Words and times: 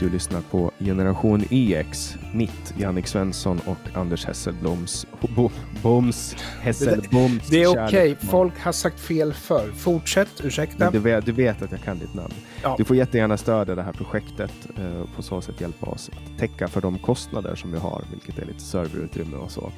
du 0.00 0.10
lyssnar 0.10 0.40
på 0.40 0.70
Generation 0.78 1.44
YX, 1.50 2.16
mitt 2.34 2.74
Jannik 2.78 3.06
Svensson 3.06 3.60
och 3.66 3.96
Anders 3.98 4.24
Hesselbloms 4.24 5.06
bo, 5.36 5.50
Boms, 5.82 6.36
Hesselboms 6.62 7.48
Det 7.48 7.62
är 7.62 7.68
okej, 7.68 8.12
okay. 8.12 8.28
folk 8.28 8.60
har 8.60 8.72
sagt 8.72 9.00
fel 9.00 9.32
förr. 9.32 9.72
Fortsätt, 9.76 10.28
ursäkta. 10.44 10.90
Du 10.90 10.98
vet, 10.98 11.26
du 11.26 11.32
vet, 11.32 11.62
att 11.62 11.72
jag 11.72 11.80
kan 11.80 11.98
ditt 11.98 12.14
namn. 12.14 12.34
Ja. 12.62 12.74
Du 12.78 12.84
får 12.84 12.96
jättegärna 12.96 13.36
stödja 13.36 13.74
det 13.74 13.82
här 13.82 13.92
projektet 13.92 14.52
och 14.74 14.78
eh, 14.78 15.04
på 15.16 15.22
så 15.22 15.40
sätt 15.40 15.60
hjälpa 15.60 15.86
oss 15.86 16.10
att 16.12 16.38
täcka 16.38 16.68
för 16.68 16.80
de 16.80 16.98
kostnader 16.98 17.54
som 17.54 17.72
vi 17.72 17.78
har, 17.78 18.04
vilket 18.10 18.38
är 18.38 18.46
lite 18.46 18.60
serverutrymme 18.60 19.36
och 19.36 19.50
så. 19.50 19.72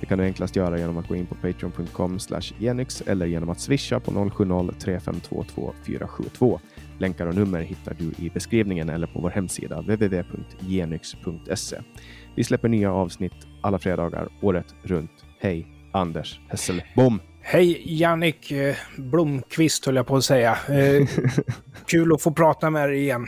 Det 0.00 0.06
kan 0.06 0.18
du 0.18 0.24
enklast 0.24 0.56
göra 0.56 0.78
genom 0.78 0.98
att 0.98 1.08
gå 1.08 1.16
in 1.16 1.26
på 1.26 1.34
patreon.com 1.34 2.18
genyx 2.58 3.00
eller 3.00 3.26
genom 3.26 3.50
att 3.50 3.60
swisha 3.60 4.00
på 4.00 4.10
070-3522 4.10 5.72
472. 5.86 6.60
Länkar 6.98 7.26
och 7.26 7.34
nummer 7.34 7.60
hittar 7.60 7.96
du 7.98 8.24
i 8.24 8.30
beskrivningen 8.34 8.88
eller 8.88 9.06
på 9.06 9.20
vår 9.20 9.30
hemsida 9.30 9.80
www.genyx.se. 9.80 11.76
Vi 12.36 12.44
släpper 12.44 12.68
nya 12.68 12.92
avsnitt 12.92 13.46
alla 13.62 13.78
fredagar 13.78 14.28
året 14.42 14.74
runt. 14.82 15.24
Hej, 15.38 15.66
Anders 15.92 16.40
Hesselbom! 16.48 17.20
Hej 17.46 17.82
Jannik 18.00 18.50
eh, 18.50 18.76
Blomqvist 18.96 19.86
höll 19.86 19.96
jag 19.96 20.06
på 20.06 20.16
att 20.16 20.24
säga. 20.24 20.58
Eh, 20.68 21.08
kul 21.86 22.14
att 22.14 22.22
få 22.22 22.32
prata 22.32 22.70
med 22.70 22.88
dig 22.88 22.98
igen. 22.98 23.26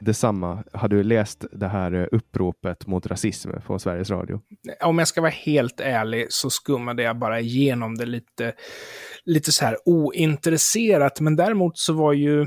Detsamma. 0.00 0.64
Har 0.72 0.88
du 0.88 1.02
läst 1.02 1.44
det 1.52 1.68
här 1.68 1.92
eh, 1.92 2.06
uppropet 2.12 2.86
mot 2.86 3.06
rasism 3.06 3.50
på 3.66 3.78
Sveriges 3.78 4.10
Radio? 4.10 4.40
Om 4.80 4.98
jag 4.98 5.08
ska 5.08 5.20
vara 5.20 5.30
helt 5.30 5.80
ärlig 5.80 6.26
så 6.28 6.50
skummade 6.50 7.02
jag 7.02 7.18
bara 7.18 7.40
igenom 7.40 7.94
det 7.94 8.06
lite, 8.06 8.52
lite 9.24 9.52
så 9.52 9.64
här 9.64 9.76
ointresserat. 9.84 11.20
Men 11.20 11.36
däremot 11.36 11.78
så 11.78 11.92
var 11.92 12.12
ju 12.12 12.46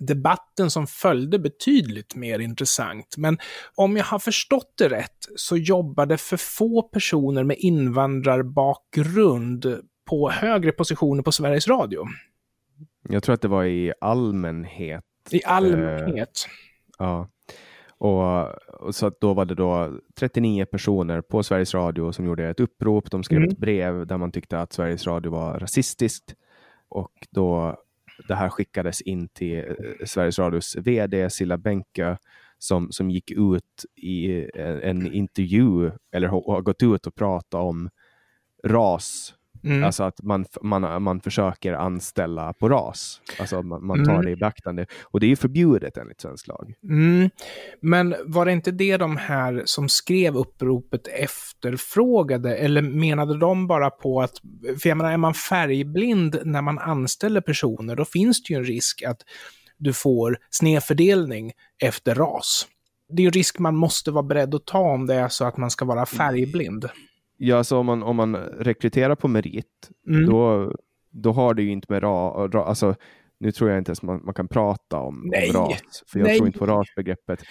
debatten 0.00 0.70
som 0.70 0.86
följde 0.86 1.38
betydligt 1.38 2.14
mer 2.14 2.38
intressant. 2.38 3.14
Men 3.16 3.38
om 3.74 3.96
jag 3.96 4.04
har 4.04 4.18
förstått 4.18 4.72
det 4.78 4.88
rätt 4.88 5.28
så 5.36 5.56
jobbade 5.56 6.16
för 6.16 6.36
få 6.36 6.82
personer 6.82 7.44
med 7.44 7.56
invandrarbakgrund 7.58 9.80
på 10.10 10.30
högre 10.30 10.72
positioner 10.72 11.22
på 11.22 11.32
Sveriges 11.32 11.68
Radio. 11.68 12.04
Jag 13.08 13.22
tror 13.22 13.34
att 13.34 13.42
det 13.42 13.48
var 13.48 13.64
i 13.64 13.92
allmänhet. 14.00 15.04
I 15.30 15.44
allmänhet. 15.44 16.18
Eh, 16.18 16.52
ja. 16.98 17.28
Och, 17.98 18.86
och, 18.86 18.94
så 18.94 19.12
då 19.20 19.34
var 19.34 19.44
det 19.44 19.54
då 19.54 19.98
39 20.18 20.64
personer 20.64 21.20
på 21.20 21.42
Sveriges 21.42 21.74
Radio 21.74 22.12
som 22.12 22.24
gjorde 22.24 22.48
ett 22.48 22.60
upprop. 22.60 23.10
De 23.10 23.22
skrev 23.22 23.38
mm. 23.38 23.50
ett 23.50 23.58
brev 23.58 24.06
där 24.06 24.16
man 24.16 24.32
tyckte 24.32 24.60
att 24.60 24.72
Sveriges 24.72 25.06
Radio 25.06 25.32
var 25.32 25.58
rasistiskt. 25.58 26.34
Och 26.88 27.12
då 27.30 27.76
det 28.28 28.34
här 28.34 28.48
skickades 28.48 29.00
in 29.00 29.28
till 29.28 29.58
eh, 29.58 30.06
Sveriges 30.06 30.38
Radios 30.38 30.76
VD 30.76 31.30
Silla 31.30 31.58
Bänke 31.58 32.18
som, 32.58 32.92
som 32.92 33.10
gick 33.10 33.30
ut 33.30 33.84
i 33.96 34.48
en, 34.54 34.82
en 34.82 35.12
intervju 35.12 35.90
eller 36.12 36.28
har, 36.28 36.52
har 36.52 36.62
gått 36.62 36.82
ut 36.82 37.06
och 37.06 37.14
pratat 37.14 37.60
om 37.60 37.90
ras 38.64 39.34
Mm. 39.64 39.84
Alltså 39.84 40.02
att 40.02 40.22
man, 40.22 40.44
man, 40.62 41.02
man 41.02 41.20
försöker 41.20 41.72
anställa 41.72 42.52
på 42.52 42.68
ras. 42.68 43.20
Alltså 43.40 43.62
man, 43.62 43.86
man 43.86 44.04
tar 44.04 44.12
mm. 44.12 44.24
det 44.24 44.30
i 44.30 44.36
beaktande. 44.36 44.86
Och 45.02 45.20
det 45.20 45.26
är 45.26 45.28
ju 45.28 45.36
förbjudet 45.36 45.96
enligt 45.96 46.20
svensk 46.20 46.46
lag. 46.46 46.74
Mm. 46.84 47.30
Men 47.82 48.14
var 48.24 48.46
det 48.46 48.52
inte 48.52 48.70
det 48.70 48.96
de 48.96 49.16
här 49.16 49.62
som 49.64 49.88
skrev 49.88 50.36
uppropet 50.36 51.08
efterfrågade? 51.08 52.56
Eller 52.56 52.82
menade 52.82 53.38
de 53.38 53.66
bara 53.66 53.90
på 53.90 54.20
att, 54.22 54.40
för 54.82 54.88
jag 54.88 54.96
menar, 54.96 55.12
är 55.12 55.16
man 55.16 55.34
färgblind 55.34 56.40
när 56.44 56.62
man 56.62 56.78
anställer 56.78 57.40
personer, 57.40 57.96
då 57.96 58.04
finns 58.04 58.42
det 58.42 58.52
ju 58.52 58.58
en 58.58 58.64
risk 58.64 59.02
att 59.02 59.22
du 59.78 59.92
får 59.92 60.38
snedfördelning 60.50 61.52
efter 61.82 62.14
ras. 62.14 62.66
Det 63.08 63.22
är 63.22 63.24
ju 63.24 63.30
risk 63.30 63.58
man 63.58 63.76
måste 63.76 64.10
vara 64.10 64.22
beredd 64.22 64.54
att 64.54 64.66
ta 64.66 64.78
om 64.78 65.06
det 65.06 65.14
är 65.14 65.28
så 65.28 65.44
att 65.44 65.56
man 65.56 65.70
ska 65.70 65.84
vara 65.84 66.06
färgblind. 66.06 66.88
Ja, 67.42 67.54
så 67.54 67.58
alltså 67.58 67.76
om 67.76 67.86
man, 67.86 68.02
om 68.02 68.16
man 68.16 68.36
rekryterar 68.36 69.14
på 69.14 69.28
merit, 69.28 69.90
mm. 70.08 70.26
då, 70.26 70.72
då 71.10 71.32
har 71.32 71.54
det 71.54 71.62
ju 71.62 71.70
inte 71.70 71.92
med 71.92 72.02
ra, 72.02 72.48
ra, 72.48 72.64
alltså, 72.64 72.94
nu 73.38 73.52
tror 73.52 73.70
jag 73.70 73.78
inte 73.78 73.90
ens 73.90 74.02
man, 74.02 74.20
man 74.24 74.34
kan 74.34 74.48
prata 74.48 74.98
om, 74.98 75.32
om 75.52 75.52
ras, 75.54 76.04
för 76.06 76.18
jag 76.18 76.26
Nej. 76.26 76.36
tror 76.36 76.46
inte 76.46 76.58
på 76.58 76.66
rasbegreppet. 76.66 77.42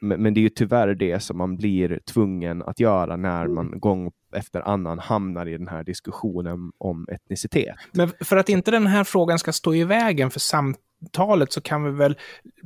Men, 0.00 0.22
men, 0.22 0.34
det 0.34 0.40
är 0.40 0.42
ju 0.42 0.48
tyvärr 0.48 0.94
det 0.94 1.22
som 1.22 1.38
man 1.38 1.56
blir 1.56 2.00
tvungen 2.12 2.62
att 2.62 2.80
göra 2.80 3.16
när 3.16 3.46
man 3.46 3.66
mm. 3.66 3.80
gång 3.80 4.10
efter 4.34 4.60
annan 4.60 4.98
hamnar 4.98 5.48
i 5.48 5.58
den 5.58 5.68
här 5.68 5.84
diskussionen 5.84 6.72
om 6.78 7.06
etnicitet. 7.12 7.76
Men 7.92 8.10
för 8.20 8.36
att 8.36 8.48
inte 8.48 8.70
den 8.70 8.86
här 8.86 9.04
frågan 9.04 9.38
ska 9.38 9.52
stå 9.52 9.74
i 9.74 9.84
vägen 9.84 10.30
för 10.30 10.40
samt 10.40 10.78
talet 11.12 11.52
så 11.52 11.60
kan 11.60 11.84
vi 11.84 11.90
väl 11.90 12.16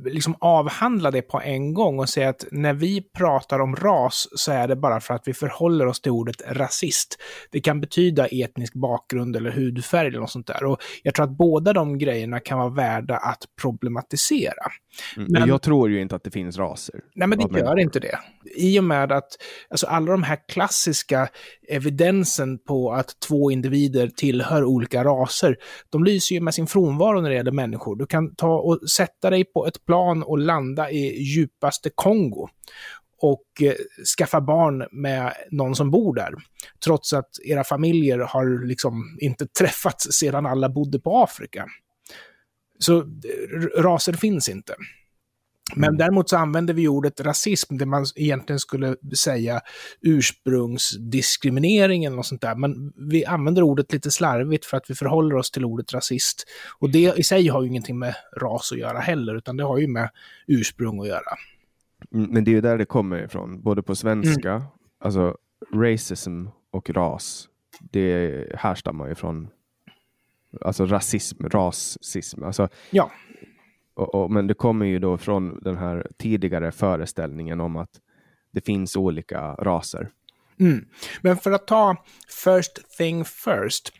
liksom 0.05 0.35
avhandla 0.39 1.11
det 1.11 1.21
på 1.21 1.41
en 1.41 1.73
gång 1.73 1.99
och 1.99 2.09
säga 2.09 2.29
att 2.29 2.45
när 2.51 2.73
vi 2.73 3.01
pratar 3.01 3.59
om 3.59 3.75
ras 3.75 4.27
så 4.31 4.51
är 4.51 4.67
det 4.67 4.75
bara 4.75 4.99
för 4.99 5.13
att 5.13 5.27
vi 5.27 5.33
förhåller 5.33 5.85
oss 5.85 6.01
till 6.01 6.11
ordet 6.11 6.41
rasist. 6.47 7.17
Det 7.51 7.59
kan 7.59 7.81
betyda 7.81 8.27
etnisk 8.27 8.73
bakgrund 8.73 9.35
eller 9.35 9.51
hudfärg 9.51 10.07
eller 10.07 10.19
något 10.19 10.31
sånt 10.31 10.47
där. 10.47 10.63
Och 10.63 10.77
jag 11.03 11.13
tror 11.13 11.25
att 11.25 11.37
båda 11.37 11.73
de 11.73 11.97
grejerna 11.97 12.39
kan 12.39 12.57
vara 12.59 12.69
värda 12.69 13.17
att 13.17 13.43
problematisera. 13.61 14.71
Mm, 15.17 15.31
men, 15.31 15.47
jag 15.47 15.61
tror 15.61 15.89
ju 15.89 16.01
inte 16.01 16.15
att 16.15 16.23
det 16.23 16.31
finns 16.31 16.57
raser. 16.57 16.95
Nej, 17.15 17.27
men 17.27 17.37
det 17.37 17.59
gör 17.59 17.79
inte 17.79 17.99
det. 17.99 18.19
I 18.55 18.79
och 18.79 18.83
med 18.83 19.11
att 19.11 19.37
alltså, 19.69 19.87
alla 19.87 20.11
de 20.11 20.23
här 20.23 20.37
klassiska 20.47 21.29
evidensen 21.67 22.57
på 22.57 22.91
att 22.91 23.19
två 23.27 23.51
individer 23.51 24.07
tillhör 24.07 24.63
olika 24.63 25.03
raser, 25.03 25.57
de 25.89 26.03
lyser 26.03 26.35
ju 26.35 26.41
med 26.41 26.53
sin 26.53 26.67
frånvaro 26.67 27.21
när 27.21 27.29
det 27.29 27.35
gäller 27.35 27.51
människor. 27.51 27.95
Du 27.95 28.05
kan 28.05 28.28
ta 28.37 28.59
och 28.59 28.89
sätta 28.89 29.29
dig 29.29 29.45
på 29.45 29.67
ett 29.67 29.85
plan 29.85 30.23
och 30.23 30.37
landa 30.37 30.91
i 30.91 31.23
djupaste 31.23 31.89
Kongo 31.95 32.47
och 33.21 33.61
eh, 33.61 33.73
skaffa 34.17 34.41
barn 34.41 34.87
med 34.91 35.33
någon 35.51 35.75
som 35.75 35.91
bor 35.91 36.15
där. 36.15 36.33
Trots 36.83 37.13
att 37.13 37.29
era 37.45 37.63
familjer 37.63 38.19
har 38.19 38.67
liksom 38.67 39.17
inte 39.21 39.47
träffats 39.59 40.07
sedan 40.11 40.45
alla 40.45 40.69
bodde 40.69 40.99
på 40.99 41.17
Afrika. 41.17 41.65
Så 42.79 42.99
eh, 42.99 43.81
raser 43.81 44.13
finns 44.13 44.49
inte. 44.49 44.75
Men 45.75 45.89
mm. 45.89 45.97
däremot 45.97 46.29
så 46.29 46.37
använder 46.37 46.73
vi 46.73 46.87
ordet 46.87 47.21
rasism, 47.21 47.77
det 47.77 47.85
man 47.85 48.05
egentligen 48.15 48.59
skulle 48.59 48.95
säga 49.17 49.61
ursprungsdiskriminering 50.01 52.05
eller 52.05 52.15
något 52.15 52.25
sånt 52.25 52.41
där. 52.41 52.55
Men 52.55 52.93
vi 52.95 53.25
använder 53.25 53.63
ordet 53.63 53.93
lite 53.93 54.11
slarvigt 54.11 54.65
för 54.65 54.77
att 54.77 54.89
vi 54.89 54.95
förhåller 54.95 55.35
oss 55.35 55.51
till 55.51 55.65
ordet 55.65 55.93
rasist. 55.93 56.45
Och 56.79 56.89
det 56.89 57.13
i 57.17 57.23
sig 57.23 57.47
har 57.47 57.61
ju 57.61 57.67
ingenting 57.67 57.99
med 57.99 58.15
ras 58.37 58.71
att 58.71 58.77
göra 58.77 58.99
heller, 58.99 59.35
utan 59.35 59.57
det 59.57 59.63
har 59.63 59.77
ju 59.77 59.87
med 59.87 60.09
ursprung 60.47 61.01
att 61.01 61.07
göra. 61.07 61.35
Mm, 62.13 62.29
men 62.29 62.43
det 62.43 62.51
är 62.51 62.53
ju 62.53 62.61
där 62.61 62.77
det 62.77 62.85
kommer 62.85 63.23
ifrån, 63.23 63.61
både 63.61 63.83
på 63.83 63.95
svenska, 63.95 64.51
mm. 64.51 64.63
alltså 64.99 65.37
racism 65.73 66.45
och 66.71 66.89
ras, 66.89 67.47
det 67.79 68.45
härstammar 68.55 69.07
ju 69.07 69.15
från 69.15 69.47
alltså 70.61 70.85
rasism, 70.85 71.47
rasism. 71.47 72.43
Alltså, 72.43 72.69
ja. 72.91 73.11
Och, 73.99 74.15
och, 74.15 74.31
men 74.31 74.47
det 74.47 74.53
kommer 74.53 74.85
ju 74.85 74.99
då 74.99 75.17
från 75.17 75.59
den 75.61 75.77
här 75.77 76.07
tidigare 76.17 76.71
föreställningen 76.71 77.61
om 77.61 77.75
att 77.75 77.89
det 78.51 78.65
finns 78.65 78.95
olika 78.95 79.41
raser. 79.53 80.09
Mm. 80.59 80.85
Men 81.21 81.37
för 81.37 81.51
att 81.51 81.67
ta 81.67 81.95
first 82.43 82.97
thing 82.97 83.25
first. 83.25 83.93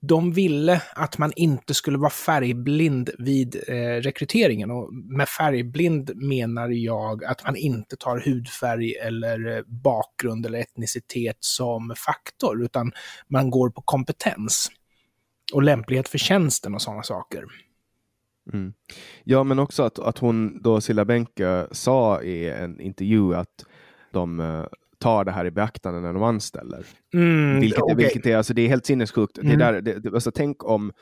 De 0.00 0.32
ville 0.32 0.82
att 0.94 1.18
man 1.18 1.32
inte 1.36 1.74
skulle 1.74 1.98
vara 1.98 2.10
färgblind 2.10 3.10
vid 3.18 3.56
eh, 3.68 3.74
rekryteringen. 4.02 4.70
Och 4.70 4.94
med 4.94 5.28
färgblind 5.28 6.10
menar 6.16 6.68
jag 6.68 7.24
att 7.24 7.44
man 7.44 7.56
inte 7.56 7.96
tar 7.96 8.22
hudfärg 8.24 8.94
eller 8.94 9.56
eh, 9.56 9.62
bakgrund 9.66 10.46
eller 10.46 10.58
etnicitet 10.58 11.36
som 11.40 11.94
faktor, 12.06 12.64
utan 12.64 12.92
man 13.28 13.50
går 13.50 13.70
på 13.70 13.82
kompetens 13.82 14.70
och 15.52 15.62
lämplighet 15.62 16.08
för 16.08 16.18
tjänsten 16.18 16.74
och 16.74 16.82
sådana 16.82 17.02
saker. 17.02 17.44
Mm. 18.52 18.72
Ja, 19.24 19.44
men 19.44 19.58
också 19.58 19.82
att, 19.82 19.98
att 19.98 20.18
hon 20.18 20.62
då, 20.62 20.80
Silla 20.80 21.04
Bänke, 21.04 21.66
sa 21.72 22.22
i 22.22 22.50
en 22.50 22.80
intervju 22.80 23.34
att 23.34 23.64
de 24.12 24.40
uh, 24.40 24.66
tar 24.98 25.24
det 25.24 25.32
här 25.32 25.44
i 25.44 25.50
beaktande 25.50 26.00
när 26.00 26.12
de 26.12 26.22
anställer. 26.22 26.86
Mm, 27.14 27.60
vilket, 27.60 27.82
okay. 27.82 27.96
vilket 27.96 28.26
är, 28.26 28.36
alltså, 28.36 28.54
det 28.54 28.62
är 28.62 28.68
helt 28.68 28.86
sinnessjukt. 28.86 29.38
Mm. 29.38 29.58
Det 29.58 29.64
där, 29.64 29.80
det, 29.80 29.98
det, 29.98 30.14
alltså, 30.14 30.30
tänk 30.30 30.64
om 30.64 30.92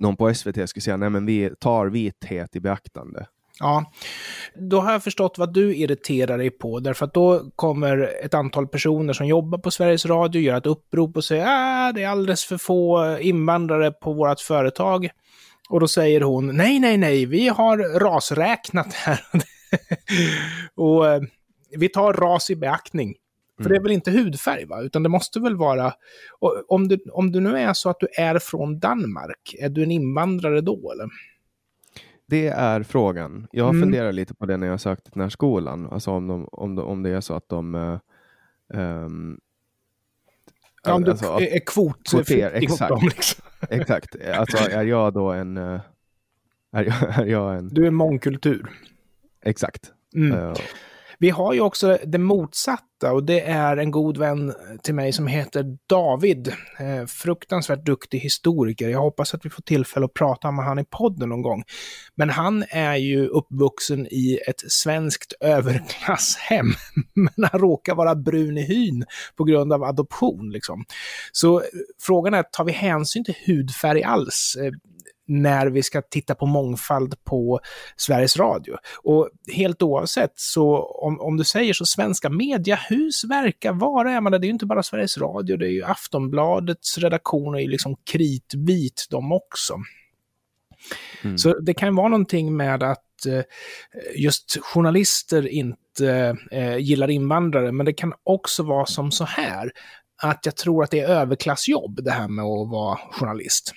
någon 0.00 0.16
på 0.16 0.34
SVT 0.34 0.68
skulle 0.68 0.82
säga 0.82 0.96
nej 0.96 1.10
men 1.10 1.26
vi 1.26 1.50
tar 1.60 1.86
vithet 1.86 2.56
i 2.56 2.60
beaktande. 2.60 3.26
Ja, 3.60 3.92
då 4.54 4.80
har 4.80 4.92
jag 4.92 5.04
förstått 5.04 5.38
vad 5.38 5.52
du 5.52 5.76
irriterar 5.76 6.38
dig 6.38 6.50
på, 6.50 6.80
därför 6.80 7.06
att 7.06 7.14
då 7.14 7.50
kommer 7.56 8.10
ett 8.24 8.34
antal 8.34 8.68
personer 8.68 9.12
som 9.12 9.26
jobbar 9.26 9.58
på 9.58 9.70
Sveriges 9.70 10.06
Radio 10.06 10.42
göra 10.42 10.56
ett 10.56 10.66
upprop 10.66 11.16
och 11.16 11.24
säga 11.24 11.42
att 11.42 11.50
ah, 11.50 11.92
det 11.92 12.02
är 12.02 12.08
alldeles 12.08 12.44
för 12.44 12.58
få 12.58 13.16
invandrare 13.20 13.90
på 13.90 14.12
vårt 14.12 14.40
företag. 14.40 15.08
Och 15.68 15.80
då 15.80 15.88
säger 15.88 16.20
hon, 16.20 16.56
nej, 16.56 16.80
nej, 16.80 16.96
nej, 16.96 17.26
vi 17.26 17.48
har 17.48 17.98
rasräknat 17.98 18.92
här. 18.92 19.20
och 20.74 21.08
eh, 21.08 21.22
vi 21.76 21.88
tar 21.88 22.12
ras 22.12 22.50
i 22.50 22.56
beaktning. 22.56 23.14
För 23.56 23.62
mm. 23.62 23.72
det 23.72 23.78
är 23.78 23.82
väl 23.82 23.92
inte 23.92 24.10
hudfärg, 24.10 24.64
va? 24.64 24.80
Utan 24.80 25.02
det 25.02 25.08
måste 25.08 25.40
väl 25.40 25.56
vara... 25.56 25.92
om, 26.68 26.88
du, 26.88 26.98
om 27.12 27.32
du 27.32 27.40
nu 27.40 27.58
är 27.58 27.72
så 27.72 27.90
att 27.90 28.00
du 28.00 28.08
är 28.18 28.38
från 28.38 28.78
Danmark, 28.78 29.54
är 29.58 29.68
du 29.68 29.82
en 29.82 29.90
invandrare 29.90 30.60
då, 30.60 30.92
eller? 30.92 31.08
det 32.26 32.46
är 32.46 32.82
frågan. 32.82 33.46
Jag 33.52 33.68
Mm. 33.68 33.82
funderar 33.82 34.12
lite 34.12 34.34
på 34.34 34.46
det 34.46 34.56
när 34.56 34.66
jag 34.66 34.80
sökte 34.80 35.04
till 35.04 35.18
den 35.18 35.22
här 35.22 35.30
skolan. 35.30 35.88
Alltså 35.90 36.10
om, 36.10 36.26
de, 36.28 36.48
om, 36.52 36.74
de, 36.74 36.86
om 36.86 37.02
det 37.02 37.10
är 37.10 37.20
så 37.20 37.34
att 37.34 37.48
de... 37.48 37.74
ehm, 38.74 39.38
Ja, 40.86 40.94
om 40.94 41.04
du 41.04 41.10
alltså, 41.10 41.26
är 41.40 41.66
kvot 41.66 42.08
kvoter, 42.10 42.50
exakt. 42.54 42.88
dem, 42.88 43.00
liksom. 43.04 43.44
exakt. 43.70 44.16
Alltså 44.36 44.70
är 44.70 44.84
jag 44.84 45.14
då 45.14 45.32
en... 45.32 45.56
eh, 45.56 45.80
Är 46.72 46.84
jag, 46.84 47.18
är 47.18 47.26
jag 47.26 47.56
en... 47.58 47.68
Du 47.68 47.86
är 47.86 47.90
mångkultur. 47.90 48.70
Exakt. 49.44 49.92
Mm. 50.14 50.38
Eh, 50.38 50.54
vi 51.18 51.30
har 51.30 51.52
ju 51.52 51.60
också 51.60 51.98
det 52.04 52.18
motsatta 52.18 53.12
och 53.12 53.24
det 53.24 53.40
är 53.40 53.76
en 53.76 53.90
god 53.90 54.18
vän 54.18 54.54
till 54.82 54.94
mig 54.94 55.12
som 55.12 55.26
heter 55.26 55.64
David. 55.88 56.48
Eh, 56.78 57.06
fruktansvärt 57.06 57.86
duktig 57.86 58.18
historiker. 58.18 58.88
Jag 58.88 59.00
hoppas 59.00 59.34
att 59.34 59.44
vi 59.44 59.50
får 59.50 59.62
tillfälle 59.62 60.06
att 60.06 60.14
prata 60.14 60.50
med 60.50 60.64
han 60.64 60.78
i 60.78 60.84
podden 60.84 61.28
någon 61.28 61.42
gång. 61.42 61.64
Men 62.14 62.30
han 62.30 62.64
är 62.70 62.96
ju 62.96 63.26
uppvuxen 63.26 64.06
i 64.06 64.38
ett 64.48 64.72
svenskt 64.72 65.32
överklasshem. 65.40 66.66
Men 67.14 67.48
han 67.52 67.60
råkar 67.60 67.94
vara 67.94 68.14
brun 68.14 68.58
i 68.58 68.62
hyn 68.62 69.04
på 69.36 69.44
grund 69.44 69.72
av 69.72 69.84
adoption. 69.84 70.50
Liksom. 70.50 70.84
Så 71.32 71.58
eh, 71.58 71.64
frågan 72.02 72.34
är, 72.34 72.42
tar 72.42 72.64
vi 72.64 72.72
hänsyn 72.72 73.24
till 73.24 73.36
hudfärg 73.46 74.02
alls? 74.02 74.56
Eh, 74.60 74.72
när 75.26 75.66
vi 75.66 75.82
ska 75.82 76.02
titta 76.02 76.34
på 76.34 76.46
mångfald 76.46 77.24
på 77.24 77.60
Sveriges 77.96 78.36
Radio. 78.36 78.76
Och 79.02 79.28
helt 79.52 79.82
oavsett, 79.82 80.32
så 80.34 80.82
om, 80.82 81.20
om 81.20 81.36
du 81.36 81.44
säger 81.44 81.72
så, 81.72 81.86
svenska 81.86 82.30
mediahus 82.30 83.24
verkar 83.24 83.72
vara, 83.72 84.12
jag 84.12 84.22
menar, 84.22 84.38
det 84.38 84.44
är 84.44 84.48
ju 84.48 84.52
inte 84.52 84.66
bara 84.66 84.82
Sveriges 84.82 85.18
Radio, 85.18 85.56
det 85.56 85.66
är 85.66 85.70
ju 85.70 85.84
Aftonbladets 85.84 86.98
redaktioner 86.98 87.58
är 87.58 87.62
ju 87.62 87.70
liksom 87.70 87.96
kritvit 88.12 89.06
de 89.10 89.32
också. 89.32 89.74
Mm. 91.24 91.38
Så 91.38 91.58
det 91.58 91.74
kan 91.74 91.94
vara 91.94 92.08
någonting 92.08 92.56
med 92.56 92.82
att 92.82 93.26
eh, 93.26 93.42
just 94.16 94.58
journalister 94.62 95.48
inte 95.48 96.36
eh, 96.50 96.76
gillar 96.76 97.10
invandrare, 97.10 97.72
men 97.72 97.86
det 97.86 97.92
kan 97.92 98.12
också 98.22 98.62
vara 98.62 98.86
som 98.86 99.12
så 99.12 99.24
här, 99.24 99.72
att 100.22 100.46
jag 100.46 100.56
tror 100.56 100.84
att 100.84 100.90
det 100.90 101.00
är 101.00 101.08
överklassjobb 101.08 102.04
det 102.04 102.10
här 102.10 102.28
med 102.28 102.44
att 102.44 102.70
vara 102.70 102.98
journalist. 103.12 103.72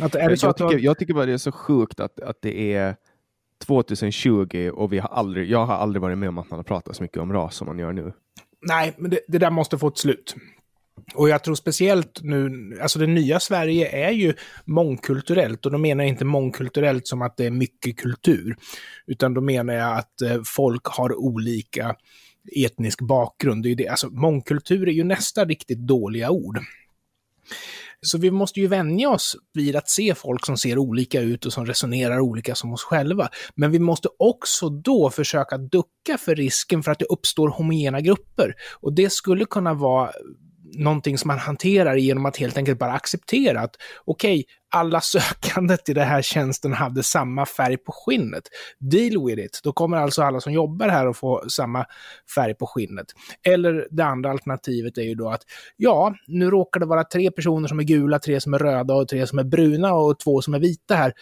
Att, 0.00 0.14
är 0.14 0.28
det 0.28 0.36
så 0.36 0.46
jag, 0.46 0.50
att 0.50 0.56
tycker, 0.56 0.78
jag 0.78 0.98
tycker 0.98 1.14
bara 1.14 1.26
det 1.26 1.32
är 1.32 1.38
så 1.38 1.52
sjukt 1.52 2.00
att, 2.00 2.20
att 2.20 2.42
det 2.42 2.74
är 2.74 2.96
2020 3.66 4.70
och 4.74 4.92
vi 4.92 4.98
har 4.98 5.08
aldrig, 5.08 5.50
jag 5.50 5.66
har 5.66 5.74
aldrig 5.74 6.02
varit 6.02 6.18
med 6.18 6.28
om 6.28 6.38
att 6.38 6.50
man 6.50 6.58
har 6.58 6.64
pratat 6.64 6.96
så 6.96 7.02
mycket 7.02 7.18
om 7.18 7.32
ras 7.32 7.56
som 7.56 7.66
man 7.66 7.78
gör 7.78 7.92
nu. 7.92 8.12
Nej, 8.60 8.94
men 8.98 9.10
det, 9.10 9.20
det 9.28 9.38
där 9.38 9.50
måste 9.50 9.78
få 9.78 9.88
ett 9.88 9.98
slut. 9.98 10.34
Och 11.14 11.28
jag 11.28 11.44
tror 11.44 11.54
speciellt 11.54 12.20
nu, 12.22 12.50
alltså 12.82 12.98
det 12.98 13.06
nya 13.06 13.40
Sverige 13.40 14.06
är 14.06 14.10
ju 14.10 14.34
mångkulturellt 14.64 15.66
och 15.66 15.72
då 15.72 15.78
menar 15.78 16.04
jag 16.04 16.08
inte 16.08 16.24
mångkulturellt 16.24 17.06
som 17.06 17.22
att 17.22 17.36
det 17.36 17.46
är 17.46 17.50
mycket 17.50 17.96
kultur, 17.96 18.56
utan 19.06 19.34
då 19.34 19.40
menar 19.40 19.74
jag 19.74 19.98
att 19.98 20.22
eh, 20.22 20.40
folk 20.44 20.84
har 20.84 21.14
olika 21.18 21.96
etnisk 22.66 23.00
bakgrund. 23.00 23.62
Det 23.62 23.70
är 23.70 23.76
det. 23.76 23.88
Alltså, 23.88 24.08
mångkultur 24.08 24.88
är 24.88 24.92
ju 24.92 25.04
nästa 25.04 25.44
riktigt 25.44 25.78
dåliga 25.78 26.30
ord. 26.30 26.58
Så 28.06 28.18
vi 28.18 28.30
måste 28.30 28.60
ju 28.60 28.66
vänja 28.66 29.10
oss 29.10 29.36
vid 29.54 29.76
att 29.76 29.88
se 29.88 30.14
folk 30.14 30.46
som 30.46 30.56
ser 30.56 30.78
olika 30.78 31.20
ut 31.20 31.46
och 31.46 31.52
som 31.52 31.66
resonerar 31.66 32.20
olika 32.20 32.54
som 32.54 32.72
oss 32.72 32.82
själva. 32.82 33.28
Men 33.54 33.70
vi 33.70 33.78
måste 33.78 34.08
också 34.18 34.68
då 34.68 35.10
försöka 35.10 35.58
ducka 35.58 36.18
för 36.18 36.34
risken 36.34 36.82
för 36.82 36.92
att 36.92 36.98
det 36.98 37.04
uppstår 37.04 37.48
homogena 37.48 38.00
grupper. 38.00 38.54
Och 38.80 38.92
det 38.92 39.12
skulle 39.12 39.44
kunna 39.44 39.74
vara 39.74 40.10
någonting 40.78 41.18
som 41.18 41.28
man 41.28 41.38
hanterar 41.38 41.96
genom 41.96 42.26
att 42.26 42.36
helt 42.36 42.56
enkelt 42.56 42.78
bara 42.78 42.92
acceptera 42.92 43.60
att 43.60 43.76
okej, 44.04 44.44
alla 44.70 45.00
sökande 45.40 45.76
till 45.76 45.94
den 45.94 46.08
här 46.08 46.22
tjänsten 46.22 46.72
hade 46.72 47.02
samma 47.02 47.46
färg 47.46 47.76
på 47.76 47.92
skinnet. 47.92 48.42
Deal 48.78 49.26
with 49.26 49.42
it. 49.42 49.60
Då 49.62 49.72
kommer 49.72 49.96
alltså 49.96 50.22
alla 50.22 50.40
som 50.40 50.52
jobbar 50.52 50.88
här 50.88 51.06
att 51.06 51.16
få 51.16 51.44
samma 51.48 51.86
färg 52.34 52.54
på 52.54 52.66
skinnet. 52.66 53.06
Eller 53.46 53.88
det 53.90 54.04
andra 54.04 54.30
alternativet 54.30 54.98
är 54.98 55.02
ju 55.02 55.14
då 55.14 55.28
att 55.28 55.42
ja, 55.76 56.14
nu 56.26 56.50
råkar 56.50 56.80
det 56.80 56.86
vara 56.86 57.04
tre 57.04 57.30
personer 57.30 57.68
som 57.68 57.78
är 57.78 57.84
gula, 57.84 58.18
tre 58.18 58.40
som 58.40 58.54
är 58.54 58.58
röda 58.58 58.94
och 58.94 59.08
tre 59.08 59.26
som 59.26 59.38
är 59.38 59.44
bruna 59.44 59.94
och 59.94 60.18
två 60.18 60.42
som 60.42 60.54
är 60.54 60.58
vita 60.58 60.94
här. 60.94 61.12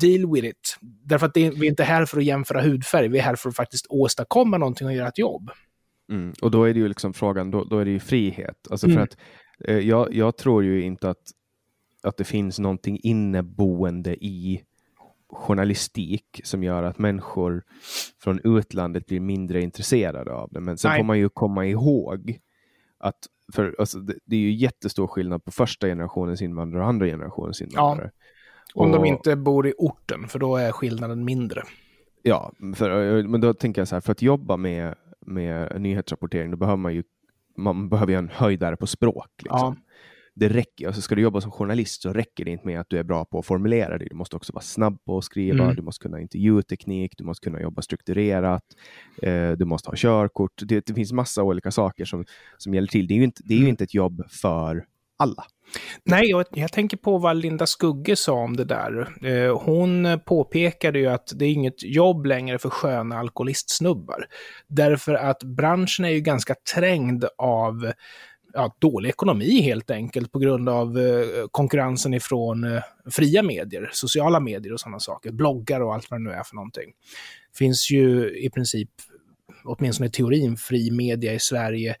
Deal 0.00 0.32
with 0.32 0.46
it. 0.46 0.76
Därför 0.80 1.26
att 1.26 1.34
det, 1.34 1.50
vi 1.50 1.66
är 1.66 1.70
inte 1.70 1.84
här 1.84 2.04
för 2.04 2.18
att 2.18 2.24
jämföra 2.24 2.62
hudfärg, 2.62 3.08
vi 3.08 3.18
är 3.18 3.22
här 3.22 3.36
för 3.36 3.48
att 3.48 3.56
faktiskt 3.56 3.86
åstadkomma 3.88 4.58
någonting 4.58 4.86
och 4.86 4.94
göra 4.94 5.08
ett 5.08 5.18
jobb. 5.18 5.50
Mm. 6.12 6.32
Och 6.42 6.50
då 6.50 6.64
är 6.64 6.74
det 6.74 6.80
ju 6.80 6.88
liksom 6.88 7.12
frågan, 7.12 7.50
då, 7.50 7.64
då 7.64 7.78
är 7.78 7.84
det 7.84 7.90
ju 7.90 8.00
frihet. 8.00 8.68
Alltså 8.70 8.86
Mm. 8.86 8.96
för 8.96 9.02
att 9.02 9.16
eh, 9.64 9.78
jag, 9.78 10.14
jag 10.14 10.36
tror 10.36 10.64
ju 10.64 10.82
inte 10.82 11.10
att, 11.10 11.22
att 12.02 12.16
det 12.16 12.24
finns 12.24 12.58
någonting 12.58 12.98
inneboende 13.02 14.24
i 14.24 14.62
journalistik 15.30 16.40
som 16.44 16.62
gör 16.64 16.82
att 16.82 16.98
människor 16.98 17.62
från 18.22 18.40
utlandet 18.44 19.06
blir 19.06 19.20
mindre 19.20 19.62
intresserade 19.62 20.32
av 20.32 20.48
det. 20.52 20.60
Men 20.60 20.78
sen 20.78 20.88
Nej. 20.90 20.98
får 20.98 21.04
man 21.04 21.18
ju 21.18 21.28
komma 21.28 21.66
ihåg 21.66 22.38
att 22.98 23.18
för, 23.52 23.76
alltså, 23.78 23.98
det, 23.98 24.14
det 24.24 24.36
är 24.36 24.40
ju 24.40 24.52
jättestor 24.52 25.06
skillnad 25.06 25.44
på 25.44 25.50
första 25.50 25.86
generationens 25.86 26.42
invandrare 26.42 26.82
och 26.82 26.88
andra 26.88 27.06
generationens 27.06 27.62
invandrare. 27.62 28.10
Om 28.74 28.90
de 28.92 28.98
Och- 28.98 29.06
inte 29.06 29.36
bor 29.36 29.66
i 29.66 29.74
orten, 29.78 30.28
för 30.28 30.38
då 30.38 30.56
är 30.56 30.72
skillnaden 30.72 31.24
mindre. 31.24 31.62
Ja, 32.22 32.52
för, 32.76 33.22
men 33.22 33.40
då 33.40 33.54
tänker 33.54 33.80
jag 33.80 33.88
så 33.88 33.94
här, 33.96 34.00
för 34.00 34.12
att 34.12 34.22
jobba 34.22 34.56
med, 34.56 34.94
med 35.26 35.80
nyhetsrapportering, 35.80 36.50
då 36.50 36.56
behöver 36.56 36.76
man 36.76 36.94
ju 36.94 37.02
man 37.56 37.88
behöver 37.88 38.12
ju 38.12 38.18
en 38.18 38.28
höjdare 38.28 38.76
på 38.76 38.86
språk. 38.86 39.28
Liksom. 39.42 39.58
Ja. 39.58 39.76
Det 40.34 40.48
räcker, 40.48 40.86
alltså 40.86 41.02
ska 41.02 41.14
du 41.14 41.22
jobba 41.22 41.40
som 41.40 41.50
journalist 41.50 42.02
så 42.02 42.12
räcker 42.12 42.44
det 42.44 42.50
inte 42.50 42.66
med 42.66 42.80
att 42.80 42.86
du 42.90 42.98
är 42.98 43.02
bra 43.02 43.24
på 43.24 43.38
att 43.38 43.46
formulera 43.46 43.98
dig. 43.98 44.08
Du 44.10 44.16
måste 44.16 44.36
också 44.36 44.52
vara 44.52 44.62
snabb 44.62 45.04
på 45.04 45.18
att 45.18 45.24
skriva, 45.24 45.64
Mm. 45.64 45.76
du 45.76 45.82
måste 45.82 46.02
kunna 46.02 46.20
intervjuteknik, 46.20 47.12
du 47.16 47.24
måste 47.24 47.44
kunna 47.44 47.60
jobba 47.60 47.82
strukturerat, 47.82 48.62
eh, 49.22 49.50
du 49.52 49.64
måste 49.64 49.90
ha 49.90 49.94
körkort. 49.96 50.52
Det, 50.62 50.86
det 50.86 50.94
finns 50.94 51.12
massa 51.12 51.42
olika 51.42 51.70
saker 51.70 52.04
som, 52.04 52.24
som 52.58 52.74
gäller 52.74 52.88
till. 52.88 53.06
Det 53.06 53.14
är 53.14 53.18
ju 53.18 53.24
inte, 53.24 53.42
det 53.44 53.54
är 53.54 53.58
ju 53.58 53.62
Mm. 53.62 53.70
inte 53.70 53.84
ett 53.84 53.94
jobb 53.94 54.22
för 54.42 54.84
alla. 55.22 55.44
Nej, 56.04 56.30
jag, 56.30 56.44
jag 56.50 56.72
tänker 56.72 56.96
på 56.96 57.18
vad 57.18 57.36
Linda 57.36 57.66
Skugge 57.66 58.16
sa 58.16 58.32
om 58.32 58.56
det 58.56 58.64
där. 58.64 59.08
Eh, 59.22 59.58
hon 59.58 60.20
påpekade 60.26 60.98
ju 60.98 61.06
att 61.06 61.32
det 61.34 61.44
är 61.44 61.52
inget 61.52 61.82
jobb 61.82 62.26
längre 62.26 62.58
för 62.58 62.70
sköna 62.70 63.18
alkoholistsnubbar. 63.18 64.26
Därför 64.66 65.14
att 65.14 65.42
branschen 65.42 66.04
är 66.04 66.10
ju 66.10 66.20
ganska 66.20 66.54
trängd 66.74 67.24
av 67.38 67.92
ja, 68.52 68.76
dålig 68.78 69.08
ekonomi 69.08 69.60
helt 69.60 69.90
enkelt 69.90 70.32
på 70.32 70.38
grund 70.38 70.68
av 70.68 70.98
eh, 70.98 71.46
konkurrensen 71.50 72.14
ifrån 72.14 72.64
eh, 72.64 72.82
fria 73.10 73.42
medier, 73.42 73.90
sociala 73.92 74.40
medier 74.40 74.72
och 74.72 74.80
sådana 74.80 75.00
saker, 75.00 75.32
bloggar 75.32 75.80
och 75.80 75.94
allt 75.94 76.10
vad 76.10 76.20
det 76.20 76.24
nu 76.24 76.30
är 76.30 76.42
för 76.42 76.54
någonting. 76.54 76.92
finns 77.58 77.90
ju 77.90 78.36
i 78.38 78.50
princip, 78.50 78.90
åtminstone 79.64 80.06
i 80.06 80.10
teorin, 80.10 80.56
fri 80.56 80.90
media 80.90 81.34
i 81.34 81.38
Sverige 81.38 81.96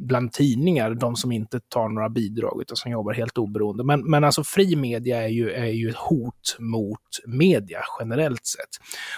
bland 0.00 0.32
tidningar, 0.32 0.94
de 0.94 1.16
som 1.16 1.32
inte 1.32 1.60
tar 1.60 1.88
några 1.88 2.08
bidrag 2.08 2.62
utan 2.62 2.76
som 2.76 2.92
jobbar 2.92 3.12
helt 3.12 3.38
oberoende. 3.38 3.84
Men, 3.84 4.10
men 4.10 4.24
alltså 4.24 4.44
fri 4.44 4.76
media 4.76 5.22
är 5.22 5.28
ju, 5.28 5.50
är 5.50 5.66
ju 5.66 5.88
ett 5.88 5.96
hot 5.96 6.56
mot 6.58 7.00
media 7.26 7.80
generellt 8.00 8.46
sett. 8.46 8.68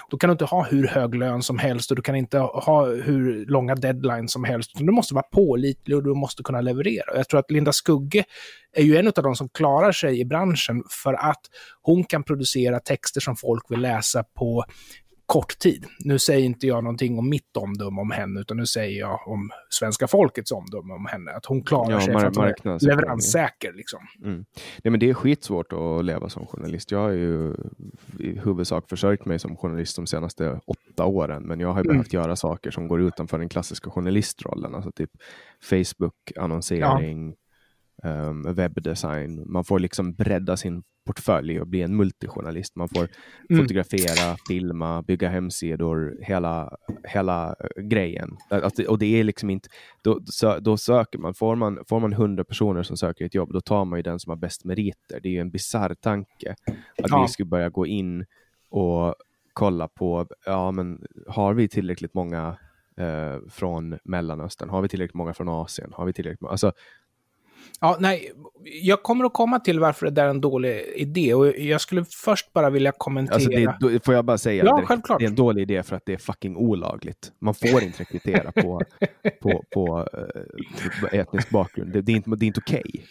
Då 0.09 0.17
kan 0.17 0.27
du 0.27 0.31
inte 0.31 0.45
ha 0.45 0.63
hur 0.63 0.87
hög 0.87 1.15
lön 1.15 1.41
som 1.41 1.57
helst 1.57 1.91
och 1.91 1.95
du 1.95 2.01
kan 2.01 2.15
inte 2.15 2.37
ha 2.37 2.85
hur 2.85 3.45
långa 3.45 3.75
deadlines 3.75 4.31
som 4.31 4.43
helst. 4.43 4.71
utan 4.75 4.85
Du 4.85 4.91
måste 4.91 5.13
vara 5.13 5.25
pålitlig 5.31 5.97
och 5.97 6.03
du 6.03 6.13
måste 6.13 6.43
kunna 6.43 6.61
leverera. 6.61 7.17
Jag 7.17 7.29
tror 7.29 7.39
att 7.39 7.51
Linda 7.51 7.73
Skugge 7.73 8.23
är 8.73 8.83
ju 8.83 8.97
en 8.97 9.07
av 9.07 9.13
de 9.13 9.35
som 9.35 9.49
klarar 9.49 9.91
sig 9.91 10.19
i 10.19 10.25
branschen 10.25 10.83
för 11.03 11.13
att 11.13 11.41
hon 11.81 12.03
kan 12.03 12.23
producera 12.23 12.79
texter 12.79 13.21
som 13.21 13.35
folk 13.35 13.71
vill 13.71 13.81
läsa 13.81 14.23
på 14.23 14.65
kort 15.33 15.59
tid. 15.59 15.85
Nu 15.99 16.19
säger 16.19 16.45
inte 16.45 16.67
jag 16.67 16.83
någonting 16.83 17.17
om 17.19 17.29
mitt 17.29 17.57
omdöme 17.57 18.01
om 18.01 18.11
henne, 18.11 18.39
utan 18.39 18.57
nu 18.57 18.65
säger 18.65 18.99
jag 18.99 19.27
om 19.27 19.49
svenska 19.69 20.07
folkets 20.07 20.51
omdöme 20.51 20.93
om 20.93 21.05
henne. 21.05 21.31
Att 21.31 21.45
hon 21.45 21.63
klarar 21.63 21.91
Ja, 21.91 22.01
sig 22.01 22.13
för 22.13 22.25
att 22.25 22.35
hon 22.35 22.45
är 22.45 22.85
leveranssäker. 22.87 23.73
Liksom. 23.73 23.99
Mm. 24.23 24.45
Nej, 24.83 24.91
men 24.91 24.99
det 24.99 25.09
är 25.09 25.13
skitsvårt 25.13 25.73
att 25.73 26.05
leva 26.05 26.29
som 26.29 26.45
journalist. 26.47 26.91
Jag 26.91 26.99
har 26.99 27.09
ju 27.11 27.55
i 28.19 28.39
huvudsak 28.39 28.89
försörjt 28.89 29.25
mig 29.25 29.39
som 29.39 29.55
journalist 29.57 29.95
de 29.95 30.07
senaste 30.07 30.59
åtta 30.65 31.05
åren, 31.05 31.43
men 31.43 31.59
jag 31.59 31.67
har 31.67 31.83
ju 31.83 31.83
Mm. 31.89 31.93
behövt 31.97 32.13
göra 32.13 32.35
saker 32.35 32.71
som 32.71 32.87
går 32.87 33.01
utanför 33.01 33.37
den 33.39 33.49
klassiska 33.49 33.89
journalistrollen, 33.89 34.75
alltså 34.75 34.91
typ 34.91 35.11
Facebook, 35.69 36.31
annonsering, 36.37 37.35
ehm, 38.03 38.53
webbdesign. 38.53 39.51
Man 39.51 39.63
får 39.63 39.79
liksom 39.79 40.13
bredda 40.13 40.57
sin 40.57 40.83
portfölj 41.05 41.59
och 41.61 41.67
bli 41.67 41.81
en 41.81 41.95
multijournalist. 41.95 42.75
Man 42.75 42.89
får 42.89 43.07
Mm. 43.49 43.61
fotografera, 43.61 44.37
filma, 44.47 45.01
bygga 45.01 45.29
hemsidor, 45.29 46.17
hela, 46.21 46.77
hela 47.03 47.47
eh, 47.59 47.83
grejen. 47.83 48.37
Att, 48.49 48.79
och 48.79 48.99
det 48.99 49.19
är 49.19 49.23
liksom 49.23 49.49
inte, 49.49 49.69
då, 50.01 50.19
då 50.61 50.77
söker 50.77 51.19
man, 51.19 51.33
får 51.33 51.55
man, 51.55 51.79
får 51.89 51.99
man 51.99 52.13
100 52.13 52.43
personer 52.43 52.83
som 52.83 52.97
söker 52.97 53.25
ett 53.25 53.35
jobb, 53.35 53.53
då 53.53 53.61
tar 53.61 53.85
man 53.85 53.99
ju 53.99 54.03
den 54.03 54.19
som 54.19 54.29
har 54.29 54.37
bäst 54.37 54.65
meriter. 54.65 55.19
Det 55.23 55.29
är 55.29 55.33
ju 55.33 55.39
en 55.39 55.51
bisarr 55.51 55.93
tanke 55.95 56.55
att 57.03 57.09
Ja. 57.09 57.21
vi 57.21 57.27
skulle 57.31 57.47
börja 57.49 57.69
gå 57.69 57.85
in 57.87 58.25
och 58.69 59.15
kolla 59.53 59.87
på, 59.87 60.27
ja 60.45 60.71
men 60.71 61.05
har 61.27 61.53
vi 61.53 61.67
tillräckligt 61.67 62.13
många 62.13 62.57
eh, 62.97 63.37
från 63.49 63.97
Mellanöstern? 64.03 64.69
Har 64.69 64.81
vi 64.81 64.87
tillräckligt 64.87 65.13
många 65.15 65.33
från 65.33 65.49
Asien? 65.49 65.89
Har 65.93 66.05
vi 66.05 66.13
tillräckligt 66.13 66.41
många? 66.41 66.51
Alltså, 66.51 66.71
Ja, 67.79 67.97
nej, 67.99 68.31
jag 68.81 69.03
kommer 69.03 69.25
att 69.25 69.33
komma 69.33 69.59
till 69.59 69.79
varför 69.79 70.05
det 70.05 70.11
där 70.11 70.25
är 70.25 70.29
en 70.29 70.41
dålig 70.41 70.83
idé 70.95 71.33
och 71.33 71.57
jag 71.57 71.81
skulle 71.81 72.05
först 72.05 72.53
bara 72.53 72.69
vilja 72.69 72.91
kommentera. 72.97 73.35
Alltså 73.35 73.49
det, 73.89 74.05
får 74.05 74.13
jag 74.13 74.25
bara 74.25 74.37
säga, 74.37 74.65
ja, 74.65 74.77
det, 74.77 74.85
självklart. 74.85 75.19
det 75.19 75.25
är 75.25 75.29
en 75.29 75.35
dålig 75.35 75.61
idé 75.61 75.83
för 75.83 75.95
att 75.95 76.03
det 76.05 76.13
är 76.13 76.17
fucking 76.17 76.57
olagligt. 76.57 77.31
Man 77.39 77.53
får 77.53 77.83
inte 77.83 78.01
rekrytera 78.01 78.51
på, 78.51 78.81
på, 79.41 79.63
på 79.73 80.07
uh, 80.13 81.19
etnisk 81.19 81.49
bakgrund. 81.49 81.93
Det, 81.93 82.01
det, 82.01 82.11
är 82.11 82.15
inte, 82.15 82.29
det 82.29 82.45
är 82.45 82.47
inte 82.47 82.61
okej. 82.65 82.83
Okay. 82.87 83.01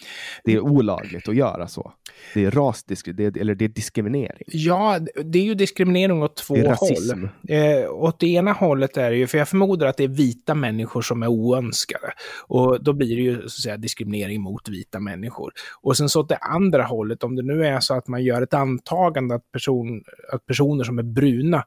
Det 0.44 0.52
är 0.52 0.60
olagligt 0.60 1.28
att 1.28 1.36
göra 1.36 1.68
så. 1.68 1.92
Det 2.34 2.44
är 2.44 2.50
rasdiskriminering, 2.50 3.40
eller 3.40 3.54
det 3.54 3.64
är 3.64 3.68
diskriminering. 3.68 4.44
Ja, 4.46 4.98
det 5.24 5.38
är 5.38 5.44
ju 5.44 5.54
diskriminering 5.54 6.22
åt 6.22 6.36
två 6.36 6.54
håll. 6.54 7.28
Eh, 7.48 7.90
åt 7.90 8.20
det 8.20 8.26
ena 8.26 8.52
hållet 8.52 8.96
är 8.96 9.10
det 9.10 9.16
ju, 9.16 9.26
för 9.26 9.38
jag 9.38 9.48
förmodar 9.48 9.86
att 9.86 9.96
det 9.96 10.04
är 10.04 10.08
vita 10.08 10.54
människor 10.54 11.02
som 11.02 11.22
är 11.22 11.26
oönskade. 11.26 12.12
Och 12.46 12.84
då 12.84 12.92
blir 12.92 13.16
det 13.16 13.22
ju 13.22 13.38
så 13.40 13.44
att 13.44 13.52
säga 13.52 13.76
diskriminering 13.76 14.41
mot 14.42 14.68
vita 14.68 15.00
människor. 15.00 15.52
Och 15.80 15.96
sen 15.96 16.08
så 16.08 16.20
åt 16.20 16.28
det 16.28 16.36
andra 16.36 16.82
hållet, 16.82 17.24
om 17.24 17.36
det 17.36 17.42
nu 17.42 17.66
är 17.66 17.80
så 17.80 17.94
att 17.94 18.08
man 18.08 18.24
gör 18.24 18.42
ett 18.42 18.54
antagande 18.54 19.34
att, 19.34 19.52
person, 19.52 20.02
att 20.32 20.46
personer 20.46 20.84
som 20.84 20.98
är 20.98 21.02
bruna 21.02 21.64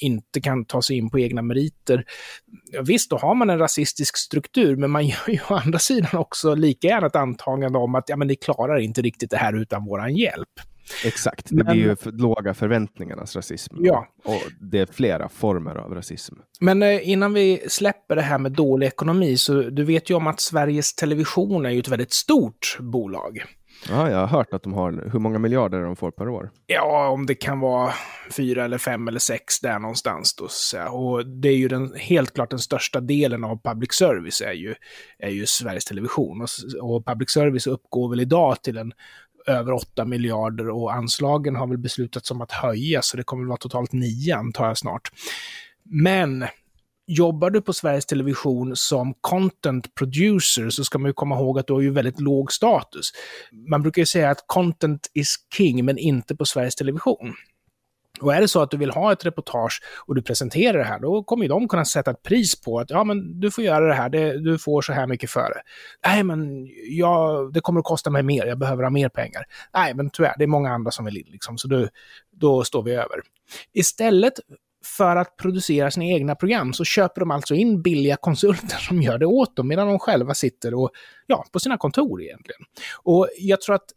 inte 0.00 0.40
kan 0.40 0.64
ta 0.64 0.82
sig 0.82 0.96
in 0.96 1.10
på 1.10 1.18
egna 1.18 1.42
meriter. 1.42 2.04
Visst, 2.82 3.10
då 3.10 3.16
har 3.16 3.34
man 3.34 3.50
en 3.50 3.58
rasistisk 3.58 4.16
struktur, 4.16 4.76
men 4.76 4.90
man 4.90 5.06
gör 5.06 5.28
ju 5.28 5.40
å 5.50 5.54
andra 5.54 5.78
sidan 5.78 6.20
också 6.20 6.54
lika 6.54 6.86
gärna 6.86 7.06
ett 7.06 7.16
antagande 7.16 7.78
om 7.78 7.94
att 7.94 8.08
ja, 8.08 8.16
men 8.16 8.28
ni 8.28 8.36
klarar 8.36 8.78
inte 8.78 9.02
riktigt 9.02 9.30
det 9.30 9.36
här 9.36 9.52
utan 9.52 9.84
våran 9.84 10.16
hjälp. 10.16 10.60
Exakt, 11.04 11.46
det 11.50 11.64
men, 11.64 11.66
blir 11.66 11.84
ju 11.84 11.96
för 11.96 12.12
låga 12.12 12.54
förväntningarnas 12.54 13.36
rasism. 13.36 13.76
Ja. 13.78 14.06
Och 14.24 14.42
det 14.60 14.78
är 14.78 14.86
flera 14.86 15.28
former 15.28 15.74
av 15.74 15.94
rasism. 15.94 16.34
Men 16.60 16.82
eh, 16.82 17.08
innan 17.08 17.32
vi 17.32 17.64
släpper 17.68 18.16
det 18.16 18.22
här 18.22 18.38
med 18.38 18.52
dålig 18.52 18.86
ekonomi, 18.86 19.36
så 19.36 19.62
du 19.62 19.84
vet 19.84 20.10
ju 20.10 20.14
om 20.14 20.26
att 20.26 20.40
Sveriges 20.40 20.94
Television 20.94 21.66
är 21.66 21.70
ju 21.70 21.78
ett 21.78 21.88
väldigt 21.88 22.12
stort 22.12 22.76
bolag. 22.80 23.44
Ja, 23.88 24.10
jag 24.10 24.18
har 24.18 24.26
hört 24.26 24.54
att 24.54 24.62
de 24.62 24.72
har, 24.72 25.10
hur 25.12 25.18
många 25.18 25.38
miljarder 25.38 25.82
de 25.82 25.96
får 25.96 26.10
per 26.10 26.28
år? 26.28 26.50
Ja, 26.66 27.08
om 27.08 27.26
det 27.26 27.34
kan 27.34 27.60
vara 27.60 27.92
fyra 28.30 28.64
eller 28.64 28.78
fem 28.78 29.08
eller 29.08 29.18
sex 29.18 29.60
där 29.60 29.78
någonstans. 29.78 30.34
Då, 30.36 30.48
och 30.90 31.26
det 31.26 31.48
är 31.48 31.56
ju 31.56 31.68
den, 31.68 31.92
helt 31.96 32.34
klart 32.34 32.50
den 32.50 32.58
största 32.58 33.00
delen 33.00 33.44
av 33.44 33.60
public 33.62 33.92
service 33.92 34.40
är 34.40 34.52
ju, 34.52 34.74
är 35.18 35.30
ju 35.30 35.46
Sveriges 35.46 35.84
Television. 35.84 36.42
Och, 36.42 36.48
och 36.82 37.06
public 37.06 37.30
service 37.30 37.66
uppgår 37.66 38.10
väl 38.10 38.20
idag 38.20 38.62
till 38.62 38.78
en 38.78 38.92
över 39.48 39.72
8 39.72 40.04
miljarder 40.04 40.68
och 40.68 40.94
anslagen 40.94 41.56
har 41.56 41.66
väl 41.66 41.78
beslutats 41.78 42.30
om 42.30 42.40
att 42.40 42.52
höja, 42.52 43.02
så 43.02 43.16
det 43.16 43.22
kommer 43.22 43.42
att 43.42 43.48
vara 43.48 43.58
totalt 43.58 43.92
9 43.92 44.36
antar 44.36 44.66
jag 44.66 44.78
snart. 44.78 45.10
Men 45.84 46.44
jobbar 47.06 47.50
du 47.50 47.60
på 47.60 47.72
Sveriges 47.72 48.06
Television 48.06 48.76
som 48.76 49.14
content 49.20 49.94
producer 49.94 50.70
så 50.70 50.84
ska 50.84 50.98
man 50.98 51.08
ju 51.08 51.12
komma 51.12 51.36
ihåg 51.36 51.58
att 51.58 51.66
du 51.66 51.72
har 51.72 51.80
ju 51.80 51.90
väldigt 51.90 52.20
låg 52.20 52.52
status. 52.52 53.10
Man 53.70 53.82
brukar 53.82 54.02
ju 54.02 54.06
säga 54.06 54.30
att 54.30 54.44
content 54.46 55.10
is 55.14 55.34
king, 55.56 55.84
men 55.84 55.98
inte 55.98 56.36
på 56.36 56.44
Sveriges 56.44 56.74
Television. 56.74 57.34
Och 58.20 58.34
är 58.34 58.40
det 58.40 58.48
så 58.48 58.62
att 58.62 58.70
du 58.70 58.76
vill 58.76 58.90
ha 58.90 59.12
ett 59.12 59.26
reportage 59.26 59.82
och 60.06 60.14
du 60.14 60.22
presenterar 60.22 60.78
det 60.78 60.84
här, 60.84 61.00
då 61.00 61.22
kommer 61.22 61.44
ju 61.44 61.48
de 61.48 61.68
kunna 61.68 61.84
sätta 61.84 62.10
ett 62.10 62.22
pris 62.22 62.60
på 62.60 62.80
att 62.80 62.90
ja, 62.90 63.04
men 63.04 63.40
du 63.40 63.50
får 63.50 63.64
göra 63.64 63.86
det 63.86 63.94
här, 63.94 64.08
det, 64.08 64.38
du 64.40 64.58
får 64.58 64.82
så 64.82 64.92
här 64.92 65.06
mycket 65.06 65.30
för 65.30 65.50
det. 65.54 65.62
Nej, 66.06 66.22
men 66.22 66.68
jag, 66.90 67.52
det 67.52 67.60
kommer 67.60 67.80
att 67.80 67.86
kosta 67.86 68.10
mig 68.10 68.22
mer, 68.22 68.46
jag 68.46 68.58
behöver 68.58 68.82
ha 68.82 68.90
mer 68.90 69.08
pengar. 69.08 69.44
Nej, 69.74 69.94
men 69.94 70.10
tyvärr, 70.10 70.34
det 70.38 70.44
är 70.44 70.48
många 70.48 70.70
andra 70.70 70.90
som 70.90 71.04
vill 71.04 71.16
in, 71.16 71.26
liksom, 71.28 71.58
så 71.58 71.68
då, 71.68 71.88
då 72.32 72.64
står 72.64 72.82
vi 72.82 72.94
över. 72.94 73.20
Istället 73.72 74.34
för 74.84 75.16
att 75.16 75.36
producera 75.36 75.90
sina 75.90 76.06
egna 76.06 76.34
program 76.34 76.72
så 76.72 76.84
köper 76.84 77.20
de 77.20 77.30
alltså 77.30 77.54
in 77.54 77.82
billiga 77.82 78.16
konsulter 78.16 78.76
som 78.76 79.02
gör 79.02 79.18
det 79.18 79.26
åt 79.26 79.56
dem 79.56 79.68
medan 79.68 79.88
de 79.88 79.98
själva 79.98 80.34
sitter 80.34 80.74
och, 80.74 80.90
ja, 81.26 81.44
på 81.52 81.60
sina 81.60 81.76
kontor 81.76 82.22
egentligen. 82.22 82.60
Och 83.02 83.28
jag 83.38 83.60
tror 83.60 83.74
att 83.74 83.92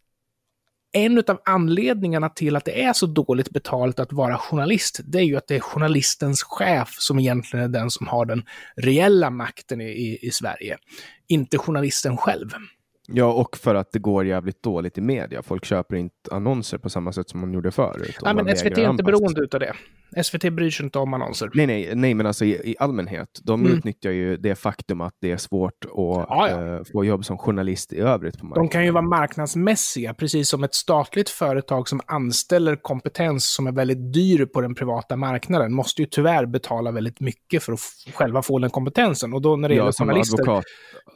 en 0.92 1.18
av 1.18 1.40
anledningarna 1.44 2.28
till 2.28 2.56
att 2.56 2.64
det 2.64 2.82
är 2.82 2.92
så 2.92 3.06
dåligt 3.06 3.50
betalt 3.50 4.00
att 4.00 4.12
vara 4.12 4.38
journalist, 4.38 5.00
det 5.04 5.18
är 5.18 5.22
ju 5.22 5.36
att 5.36 5.48
det 5.48 5.56
är 5.56 5.60
journalistens 5.60 6.42
chef 6.42 6.94
som 6.98 7.18
egentligen 7.18 7.64
är 7.64 7.68
den 7.68 7.90
som 7.90 8.06
har 8.06 8.26
den 8.26 8.42
reella 8.76 9.30
makten 9.30 9.80
i, 9.80 9.84
i, 9.84 10.18
i 10.22 10.30
Sverige, 10.30 10.78
inte 11.28 11.58
journalisten 11.58 12.16
själv. 12.16 12.50
Ja, 13.08 13.32
och 13.32 13.56
för 13.56 13.74
att 13.74 13.92
det 13.92 13.98
går 13.98 14.26
jävligt 14.26 14.62
dåligt 14.62 14.98
i 14.98 15.00
media. 15.00 15.42
Folk 15.42 15.64
köper 15.64 15.96
inte 15.96 16.14
annonser 16.30 16.78
på 16.78 16.90
samma 16.90 17.12
sätt 17.12 17.28
som 17.28 17.40
man 17.40 17.52
gjorde 17.52 17.70
förut. 17.70 18.18
Nej, 18.22 18.34
men 18.34 18.56
SVT 18.56 18.78
är 18.78 18.90
inte 18.90 19.04
beroende 19.04 19.48
av 19.52 19.60
det. 19.60 19.74
SVT 20.22 20.52
bryr 20.52 20.70
sig 20.70 20.84
inte 20.84 20.98
om 20.98 21.14
annonser. 21.14 21.50
Nej, 21.54 21.66
nej, 21.66 21.92
nej 21.94 22.14
men 22.14 22.26
alltså 22.26 22.44
i, 22.44 22.70
i 22.70 22.76
allmänhet. 22.78 23.28
De 23.42 23.60
mm. 23.60 23.72
utnyttjar 23.72 24.10
ju 24.10 24.36
det 24.36 24.54
faktum 24.54 25.00
att 25.00 25.14
det 25.20 25.30
är 25.30 25.36
svårt 25.36 25.84
att 25.84 25.90
ja, 25.94 26.48
ja. 26.50 26.76
Uh, 26.76 26.82
få 26.92 27.04
jobb 27.04 27.24
som 27.24 27.38
journalist 27.38 27.92
i 27.92 27.98
övrigt. 27.98 28.38
På 28.38 28.54
de 28.54 28.68
kan 28.68 28.84
ju 28.84 28.90
vara 28.90 29.02
marknadsmässiga, 29.02 30.14
precis 30.14 30.48
som 30.48 30.64
ett 30.64 30.74
statligt 30.74 31.28
företag 31.28 31.88
som 31.88 32.00
anställer 32.06 32.76
kompetens 32.76 33.54
som 33.54 33.66
är 33.66 33.72
väldigt 33.72 34.12
dyr 34.12 34.44
på 34.44 34.60
den 34.60 34.74
privata 34.74 35.16
marknaden, 35.16 35.74
måste 35.74 36.02
ju 36.02 36.08
tyvärr 36.10 36.46
betala 36.46 36.90
väldigt 36.90 37.20
mycket 37.20 37.62
för 37.62 37.72
att 37.72 37.80
själva 38.14 38.42
få 38.42 38.58
den 38.58 38.70
kompentensen. 38.70 39.32
Och 39.32 39.42
då 39.42 39.56
när 39.56 39.68
det 39.68 39.74
ja, 39.74 39.80
gäller 39.80 39.92
journalister... 39.92 40.40
Advokat, 40.40 40.64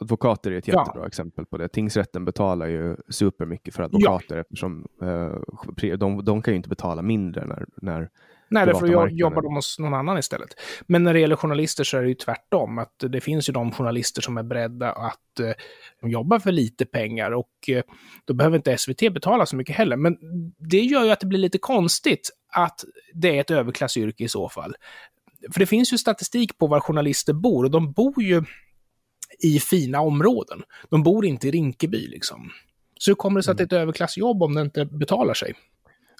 advokater 0.01 0.51
är 0.51 0.57
ett 0.57 0.67
jättebra 0.67 1.01
ja. 1.01 1.07
exempel 1.07 1.45
på 1.45 1.57
det. 1.57 1.67
Tingsrätten 1.77 2.25
betalar 2.25 2.67
ju 2.67 2.95
supermycket 3.09 3.75
för 3.75 3.83
advokater 3.83 4.35
ja. 4.35 4.41
eftersom 4.41 4.87
uh, 5.03 5.97
de, 5.97 6.25
de 6.25 6.41
kan 6.41 6.53
ju 6.53 6.55
inte 6.55 6.69
betala 6.69 7.01
mindre 7.01 7.45
när, 7.45 7.65
när 7.81 8.09
Nej, 8.49 8.65
därför 8.65 8.87
jag 8.87 9.11
jobbar 9.11 9.41
de 9.41 9.55
hos 9.55 9.79
någon 9.79 9.93
annan 9.93 10.17
istället. 10.17 10.49
Men 10.87 11.03
när 11.03 11.13
det 11.13 11.19
gäller 11.19 11.35
journalister 11.35 11.83
så 11.83 11.97
är 11.97 12.01
det 12.01 12.07
ju 12.07 12.13
tvärtom. 12.13 12.77
Att 12.77 12.93
det 12.99 13.21
finns 13.21 13.49
ju 13.49 13.53
de 13.53 13.71
journalister 13.71 14.21
som 14.21 14.37
är 14.37 14.43
beredda 14.43 14.91
att 14.91 15.39
eh, 15.39 16.09
jobba 16.09 16.39
för 16.39 16.51
lite 16.51 16.85
pengar 16.85 17.31
och 17.31 17.69
eh, 17.69 17.83
då 18.25 18.33
behöver 18.33 18.57
inte 18.57 18.77
SVT 18.77 18.99
betala 19.13 19.45
så 19.45 19.55
mycket 19.55 19.75
heller. 19.75 19.97
Men 19.97 20.17
det 20.57 20.81
gör 20.81 21.03
ju 21.03 21.11
att 21.11 21.19
det 21.19 21.27
blir 21.27 21.39
lite 21.39 21.57
konstigt 21.57 22.29
att 22.55 22.83
det 23.13 23.37
är 23.37 23.41
ett 23.41 23.51
överklassyrke 23.51 24.23
i 24.23 24.27
så 24.27 24.49
fall. 24.49 24.75
För 25.53 25.59
det 25.59 25.65
finns 25.65 25.93
ju 25.93 25.97
statistik 25.97 26.57
på 26.57 26.67
var 26.67 26.79
journalister 26.79 27.33
bor 27.33 27.63
och 27.63 27.71
de 27.71 27.91
bor 27.91 28.23
ju 28.23 28.43
i 29.43 29.59
fina 29.59 30.01
områden. 30.01 30.63
De 30.89 31.03
bor 31.03 31.25
inte 31.25 31.47
i 31.47 31.51
Rinkeby 31.51 32.07
liksom. 32.07 32.51
Så 32.99 33.11
hur 33.11 33.15
kommer 33.15 33.39
det 33.39 33.43
sig 33.43 33.51
att 33.51 33.57
det 33.57 33.63
är 33.63 33.65
ett 33.65 33.73
överklassjobb 33.73 34.43
om 34.43 34.55
det 34.55 34.61
inte 34.61 34.85
betalar 34.85 35.33
sig? 35.33 35.53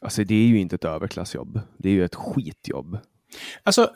Alltså 0.01 0.23
det 0.23 0.35
är 0.35 0.47
ju 0.47 0.59
inte 0.59 0.75
ett 0.75 0.85
överklassjobb. 0.85 1.61
Det 1.77 1.89
är 1.89 1.93
ju 1.93 2.05
ett 2.05 2.15
skitjobb. 2.15 2.99
Alltså, 3.63 3.91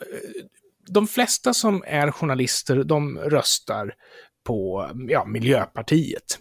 de 0.88 1.06
flesta 1.06 1.54
som 1.54 1.84
är 1.86 2.10
journalister, 2.10 2.84
de 2.84 3.18
röstar 3.18 3.94
på 4.44 4.90
ja, 5.08 5.24
Miljöpartiet. 5.24 6.38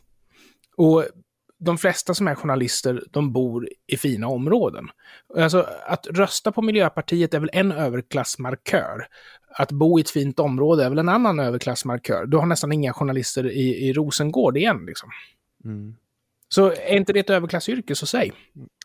Och 0.78 1.06
de 1.62 1.78
flesta 1.78 2.14
som 2.14 2.28
är 2.28 2.36
journalister, 2.36 3.04
de 3.12 3.34
bor 3.34 3.70
i 3.88 3.98
fina 3.98 4.28
områden. 4.28 4.90
Alltså, 5.38 5.68
att 5.86 6.08
rösta 6.08 6.52
på 6.52 6.62
Miljöpartiet 6.62 7.34
är 7.34 7.40
väl 7.40 7.50
en 7.54 7.72
överklassmarkör. 7.72 9.08
Att 9.58 9.72
bo 9.72 10.00
i 10.00 10.02
ett 10.02 10.10
fint 10.10 10.40
område 10.40 10.86
är 10.86 10.90
väl 10.90 11.00
en 11.00 11.10
annan 11.10 11.40
överklassmarkör. 11.40 12.26
Du 12.26 12.38
har 12.38 12.46
nästan 12.46 12.72
inga 12.72 12.94
journalister 12.94 13.52
i, 13.52 13.88
i 13.90 13.94
Rosengård 13.94 14.58
igen. 14.58 14.86
Liksom. 14.86 15.10
Mm. 15.66 15.96
Så 16.50 16.72
är 16.72 16.96
inte 16.96 17.14
det 17.14 17.20
ett 17.20 17.30
överklassyrke, 17.30 17.96
så 17.96 18.06
säg. 18.06 18.32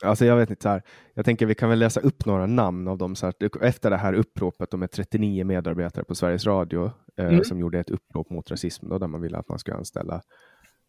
Alltså 0.03 0.25
jag 0.25 0.37
vet 0.37 0.51
inte, 0.51 0.63
så 0.63 0.69
här, 0.69 0.83
jag 1.15 1.25
tänker 1.25 1.47
vi 1.47 1.55
kan 1.55 1.69
väl 1.71 1.79
läsa 1.79 2.01
upp 2.01 2.27
några 2.27 2.47
namn 2.47 2.89
av 2.89 2.99
dem. 2.99 3.15
Så 3.15 3.27
här, 3.27 3.65
efter 3.65 3.91
det 3.91 3.97
här 3.97 4.13
uppropet, 4.13 4.71
de 4.71 4.83
är 4.83 4.87
39 4.87 5.45
medarbetare 5.45 6.05
på 6.05 6.15
Sveriges 6.15 6.47
Radio 6.47 6.91
eh, 7.19 7.27
mm. 7.27 7.45
som 7.45 7.61
gjorde 7.61 7.79
ett 7.79 7.91
upprop 7.91 8.31
mot 8.31 8.51
rasism, 8.51 8.89
då, 8.89 8.99
där 8.99 9.07
man 9.07 9.21
ville 9.21 9.39
att 9.39 9.49
man 9.49 9.59
skulle 9.59 9.77
anställa 9.77 10.23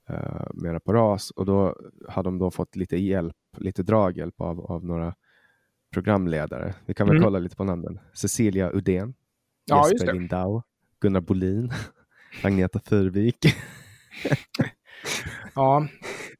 eh, 0.10 0.48
mera 0.54 0.80
på 0.80 0.94
ras. 0.94 1.32
Och 1.32 1.46
då 1.46 1.76
hade 2.10 2.28
de 2.28 2.38
då 2.38 2.52
fått 2.52 2.76
lite 2.76 2.98
hjälp, 2.98 3.36
lite 3.58 3.84
draghjälp 3.84 4.42
av, 4.42 4.72
av 4.72 4.86
några 4.86 5.16
programledare. 5.94 6.74
Vi 6.86 6.94
kan 6.94 7.08
väl 7.08 7.16
mm. 7.16 7.26
kolla 7.26 7.40
lite 7.40 7.56
på 7.56 7.64
namnen. 7.64 8.00
Cecilia 8.14 8.72
Udén, 8.74 9.14
ja, 9.66 9.90
Jesper 9.92 10.14
Lindau, 10.14 10.62
Gunnar 11.00 11.22
Bolin, 11.22 11.72
Agneta 12.44 12.80
Fyrvik. 12.80 13.38
ja. 15.56 15.88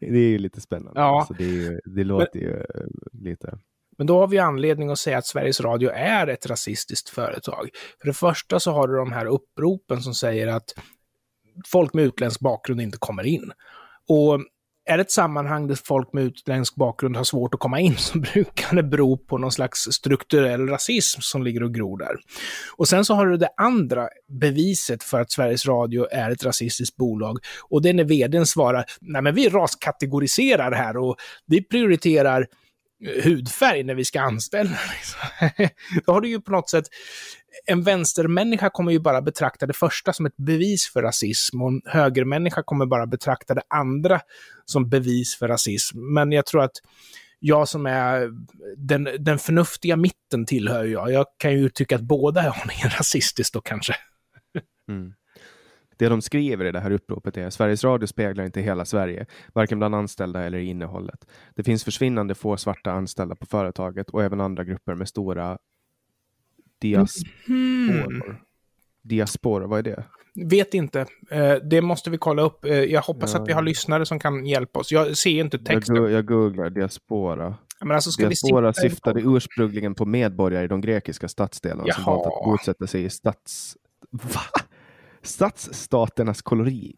det, 0.00 0.18
är 0.18 0.30
ju 0.30 0.38
lite 0.38 0.60
spännande. 0.60 1.00
Ja. 1.00 1.18
Alltså 1.18 1.34
det, 1.34 1.66
är, 1.66 1.80
det 1.84 2.04
låter 2.04 2.40
men, 2.40 2.42
ju 2.42 2.56
eh, 2.56 2.86
lite... 3.12 3.58
Men 3.98 4.06
då 4.06 4.20
har 4.20 4.28
vi 4.28 4.38
anledning 4.38 4.90
att 4.90 4.98
säga 4.98 5.18
att 5.18 5.26
Sveriges 5.26 5.60
Radio 5.60 5.90
är 5.90 6.26
ett 6.26 6.46
rasistiskt 6.46 7.08
företag. 7.08 7.68
För 8.00 8.08
det 8.08 8.14
första 8.14 8.60
så 8.60 8.72
har 8.72 8.88
du 8.88 8.96
de 8.96 9.12
här 9.12 9.26
uppropen 9.26 10.00
som 10.00 10.14
säger 10.14 10.46
att 10.46 10.74
folk 11.66 11.94
med 11.94 12.04
utländsk 12.04 12.40
bakgrund 12.40 12.80
inte 12.80 12.98
kommer 12.98 13.26
in. 13.26 13.52
Och 14.08 14.40
är 14.86 14.96
det 14.96 15.00
ett 15.00 15.10
sammanhang 15.10 15.66
där 15.66 15.78
folk 15.84 16.12
med 16.12 16.24
utländsk 16.24 16.74
bakgrund 16.74 17.16
har 17.16 17.24
svårt 17.24 17.54
att 17.54 17.60
komma 17.60 17.80
in 17.80 17.96
så 17.98 18.18
brukar 18.18 18.76
det 18.76 18.82
bero 18.82 19.16
på 19.16 19.38
någon 19.38 19.52
slags 19.52 19.78
strukturell 19.80 20.68
rasism 20.68 21.20
som 21.20 21.42
ligger 21.42 21.62
och 21.62 21.74
gror 21.74 21.98
där. 21.98 22.16
Och 22.76 22.88
sen 22.88 23.04
så 23.04 23.14
har 23.14 23.26
du 23.26 23.36
det 23.36 23.48
andra 23.56 24.08
beviset 24.40 25.02
för 25.02 25.20
att 25.20 25.32
Sveriges 25.32 25.66
Radio 25.66 26.06
är 26.10 26.30
ett 26.30 26.44
rasistiskt 26.44 26.96
bolag 26.96 27.38
och 27.70 27.82
det 27.82 27.88
är 27.88 27.94
när 27.94 28.04
vdn 28.04 28.46
svarar 28.46 28.84
nej 29.00 29.22
men 29.22 29.34
vi 29.34 29.48
raskategoriserar 29.48 30.72
här 30.72 30.96
och 30.96 31.16
vi 31.46 31.62
prioriterar 31.62 32.46
hudfärg 33.24 33.82
när 33.82 33.94
vi 33.94 34.04
ska 34.04 34.20
anställa. 34.20 34.70
Liksom. 34.96 35.20
Då 36.06 36.12
har 36.12 36.20
du 36.20 36.28
ju 36.28 36.40
på 36.40 36.52
något 36.52 36.70
sätt, 36.70 36.84
en 37.66 37.82
vänstermänniska 37.82 38.70
kommer 38.70 38.92
ju 38.92 38.98
bara 38.98 39.22
betrakta 39.22 39.66
det 39.66 39.72
första 39.72 40.12
som 40.12 40.26
ett 40.26 40.36
bevis 40.36 40.90
för 40.92 41.02
rasism 41.02 41.62
och 41.62 41.68
en 41.68 41.82
högermänniska 41.84 42.62
kommer 42.62 42.86
bara 42.86 43.06
betrakta 43.06 43.54
det 43.54 43.62
andra 43.68 44.20
som 44.64 44.88
bevis 44.88 45.36
för 45.36 45.48
rasism. 45.48 46.14
Men 46.14 46.32
jag 46.32 46.46
tror 46.46 46.62
att 46.62 46.76
jag 47.38 47.68
som 47.68 47.86
är 47.86 48.30
den, 48.76 49.08
den 49.18 49.38
förnuftiga 49.38 49.96
mitten 49.96 50.46
tillhör 50.46 50.84
jag. 50.84 51.12
Jag 51.12 51.26
kan 51.38 51.52
ju 51.52 51.68
tycka 51.68 51.96
att 51.96 52.02
båda 52.02 52.40
är 52.40 52.62
aningen 52.62 52.90
rasistiskt 52.98 53.54
då 53.54 53.60
kanske. 53.60 53.96
Mm. 54.88 55.12
Det 55.96 56.08
de 56.08 56.22
skriver 56.22 56.64
i 56.64 56.72
det 56.72 56.80
här 56.80 56.90
uppropet 56.90 57.36
är 57.36 57.50
Sveriges 57.50 57.84
Radio 57.84 58.06
speglar 58.06 58.44
inte 58.44 58.60
hela 58.60 58.84
Sverige, 58.84 59.26
varken 59.52 59.78
bland 59.78 59.94
anställda 59.94 60.44
eller 60.44 60.58
i 60.58 60.64
innehållet. 60.64 61.26
Det 61.54 61.62
finns 61.62 61.84
försvinnande 61.84 62.34
få 62.34 62.56
svarta 62.56 62.92
anställda 62.92 63.34
på 63.34 63.46
företaget 63.46 64.10
och 64.10 64.24
även 64.24 64.40
andra 64.40 64.64
grupper 64.64 64.94
med 64.94 65.08
stora 65.08 65.58
diasporor. 66.80 68.22
Mm. 68.22 68.36
Diaspora, 69.02 69.66
vad 69.66 69.78
är 69.78 69.82
det? 69.82 70.04
Vet 70.34 70.74
inte. 70.74 71.06
Eh, 71.30 71.54
det 71.54 71.82
måste 71.82 72.10
vi 72.10 72.18
kolla 72.18 72.42
upp. 72.42 72.64
Eh, 72.64 72.72
jag 72.72 73.02
hoppas 73.02 73.34
ja. 73.34 73.40
att 73.40 73.48
vi 73.48 73.52
har 73.52 73.62
lyssnare 73.62 74.06
som 74.06 74.18
kan 74.18 74.46
hjälpa 74.46 74.78
oss. 74.78 74.92
Jag 74.92 75.16
ser 75.16 75.40
inte 75.40 75.58
texten. 75.58 75.96
Jag, 75.96 76.10
jag 76.10 76.26
googlar 76.26 76.70
diaspora. 76.70 77.54
Men 77.80 77.90
alltså 77.90 78.22
diaspora 78.22 78.72
syftade 78.72 79.22
på... 79.22 79.36
ursprungligen 79.36 79.94
på 79.94 80.06
medborgare 80.06 80.64
i 80.64 80.68
de 80.68 80.80
grekiska 80.80 81.28
stadsdelarna 81.28 81.84
Jaha. 81.86 81.94
som 81.94 82.04
valt 82.04 82.26
att 82.26 82.44
bosätta 82.44 82.86
sig 82.86 83.04
i 83.04 83.10
stats... 83.10 83.76
Va? 84.10 84.40
Stadsstaternas 85.24 86.42
koloni... 86.42 86.94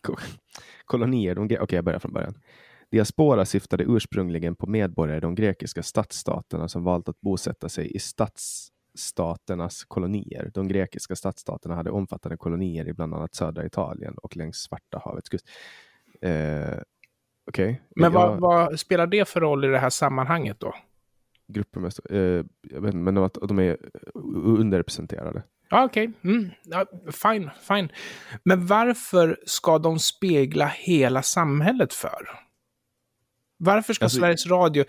kolonier. 0.84 1.38
Okej, 1.38 1.60
okay, 1.60 1.76
jag 1.76 1.84
börjar 1.84 1.98
från 1.98 2.12
början. 2.12 2.34
Diaspora 2.90 3.44
syftade 3.44 3.84
ursprungligen 3.84 4.56
på 4.56 4.66
medborgare 4.66 5.16
i 5.16 5.20
de 5.20 5.34
grekiska 5.34 5.82
stadsstaterna 5.82 6.68
som 6.68 6.84
valt 6.84 7.08
att 7.08 7.20
bosätta 7.20 7.68
sig 7.68 7.96
i 7.96 7.98
stads 7.98 8.68
staternas 8.94 9.84
kolonier. 9.84 10.50
De 10.54 10.68
grekiska 10.68 11.16
stadsstaterna 11.16 11.74
hade 11.74 11.90
omfattande 11.90 12.36
kolonier 12.36 12.88
i 12.88 12.92
bland 12.92 13.14
annat 13.14 13.34
södra 13.34 13.66
Italien 13.66 14.14
och 14.18 14.36
längs 14.36 14.56
Svarta 14.56 15.02
havets 15.04 15.28
kust. 15.28 15.48
Eh, 16.20 16.78
Okay. 17.50 17.76
Men 17.96 18.12
vad, 18.12 18.30
jag... 18.30 18.40
vad, 18.40 18.80
spelar 18.80 19.06
det 19.06 19.28
för 19.28 19.40
roll 19.40 19.64
i 19.64 19.68
det 19.68 19.78
här 19.78 19.90
sammanhanget 19.90 20.60
då? 20.60 20.74
Grupper 21.48 21.80
med, 21.80 21.92
eh, 22.10 22.44
jag 22.62 22.80
vet 22.80 22.94
inte, 22.94 22.96
men 22.96 23.14
de, 23.14 23.30
de 23.48 23.58
är 23.58 23.76
underrepresenterade. 24.34 25.42
Ja, 25.68 25.84
okej. 25.84 26.08
Okay. 26.08 26.32
Mm. 26.32 26.50
Ja, 26.64 26.86
fine, 27.12 27.50
fine. 27.60 27.88
Men 28.44 28.66
varför 28.66 29.38
ska 29.46 29.78
de 29.78 29.98
spegla 29.98 30.66
hela 30.66 31.22
samhället 31.22 31.94
för? 31.94 32.46
Varför 33.56 33.94
ska 33.94 34.04
alltså, 34.04 34.18
Sveriges 34.18 34.46
Radio... 34.46 34.84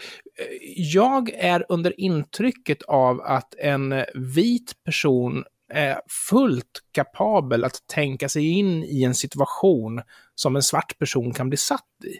Jag 0.76 1.30
är 1.30 1.66
under 1.70 2.00
intrycket 2.00 2.84
av 2.84 3.22
att 3.22 3.56
en 3.58 4.04
vit 4.14 4.84
person 4.84 5.44
är 5.70 6.02
fullt 6.30 6.84
kapabel 6.92 7.64
att 7.64 7.88
tänka 7.88 8.30
sig 8.30 8.48
in 8.48 8.84
i 8.84 9.04
en 9.04 9.16
situation 9.16 10.02
som 10.36 10.56
en 10.56 10.64
svart 10.64 11.00
person 11.00 11.34
kan 11.34 11.50
bli 11.50 11.58
satt 11.58 12.04
i. 12.04 12.18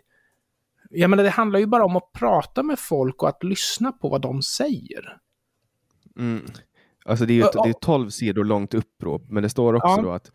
Jag 0.90 1.10
menar, 1.10 1.24
det 1.24 1.30
handlar 1.30 1.60
ju 1.60 1.66
bara 1.66 1.86
om 1.86 1.96
att 1.96 2.12
prata 2.12 2.64
med 2.64 2.80
folk 2.80 3.24
och 3.24 3.30
att 3.30 3.44
lyssna 3.44 3.92
på 3.92 4.10
vad 4.10 4.22
de 4.22 4.42
säger. 4.42 5.18
Mm. 6.18 6.46
Alltså 7.08 7.26
det 7.26 7.34
är 7.34 7.36
ju 7.36 7.42
det 7.42 7.70
är 7.70 7.74
12 7.74 8.10
sidor 8.10 8.44
långt 8.44 8.74
upprop, 8.74 9.24
men 9.30 9.44
det 9.44 9.50
står 9.50 9.74
också 9.74 9.88
ja. 9.88 10.02
då 10.02 10.12
att 10.12 10.32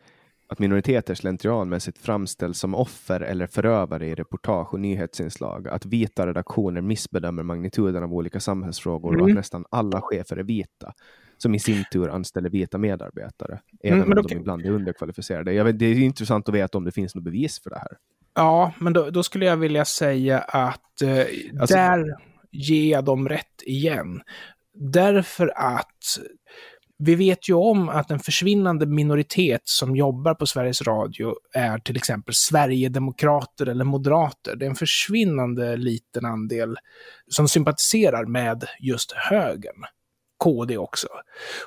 att 0.52 0.58
minoriteter 0.58 1.14
slentrianmässigt 1.14 1.98
framställs 1.98 2.58
som 2.58 2.74
offer 2.74 3.20
eller 3.20 3.46
förövare 3.46 4.06
i 4.06 4.14
reportage 4.14 4.74
och 4.74 4.80
nyhetsinslag, 4.80 5.68
att 5.68 5.86
vita 5.86 6.26
redaktioner 6.26 6.80
missbedömer 6.80 7.42
magnituden 7.42 8.02
av 8.02 8.14
olika 8.14 8.40
samhällsfrågor 8.40 9.08
mm. 9.08 9.20
och 9.20 9.26
att 9.26 9.30
mm. 9.30 9.36
nästan 9.36 9.64
alla 9.70 10.00
chefer 10.00 10.36
är 10.36 10.42
vita, 10.42 10.92
som 11.38 11.54
i 11.54 11.58
sin 11.58 11.84
tur 11.92 12.08
anställer 12.08 12.50
vita 12.50 12.78
medarbetare, 12.78 13.52
mm, 13.52 13.60
även 13.82 14.02
mm, 14.02 14.18
om 14.18 14.24
de 14.28 14.36
ibland 14.36 14.66
är 14.66 14.70
underkvalificerade. 14.70 15.52
Jag 15.52 15.64
vet, 15.64 15.78
det 15.78 15.86
är 15.86 15.94
intressant 15.94 16.48
att 16.48 16.54
veta 16.54 16.78
om 16.78 16.84
det 16.84 16.92
finns 16.92 17.14
något 17.14 17.24
bevis 17.24 17.62
för 17.62 17.70
det 17.70 17.78
här. 17.78 17.96
Ja, 18.34 18.72
men 18.78 18.92
då, 18.92 19.10
då 19.10 19.22
skulle 19.22 19.46
jag 19.46 19.56
vilja 19.56 19.84
säga 19.84 20.38
att 20.38 21.02
eh, 21.02 21.18
alltså, 21.60 21.76
där 21.76 22.16
ger 22.50 22.92
jag 22.92 23.04
dem 23.04 23.28
rätt 23.28 23.62
igen. 23.66 24.22
Därför 24.74 25.52
att 25.56 26.18
vi 27.04 27.14
vet 27.14 27.48
ju 27.48 27.54
om 27.54 27.88
att 27.88 28.10
en 28.10 28.18
försvinnande 28.18 28.86
minoritet 28.86 29.62
som 29.64 29.96
jobbar 29.96 30.34
på 30.34 30.46
Sveriges 30.46 30.82
Radio 30.82 31.34
är 31.54 31.78
till 31.78 31.96
exempel 31.96 32.34
Sverigedemokrater 32.34 33.66
eller 33.66 33.84
Moderater. 33.84 34.56
Det 34.56 34.64
är 34.64 34.70
en 34.70 34.76
försvinnande 34.76 35.76
liten 35.76 36.24
andel 36.24 36.76
som 37.28 37.48
sympatiserar 37.48 38.24
med 38.24 38.64
just 38.80 39.12
högern. 39.12 39.84
KD 40.44 40.78
också. 40.78 41.08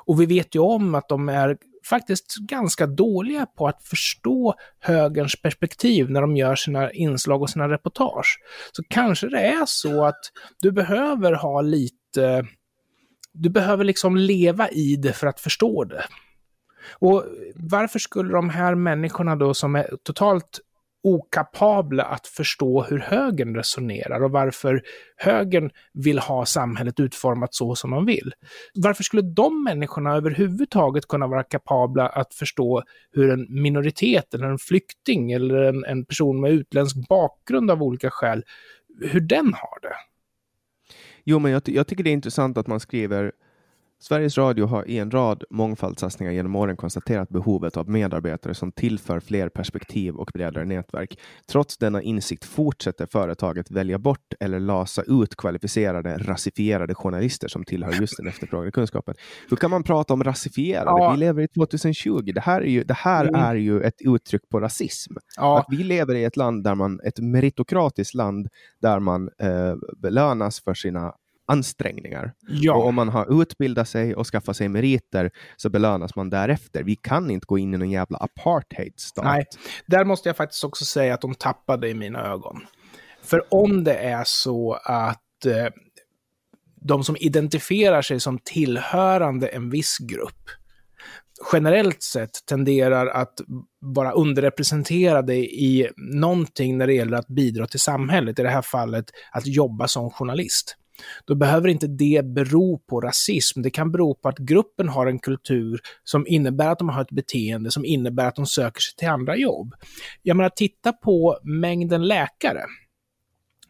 Och 0.05 0.21
vi 0.21 0.25
vet 0.25 0.55
ju 0.55 0.59
om 0.59 0.95
att 0.95 1.09
de 1.09 1.29
är 1.29 1.57
faktiskt 1.89 2.35
ganska 2.35 2.87
dåliga 2.87 3.45
på 3.45 3.67
att 3.67 3.83
förstå 3.83 4.53
högerns 4.79 5.41
perspektiv 5.41 6.09
när 6.09 6.21
de 6.21 6.37
gör 6.37 6.55
sina 6.55 6.91
inslag 6.91 7.41
och 7.41 7.49
sina 7.49 7.69
reportage. 7.69 8.39
Så 8.71 8.83
kanske 8.89 9.27
det 9.27 9.41
är 9.41 9.65
så 9.65 10.05
att 10.05 10.19
du 10.61 10.71
behöver 10.71 11.33
ha 11.33 11.61
lite 11.61 12.45
du 13.35 13.49
behöver 13.49 13.83
liksom 13.83 14.17
leva 14.17 14.69
i 14.69 14.95
det 14.95 15.13
för 15.13 15.27
att 15.27 15.39
förstå 15.39 15.83
det. 15.83 16.03
Och 16.99 17.25
varför 17.55 17.99
skulle 17.99 18.33
de 18.33 18.49
här 18.49 18.75
människorna 18.75 19.35
då 19.35 19.53
som 19.53 19.75
är 19.75 19.89
totalt 20.03 20.59
okapabla 21.03 22.03
att 22.03 22.27
förstå 22.27 22.83
hur 22.83 22.99
högern 22.99 23.55
resonerar 23.55 24.23
och 24.23 24.31
varför 24.31 24.81
högern 25.17 25.69
vill 25.93 26.19
ha 26.19 26.45
samhället 26.45 26.99
utformat 26.99 27.53
så 27.53 27.75
som 27.75 27.91
de 27.91 28.05
vill. 28.05 28.33
Varför 28.73 29.03
skulle 29.03 29.21
de 29.21 29.63
människorna 29.63 30.15
överhuvudtaget 30.15 31.07
kunna 31.07 31.27
vara 31.27 31.43
kapabla 31.43 32.07
att 32.07 32.33
förstå 32.33 32.83
hur 33.11 33.29
en 33.29 33.61
minoritet 33.61 34.33
eller 34.33 34.45
en 34.47 34.57
flykting 34.57 35.31
eller 35.31 35.55
en, 35.55 35.85
en 35.85 36.05
person 36.05 36.41
med 36.41 36.51
utländsk 36.51 36.95
bakgrund 37.09 37.71
av 37.71 37.83
olika 37.83 38.09
skäl, 38.11 38.43
hur 39.01 39.21
den 39.21 39.53
har 39.53 39.79
det? 39.81 39.95
Jo, 41.25 41.39
men 41.39 41.51
jag, 41.51 41.61
jag 41.65 41.87
tycker 41.87 42.03
det 42.03 42.09
är 42.09 42.13
intressant 42.13 42.57
att 42.57 42.67
man 42.67 42.79
skriver 42.79 43.31
Sveriges 43.99 44.37
Radio 44.37 44.65
har 44.65 44.89
i 44.89 44.97
en 44.97 45.11
rad 45.11 45.43
mångfaldssatsningar 45.49 46.31
genom 46.33 46.55
åren 46.55 46.77
konstaterat 46.77 47.29
behovet 47.29 47.77
av 47.77 47.89
medarbetare 47.89 48.53
som 48.53 48.71
tillför 48.71 49.19
fler 49.19 49.49
perspektiv 49.49 50.15
och 50.15 50.31
bredare 50.33 50.65
nätverk. 50.65 51.19
Trots 51.47 51.77
denna 51.77 52.01
insikt 52.01 52.45
fortsätter 52.45 53.05
företaget 53.05 53.71
välja 53.71 53.99
bort 53.99 54.33
eller 54.39 54.59
lasa 54.59 55.01
ut 55.01 55.35
kvalificerade 55.35 56.17
rasifierade 56.17 56.95
journalister 56.95 57.47
som 57.47 57.63
tillhör 57.63 57.93
just 58.01 58.17
den 58.17 58.27
efterfrågade 58.27 58.71
kunskapen. 58.71 59.15
Hur 59.49 59.57
kan 59.57 59.71
man 59.71 59.83
prata 59.83 60.13
om 60.13 60.23
rasifierade? 60.23 60.89
Ja. 60.89 61.11
Vi 61.11 61.17
lever 61.17 61.41
i 61.41 61.47
2020. 61.47 62.31
Det 62.35 62.41
här 62.41 62.61
är 62.61 62.69
ju, 62.69 62.83
det 62.83 62.93
här 62.93 63.25
mm. 63.25 63.41
är 63.41 63.55
ju 63.55 63.81
ett 63.81 64.01
uttryck 64.01 64.49
på 64.49 64.59
rasism. 64.59 65.13
Ja. 65.37 65.59
Att 65.59 65.65
vi 65.69 65.83
lever 65.83 66.15
i 66.15 66.23
ett 66.23 66.37
land 66.37 66.63
där 66.63 66.75
man, 66.75 66.99
ett 67.03 67.19
meritokratiskt 67.19 68.13
land 68.13 68.47
där 68.81 68.99
man 68.99 69.29
eh, 69.39 69.75
belönas 69.97 70.63
för 70.63 70.73
sina 70.73 71.13
ansträngningar. 71.45 72.33
Ja. 72.47 72.75
Och 72.75 72.85
om 72.85 72.95
man 72.95 73.09
har 73.09 73.41
utbildat 73.41 73.89
sig 73.89 74.15
och 74.15 74.27
skaffat 74.27 74.57
sig 74.57 74.69
meriter 74.69 75.31
så 75.57 75.69
belönas 75.69 76.15
man 76.15 76.29
därefter. 76.29 76.83
Vi 76.83 76.95
kan 76.95 77.31
inte 77.31 77.45
gå 77.45 77.57
in 77.57 77.73
i 77.73 77.77
någon 77.77 77.91
jävla 77.91 78.17
apartheidstat. 78.17 79.25
Nej, 79.25 79.45
där 79.87 80.05
måste 80.05 80.29
jag 80.29 80.37
faktiskt 80.37 80.63
också 80.63 80.85
säga 80.85 81.13
att 81.13 81.21
de 81.21 81.35
tappade 81.35 81.89
i 81.89 81.93
mina 81.93 82.25
ögon. 82.25 82.61
För 83.23 83.53
om 83.53 83.83
det 83.83 83.95
är 83.95 84.23
så 84.25 84.73
att 84.83 85.45
eh, 85.45 85.67
de 86.81 87.03
som 87.03 87.15
identifierar 87.19 88.01
sig 88.01 88.19
som 88.19 88.39
tillhörande 88.43 89.47
en 89.47 89.69
viss 89.69 89.97
grupp 89.97 90.49
generellt 91.53 92.03
sett 92.03 92.45
tenderar 92.45 93.07
att 93.07 93.33
vara 93.79 94.11
underrepresenterade 94.11 95.35
i 95.35 95.89
någonting 95.97 96.77
när 96.77 96.87
det 96.87 96.93
gäller 96.93 97.17
att 97.17 97.27
bidra 97.27 97.67
till 97.67 97.79
samhället, 97.79 98.39
i 98.39 98.43
det 98.43 98.49
här 98.49 98.61
fallet 98.61 99.05
att 99.31 99.47
jobba 99.47 99.87
som 99.87 100.09
journalist 100.09 100.75
då 101.25 101.35
behöver 101.35 101.67
inte 101.67 101.87
det 101.87 102.25
bero 102.25 102.79
på 102.79 103.01
rasism. 103.01 103.61
Det 103.61 103.69
kan 103.69 103.91
bero 103.91 104.15
på 104.15 104.29
att 104.29 104.37
gruppen 104.37 104.89
har 104.89 105.07
en 105.07 105.19
kultur 105.19 105.79
som 106.03 106.27
innebär 106.27 106.69
att 106.69 106.79
de 106.79 106.89
har 106.89 107.01
ett 107.01 107.11
beteende 107.11 107.71
som 107.71 107.85
innebär 107.85 108.27
att 108.27 108.35
de 108.35 108.45
söker 108.45 108.81
sig 108.81 108.95
till 108.95 109.09
andra 109.09 109.35
jobb. 109.37 109.75
Jag 110.21 110.37
menar, 110.37 110.49
titta 110.49 110.93
på 110.93 111.39
mängden 111.43 112.07
läkare. 112.07 112.61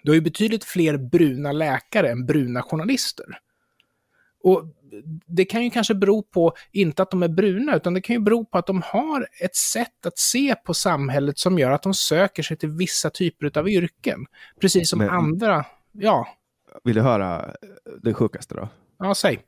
Du 0.03 0.11
har 0.11 0.15
ju 0.15 0.21
betydligt 0.21 0.63
fler 0.63 0.97
bruna 0.97 1.51
läkare 1.51 2.11
än 2.11 2.25
bruna 2.25 2.61
journalister. 2.61 3.25
Och 4.43 4.63
det 5.25 5.45
kan 5.45 5.63
ju 5.63 5.69
kanske 5.69 5.95
bero 5.95 6.23
på, 6.23 6.53
inte 6.71 7.01
att 7.01 7.11
de 7.11 7.23
är 7.23 7.27
bruna, 7.27 7.75
utan 7.75 7.93
det 7.93 8.01
kan 8.01 8.15
ju 8.15 8.19
bero 8.19 8.45
på 8.45 8.57
att 8.57 8.67
de 8.67 8.81
har 8.81 9.27
ett 9.41 9.55
sätt 9.55 10.05
att 10.05 10.17
se 10.17 10.55
på 10.55 10.73
samhället 10.73 11.39
som 11.39 11.59
gör 11.59 11.71
att 11.71 11.83
de 11.83 11.93
söker 11.93 12.43
sig 12.43 12.57
till 12.57 12.69
vissa 12.69 13.09
typer 13.09 13.57
av 13.57 13.69
yrken. 13.69 14.25
Precis 14.61 14.89
som 14.89 14.99
Men, 14.99 15.09
andra, 15.09 15.65
ja. 15.91 16.27
Vill 16.83 16.95
du 16.95 17.01
höra 17.01 17.53
det 18.01 18.13
sjukaste 18.13 18.55
då? 18.55 18.69
Ja, 18.99 19.15
säg. 19.15 19.39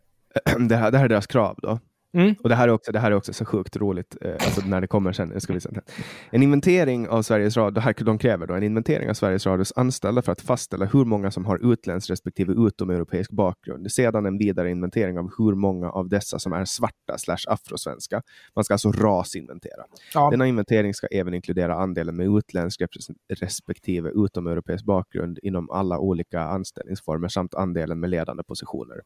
Det 0.69 0.75
här, 0.75 0.91
det 0.91 0.97
här 0.97 1.05
är 1.05 1.09
deras 1.09 1.27
krav 1.27 1.59
då. 1.61 1.79
Mm. 2.13 2.35
Och 2.43 2.49
det 2.49 2.55
här, 2.55 2.67
är 2.67 2.71
också, 2.71 2.91
det 2.91 2.99
här 2.99 3.11
är 3.11 3.15
också 3.15 3.33
så 3.33 3.45
sjukt 3.45 3.77
roligt, 3.77 4.17
eh, 4.21 4.31
alltså 4.31 4.61
när 4.65 4.81
det 4.81 4.87
kommer 4.87 5.11
sen. 5.11 5.41
Ska 5.41 5.53
vi 5.53 5.59
säga. 5.59 5.81
En 6.29 6.43
inventering 6.43 7.09
av 7.09 7.21
Sveriges 7.21 7.57
Radio, 7.57 7.81
här, 7.81 7.95
de 8.03 8.17
kräver 8.17 8.47
då 8.47 8.53
en 8.53 8.63
inventering 8.63 9.09
av 9.09 9.13
Sveriges 9.13 9.45
Radios 9.45 9.73
anställda 9.75 10.21
för 10.21 10.31
att 10.31 10.41
fastställa 10.41 10.85
hur 10.85 11.05
många 11.05 11.31
som 11.31 11.45
har 11.45 11.71
utländsk 11.73 12.09
respektive 12.09 12.53
utomeuropeisk 12.67 13.31
bakgrund. 13.31 13.91
Sedan 13.91 14.25
en 14.25 14.37
vidare 14.37 14.71
inventering 14.71 15.19
av 15.19 15.31
hur 15.37 15.55
många 15.55 15.89
av 15.89 16.09
dessa 16.09 16.39
som 16.39 16.53
är 16.53 16.65
svarta 16.65 17.17
slash 17.17 17.37
afrosvenska. 17.47 18.21
Man 18.55 18.63
ska 18.63 18.73
alltså 18.73 18.91
rasinventera. 18.91 19.83
Ja. 20.13 20.29
Denna 20.29 20.47
inventering 20.47 20.93
ska 20.93 21.07
även 21.07 21.33
inkludera 21.33 21.75
andelen 21.75 22.15
med 22.15 22.37
utländsk 22.37 22.81
respektive 23.39 24.11
utomeuropeisk 24.15 24.85
bakgrund 24.85 25.39
inom 25.43 25.69
alla 25.69 25.99
olika 25.99 26.41
anställningsformer 26.41 27.27
samt 27.27 27.53
andelen 27.53 27.99
med 27.99 28.09
ledande 28.09 28.43
positioner. 28.43 29.01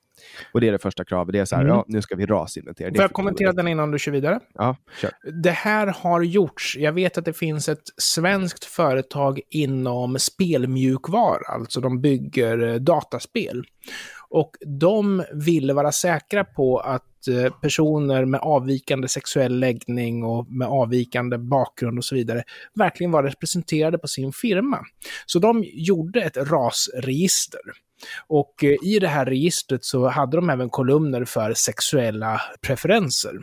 Och 0.54 0.62
det 0.62 0.68
är 0.68 0.72
det 0.72 0.80
första 0.80 1.06
kravet. 1.06 1.34
Det 1.34 1.40
är 1.40 1.46
så 1.46 1.56
här, 1.56 1.64
mm. 1.64 1.76
ja, 1.76 1.86
nu 1.88 2.02
ska 2.02 2.16
vi 2.16 2.26
rasinventera. 2.26 2.91
Får 2.96 3.02
jag 3.02 3.14
kommentera 3.14 3.54
den 3.54 3.68
innan 3.68 3.92
du 3.92 4.00
kör 4.00 4.12
vidare? 4.12 4.40
Ja, 4.54 4.76
kör. 5.02 5.12
Det 5.44 5.52
här 5.52 5.88
har 5.88 6.22
gjorts. 6.22 6.78
Jag 6.80 6.94
vet 6.94 7.18
att 7.18 7.26
det 7.26 7.34
finns 7.34 7.70
ett 7.70 7.84
svenskt 7.98 8.66
företag 8.66 9.42
inom 9.50 10.20
spelmjukvara, 10.20 11.54
alltså 11.54 11.82
de 11.82 12.02
bygger 12.02 12.68
eh, 12.68 12.76
dataspel. 12.76 13.64
Och 14.30 14.52
de 14.66 15.24
ville 15.34 15.74
vara 15.74 15.92
säkra 15.92 16.44
på 16.44 16.80
att 16.80 17.28
eh, 17.28 17.54
personer 17.62 18.26
med 18.26 18.40
avvikande 18.40 19.08
sexuell 19.08 19.60
läggning 19.60 20.24
och 20.24 20.52
med 20.52 20.68
avvikande 20.68 21.38
bakgrund 21.38 21.98
och 21.98 22.06
så 22.06 22.16
vidare 22.16 22.44
verkligen 22.74 23.12
var 23.12 23.24
representerade 23.24 23.98
på 23.98 24.08
sin 24.08 24.34
firma. 24.34 24.80
Så 25.26 25.40
de 25.40 25.66
gjorde 25.74 26.22
ett 26.22 26.38
rasregister. 26.38 27.62
Och 28.28 28.64
eh, 28.64 28.76
i 28.84 29.00
det 29.00 29.08
här 29.08 29.26
registret 29.26 29.84
så 29.86 30.08
hade 30.08 30.38
de 30.38 30.50
även 30.50 30.70
kolumner 30.70 31.26
för 31.26 31.54
sexuella 31.54 32.42
preferenser. 32.62 33.40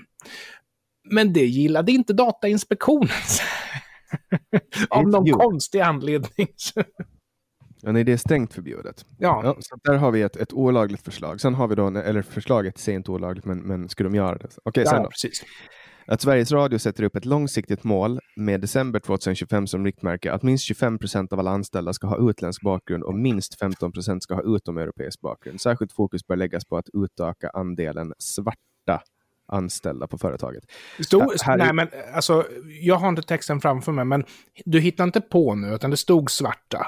Men 1.10 1.32
det 1.32 1.46
gillade 1.46 1.92
inte 1.92 2.12
Datainspektionen. 2.12 3.08
Av 4.90 5.08
någon 5.08 5.30
konstig 5.30 5.80
anledning. 5.80 6.48
Ja, 7.80 7.92
nej, 7.92 8.04
det 8.04 8.12
är 8.12 8.16
strängt 8.16 8.54
förbjudet. 8.54 9.04
Ja. 9.18 9.40
ja. 9.44 9.56
så 9.60 9.76
där 9.84 9.94
har 9.94 10.10
vi 10.10 10.22
ett, 10.22 10.36
ett 10.36 10.52
olagligt 10.52 11.04
förslag. 11.04 11.40
Sen 11.40 11.54
har 11.54 11.68
vi 11.68 11.74
då, 11.74 11.86
eller 11.88 12.22
förslaget 12.22 12.78
säger 12.78 12.96
inte 12.96 13.10
olagligt, 13.10 13.44
men, 13.44 13.58
men 13.58 13.88
skulle 13.88 14.08
de 14.08 14.14
göra 14.14 14.38
det? 14.38 14.44
Okej, 14.44 14.60
okay, 14.64 14.84
ja, 14.84 14.90
sen 14.90 15.02
då. 15.02 15.08
Precis. 15.08 15.42
Att 16.10 16.20
Sveriges 16.20 16.52
Radio 16.52 16.78
sätter 16.78 17.02
upp 17.02 17.16
ett 17.16 17.24
långsiktigt 17.24 17.84
mål 17.84 18.20
med 18.36 18.60
december 18.60 19.00
2025 19.00 19.66
som 19.66 19.84
riktmärke 19.84 20.32
att 20.32 20.42
minst 20.42 20.64
25 20.64 20.98
procent 20.98 21.32
av 21.32 21.38
alla 21.38 21.50
anställda 21.50 21.92
ska 21.92 22.06
ha 22.06 22.30
utländsk 22.30 22.62
bakgrund 22.62 23.04
och 23.04 23.14
minst 23.14 23.58
15 23.58 23.92
procent 23.92 24.22
ska 24.22 24.34
ha 24.34 24.56
utomeuropeisk 24.56 25.20
bakgrund. 25.20 25.60
Särskilt 25.60 25.92
fokus 25.92 26.26
bör 26.26 26.36
läggas 26.36 26.64
på 26.64 26.76
att 26.76 26.88
utöka 26.92 27.50
andelen 27.50 28.12
svarta 28.18 29.02
anställda 29.48 30.06
på 30.06 30.18
företaget. 30.18 30.64
Stod, 31.00 31.42
här, 31.42 31.56
nej, 31.56 31.72
men 31.72 31.88
alltså, 32.14 32.46
jag 32.80 32.96
har 32.96 33.08
inte 33.08 33.22
texten 33.22 33.60
framför 33.60 33.92
mig, 33.92 34.04
men 34.04 34.24
du 34.64 34.80
hittar 34.80 35.04
inte 35.04 35.20
på 35.20 35.54
nu, 35.54 35.74
utan 35.74 35.90
det 35.90 35.96
stod 35.96 36.30
svarta. 36.30 36.86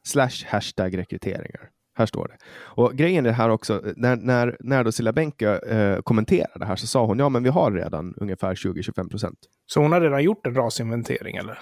slash 0.05 0.45
hashtag 0.47 0.99
rekryteringar. 0.99 1.71
Här 1.95 2.07
står 2.07 2.29
det. 2.29 2.37
Och 2.61 2.95
grejen 2.95 3.27
är 3.27 3.31
här 3.31 3.49
också, 3.49 3.83
när, 3.97 4.17
när, 4.17 4.57
när 4.61 4.85
då 4.85 4.93
Silla 4.93 5.13
Benke 5.13 5.59
eh, 5.59 6.01
kommenterade 6.01 6.59
det 6.59 6.65
här 6.65 6.77
så 6.77 6.87
sa 6.87 7.07
hon 7.07 7.19
ja, 7.19 7.29
men 7.29 7.43
vi 7.43 7.49
har 7.49 7.73
redan 7.73 8.15
ungefär 8.17 8.55
20-25 8.55 9.11
procent. 9.11 9.39
Så 9.67 9.81
hon 9.81 9.93
har 9.93 10.01
redan 10.01 10.23
gjort 10.23 10.47
en 10.47 10.55
rasinventering 10.55 11.37
eller? 11.37 11.59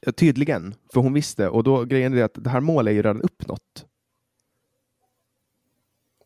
Ja, 0.00 0.12
tydligen, 0.12 0.74
för 0.92 1.00
hon 1.00 1.12
visste. 1.12 1.48
Och 1.48 1.64
då 1.64 1.84
grejen 1.84 2.18
är 2.18 2.22
att 2.22 2.34
det 2.34 2.50
här 2.50 2.60
målet 2.60 2.90
är 2.90 2.94
ju 2.94 3.02
redan 3.02 3.22
uppnått. 3.22 3.86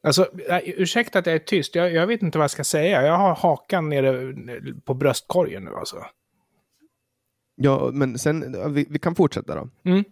Alltså, 0.03 0.27
ursäkta 0.65 1.19
att 1.19 1.27
jag 1.27 1.35
är 1.35 1.39
tyst. 1.39 1.75
Jag, 1.75 1.93
jag, 1.93 2.07
vet 2.07 2.23
inte 2.23 2.39
vad 2.39 2.43
jag 2.43 2.51
ska 2.51 2.65
säga. 2.65 3.03
Jag 3.03 3.19
har 3.19 3.35
hakan 3.35 3.89
nere 3.89 4.35
på 4.85 4.95
bröstkorgen 4.95 5.65
nu 5.65 5.71
alltså. 5.71 5.97
Ja, 7.55 7.91
men 7.93 8.19
sen, 8.19 8.57
vi, 8.75 8.87
vi 8.91 8.99
kan 8.99 9.15
fortsätta 9.15 9.55
då. 9.55 9.69
Mm. 9.91 10.05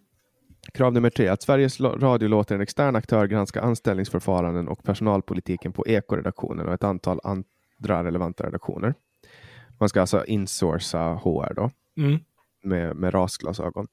Krav 0.73 0.93
nummer 0.93 1.11
tre, 1.11 1.29
att 1.29 1.43
Sveriges 1.43 1.81
Radio 1.81 2.29
låter 2.29 2.55
en 2.55 2.61
extern 2.61 2.97
aktör 2.97 3.27
granska 3.27 3.61
anställningsförfaranden 3.61 4.69
och 4.69 4.83
personalpolitiken 4.83 5.73
på 5.73 5.87
Ekoredaktionen 5.87 6.69
och 6.69 6.75
ett 6.75 6.85
antal 6.85 7.21
andra 7.25 8.05
relevanta 8.05 8.47
redaktioner. 8.47 8.95
Man 9.79 9.89
ska 9.89 10.01
alltså 10.01 10.25
insourca 10.25 11.15
HR 11.15 11.55
då. 11.55 11.71
Mm 11.97 12.19
med, 12.63 12.97
med 12.97 13.15
rasglasögon. 13.15 13.87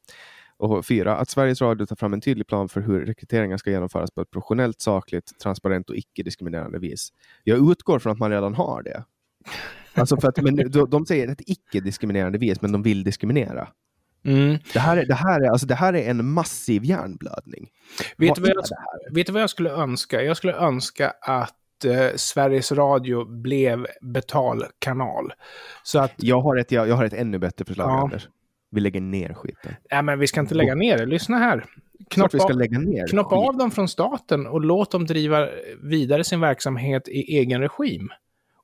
Och 0.58 0.86
fyra, 0.86 1.16
att 1.16 1.30
Sveriges 1.30 1.62
Radio 1.62 1.86
tar 1.86 1.96
fram 1.96 2.14
en 2.14 2.22
tydlig 2.22 2.48
plan 2.48 2.70
för 2.70 2.82
hur 2.82 3.06
rekryteringar 3.06 3.58
ska 3.58 3.70
genomföras 3.70 4.12
på 4.12 4.22
ett 4.22 4.32
professionellt, 4.32 4.82
sakligt, 4.82 5.40
transparent 5.40 5.90
och 5.90 5.96
icke-diskriminerande 5.96 6.80
vis. 6.80 7.10
Jag 7.44 7.72
utgår 7.72 8.00
från 8.00 8.12
att 8.14 8.20
man 8.20 8.32
redan 8.32 8.54
har 8.54 8.84
det. 8.84 9.04
Alltså 9.94 10.18
för 10.18 10.28
att, 10.28 10.42
men 10.42 10.56
de, 10.56 10.90
de 10.90 11.06
säger 11.06 11.28
ett 11.28 11.42
icke-diskriminerande 11.46 12.38
vis, 12.38 12.62
men 12.62 12.72
de 12.72 12.84
vill 12.84 13.04
diskriminera. 13.04 13.68
Mm. 14.26 14.58
Det, 14.74 14.80
här 14.80 14.98
är, 14.98 15.06
det, 15.06 15.14
här 15.14 15.42
är, 15.42 15.50
alltså 15.50 15.68
det 15.68 15.76
här 15.76 15.94
är 15.94 16.10
en 16.10 16.30
massiv 16.30 16.84
hjärnblödning. 16.84 17.70
Vet, 18.18 18.30
vad, 18.30 18.40
vad 18.40 18.50
jag, 18.50 19.16
vet 19.16 19.28
du 19.28 19.34
vad 19.34 19.42
jag 19.42 19.50
skulle 19.50 19.72
önska? 19.72 20.22
Jag 20.24 20.38
skulle 20.38 20.54
önska 20.54 21.14
att 21.22 21.86
eh, 21.86 22.16
Sveriges 22.16 22.72
Radio 22.72 23.42
blev 23.42 23.88
betalkanal. 24.02 25.34
Så 25.84 26.00
att... 26.00 26.14
jag, 26.18 26.42
har 26.42 26.56
ett, 26.56 26.72
jag, 26.72 26.88
jag 26.88 26.96
har 26.96 27.06
ett 27.06 27.14
ännu 27.14 27.40
bättre 27.40 27.66
förslag, 27.66 27.90
ja. 27.90 28.04
Anders. 28.04 28.30
Vi 28.76 28.82
lägger 28.82 29.02
ner 29.02 29.34
skiten. 29.34 29.76
Nej, 29.92 30.04
men 30.04 30.20
vi 30.20 30.28
ska 30.28 30.40
inte 30.40 30.56
lägga 30.56 30.76
ner 30.76 30.98
det. 30.98 31.06
Lyssna 31.06 31.38
här. 31.38 31.66
Knoppa, 32.10 32.30
vi 32.34 32.40
ska 32.40 32.54
lägga 32.54 32.80
ner 32.80 33.08
knoppa 33.08 33.36
av 33.36 33.58
dem 33.58 33.72
från 33.72 33.88
staten 33.88 34.48
och 34.48 34.62
låt 34.62 34.92
dem 34.92 35.06
driva 35.06 35.50
vidare 35.84 36.24
sin 36.24 36.40
verksamhet 36.40 37.08
i 37.08 37.38
egen 37.38 37.62
regim. 37.62 38.10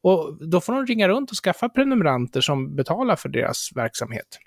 Och 0.02 0.38
då 0.48 0.62
får 0.62 0.74
de 0.74 0.86
ringa 0.86 1.08
runt 1.08 1.32
och 1.32 1.38
skaffa 1.38 1.70
prenumeranter 1.70 2.42
som 2.42 2.76
betalar 2.76 3.16
för 3.16 3.30
deras 3.30 3.70
verksamhet. 3.76 4.40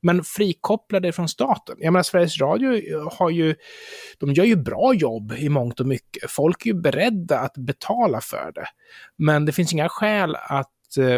Men 0.00 0.24
frikoppla 0.24 1.00
det 1.00 1.12
från 1.12 1.28
staten. 1.28 1.76
Jag 1.78 1.92
menar, 1.92 2.02
Sveriges 2.02 2.40
Radio 2.40 2.80
har 3.12 3.30
ju, 3.30 3.54
de 4.18 4.32
gör 4.32 4.44
ju 4.44 4.56
bra 4.56 4.94
jobb 4.94 5.32
i 5.38 5.48
mångt 5.48 5.80
och 5.80 5.86
mycket. 5.86 6.30
Folk 6.30 6.66
är 6.66 6.70
ju 6.70 6.80
beredda 6.80 7.38
att 7.38 7.56
betala 7.56 8.20
för 8.20 8.52
det. 8.54 8.66
Men 9.16 9.44
det 9.44 9.52
finns 9.52 9.72
inga 9.72 9.88
skäl 9.88 10.36
att 10.36 10.72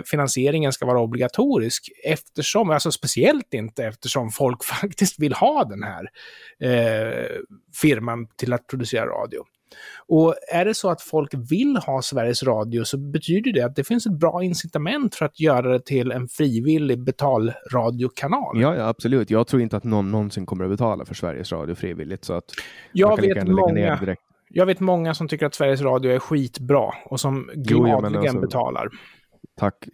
finansieringen 0.06 0.72
ska 0.72 0.86
vara 0.86 1.00
obligatorisk 1.00 1.90
eftersom, 2.04 2.70
alltså 2.70 2.92
speciellt 2.92 3.54
inte 3.54 3.84
eftersom 3.84 4.30
folk 4.30 4.64
faktiskt 4.80 5.18
vill 5.18 5.32
ha 5.32 5.64
den 5.64 5.82
här 5.82 6.08
eh, 6.60 7.26
firman 7.82 8.26
till 8.36 8.52
att 8.52 8.66
producera 8.66 9.06
radio. 9.06 9.44
Och 10.08 10.34
är 10.52 10.64
det 10.64 10.74
så 10.74 10.90
att 10.90 11.02
folk 11.02 11.34
vill 11.50 11.76
ha 11.76 12.02
Sveriges 12.02 12.42
Radio 12.42 12.84
så 12.84 12.98
betyder 12.98 13.52
det 13.52 13.62
att 13.62 13.76
det 13.76 13.84
finns 13.84 14.06
ett 14.06 14.18
bra 14.18 14.42
incitament 14.42 15.14
för 15.14 15.24
att 15.24 15.40
göra 15.40 15.72
det 15.72 15.84
till 15.84 16.12
en 16.12 16.28
frivillig 16.28 17.04
betalradiokanal. 17.04 18.60
Ja, 18.60 18.76
ja, 18.76 18.88
absolut. 18.88 19.30
Jag 19.30 19.46
tror 19.46 19.62
inte 19.62 19.76
att 19.76 19.84
någon 19.84 20.10
någonsin 20.10 20.46
kommer 20.46 20.64
att 20.64 20.70
betala 20.70 21.04
för 21.04 21.14
Sveriges 21.14 21.52
Radio 21.52 21.74
frivilligt. 21.74 22.24
Så 22.24 22.32
att 22.32 22.44
jag 22.92 23.20
vet 23.20 23.48
många 23.48 24.16
jag 24.52 24.66
vet 24.66 24.80
många 24.80 25.14
som 25.14 25.28
tycker 25.28 25.46
att 25.46 25.54
Sveriges 25.54 25.80
Radio 25.80 26.12
är 26.12 26.18
skitbra 26.18 26.94
och 27.04 27.20
som 27.20 27.50
gladeligen 27.54 28.16
alltså, 28.16 28.40
betalar 28.40 28.88
tack, 29.60 29.88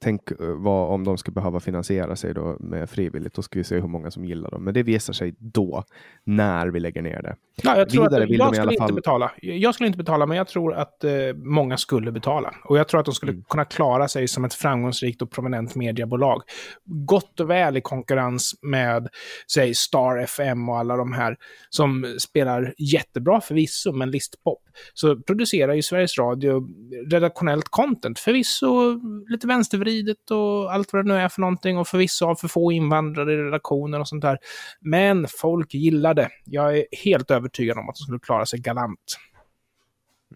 tänk 0.00 0.30
eh, 0.30 0.36
vad, 0.38 0.90
om 0.94 1.04
de 1.04 1.18
ska 1.18 1.32
behöva 1.32 1.60
finansiera 1.60 2.16
sig 2.16 2.34
då 2.34 2.56
med 2.60 2.90
frivilligt, 2.90 3.34
då 3.34 3.42
ska 3.42 3.58
vi 3.58 3.64
se 3.64 3.74
hur 3.74 3.88
många 3.88 4.10
som 4.10 4.24
gillar 4.24 4.50
dem. 4.50 4.64
Men 4.64 4.74
det 4.74 4.82
visar 4.82 5.12
sig 5.12 5.34
då, 5.38 5.84
när 6.24 6.66
vi 6.66 6.80
lägger 6.80 7.02
ner 7.02 7.22
det. 7.22 7.36
Ja, 7.62 7.78
jag 7.78 7.88
tror 7.88 8.04
Vidare 8.04 8.24
att, 8.24 8.30
jag 8.30 8.56
skulle 8.56 8.78
fall... 8.78 8.90
inte 8.90 8.92
betala. 8.92 9.32
Jag 9.40 9.74
skulle 9.74 9.86
inte 9.86 9.96
betala, 9.96 10.26
men 10.26 10.36
jag 10.36 10.48
tror 10.48 10.74
att 10.74 11.04
eh, 11.04 11.12
många 11.34 11.76
skulle 11.76 12.12
betala. 12.12 12.54
Och 12.64 12.78
jag 12.78 12.88
tror 12.88 13.00
att 13.00 13.06
de 13.06 13.14
skulle 13.14 13.32
mm. 13.32 13.44
kunna 13.48 13.64
klara 13.64 14.08
sig 14.08 14.28
som 14.28 14.44
ett 14.44 14.54
framgångsrikt 14.54 15.22
och 15.22 15.30
prominent 15.30 15.74
mediebolag. 15.74 16.42
Gott 16.84 17.40
och 17.40 17.50
väl 17.50 17.76
i 17.76 17.80
konkurrens 17.80 18.54
med, 18.62 19.08
säg, 19.52 19.74
Star 19.74 20.18
FM 20.18 20.68
och 20.68 20.78
alla 20.78 20.96
de 20.96 21.12
här 21.12 21.36
som 21.70 22.16
spelar 22.18 22.74
jättebra 22.78 23.40
förvisso, 23.40 23.92
men 23.92 24.10
listpop. 24.10 24.58
Så 24.94 25.16
producerar 25.16 25.74
ju 25.74 25.82
Sveriges 25.82 26.18
Radio 26.18 26.68
redaktionellt 27.10 27.68
content, 27.68 28.18
förvisso 28.18 28.91
lite 29.28 29.46
vänstervridet 29.46 30.30
och 30.30 30.74
allt 30.74 30.92
vad 30.92 31.04
det 31.04 31.08
nu 31.12 31.18
är 31.18 31.28
för 31.28 31.40
någonting 31.40 31.78
och 31.78 31.88
förvisso 31.88 32.26
har 32.26 32.34
för 32.34 32.48
få 32.48 32.72
invandrare 32.72 33.32
i 33.32 33.36
redaktionen 33.36 34.00
och 34.00 34.08
sånt 34.08 34.22
där. 34.22 34.38
Men 34.80 35.26
folk 35.28 35.74
gillar 35.74 36.14
det. 36.14 36.28
Jag 36.44 36.78
är 36.78 36.84
helt 37.04 37.30
övertygad 37.30 37.78
om 37.78 37.88
att 37.88 37.94
de 37.94 38.02
skulle 38.02 38.18
klara 38.18 38.46
sig 38.46 38.60
galant. 38.60 39.18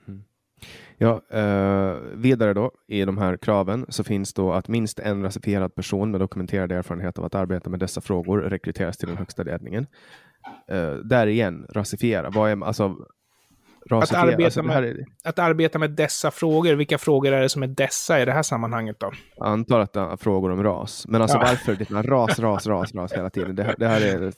Mm. 0.09 0.23
Ja, 0.99 1.23
eh, 1.31 1.97
vidare 2.15 2.55
då 2.55 2.71
i 2.89 3.05
de 3.05 3.19
här 3.19 3.37
kraven 3.37 3.87
så 3.89 4.05
finns 4.05 4.35
då 4.35 4.53
att 4.53 4.69
minst 4.69 4.99
en 4.99 5.23
rasifierad 5.23 5.75
person 5.75 6.11
med 6.11 6.21
dokumenterad 6.21 6.73
erfarenhet 6.73 7.19
av 7.19 7.25
att 7.25 7.35
arbeta 7.35 7.71
med 7.71 7.81
dessa 7.81 8.01
frågor 8.01 8.39
rekryteras 8.39 8.97
till 8.97 9.09
den 9.09 9.17
högsta 9.17 9.43
ledningen. 9.43 9.87
Eh, 10.69 10.95
där 10.95 11.27
igen, 11.27 11.67
rasifiera. 11.71 12.31
Vad 12.31 12.51
är, 12.51 12.65
alltså, 12.65 12.97
att 13.91 14.15
arbeta, 14.15 14.45
alltså, 14.45 14.63
med, 14.63 14.85
är... 14.85 15.05
att 15.25 15.39
arbeta 15.39 15.79
med 15.79 15.91
dessa 15.91 16.31
frågor, 16.31 16.75
vilka 16.75 16.99
frågor 16.99 17.33
är 17.33 17.43
det 17.43 17.49
som 17.49 17.63
är 17.63 17.67
dessa 17.67 18.23
i 18.23 18.25
det 18.25 18.33
här 18.33 18.43
sammanhanget 18.43 18.97
då? 19.01 19.11
Jag 19.37 19.47
antar 19.47 19.81
att 19.81 19.93
det 19.93 20.01
är 20.01 20.17
frågor 20.17 20.51
om 20.53 20.63
ras. 20.63 21.07
Men 21.09 21.23
alltså 21.23 21.37
ja. 21.37 21.45
varför? 21.47 21.75
Det 21.75 21.91
är 21.91 22.03
ras, 22.03 22.39
ras, 22.39 22.67
ras, 22.67 22.95
ras 22.95 23.13
hela 23.13 23.31
tiden. 23.31 23.57
Det 23.57 23.63
här, 23.63 23.75
det 23.79 23.89
här 23.89 24.01
är, 24.01 24.33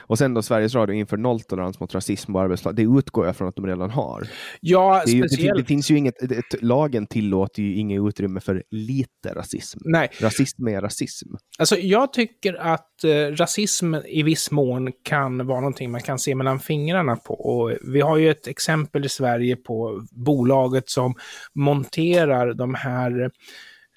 och 0.00 0.18
sen 0.18 0.34
då 0.34 0.42
Sveriges 0.42 0.74
Radio 0.74 0.94
inför 0.94 1.16
nolltolerans 1.16 1.80
mot 1.80 1.94
rasism 1.94 2.36
och 2.36 2.42
arbetslag. 2.42 2.74
Det 2.76 2.82
utgår 2.82 3.26
jag 3.26 3.36
från 3.36 3.48
att 3.48 3.56
de 3.56 3.66
redan 3.66 3.90
har. 3.90 4.26
Ja, 4.60 5.02
det, 5.06 5.12
ju, 5.12 5.22
det, 5.22 5.52
det, 5.56 5.64
finns 5.64 5.90
ju 5.90 5.98
inget, 5.98 6.14
det, 6.20 6.62
lagen 6.62 7.06
tillåter 7.06 7.62
ju 7.62 7.76
inget 7.76 8.02
utrymme 8.08 8.40
för 8.40 8.62
lite 8.70 9.34
rasism. 9.34 9.80
Nej. 9.84 10.08
Rasism 10.20 10.68
är 10.68 10.80
rasism. 10.80 11.28
Alltså 11.58 11.76
jag 11.76 12.12
tycker 12.12 12.54
att 12.54 13.04
eh, 13.04 13.10
rasism 13.10 13.94
i 13.94 14.22
viss 14.22 14.50
mån 14.50 14.92
kan 15.04 15.46
vara 15.46 15.60
någonting 15.60 15.90
man 15.90 16.00
kan 16.00 16.18
se 16.18 16.34
mellan 16.34 16.60
fingrarna 16.60 17.16
på. 17.16 17.34
Och 17.34 17.72
vi 17.92 18.00
har 18.00 18.16
ju 18.16 18.30
ett 18.30 18.46
exempel 18.46 18.93
i 19.02 19.08
Sverige 19.08 19.56
på 19.56 20.06
bolaget 20.10 20.88
som 20.90 21.14
monterar 21.52 22.54
de 22.54 22.74
här 22.74 23.30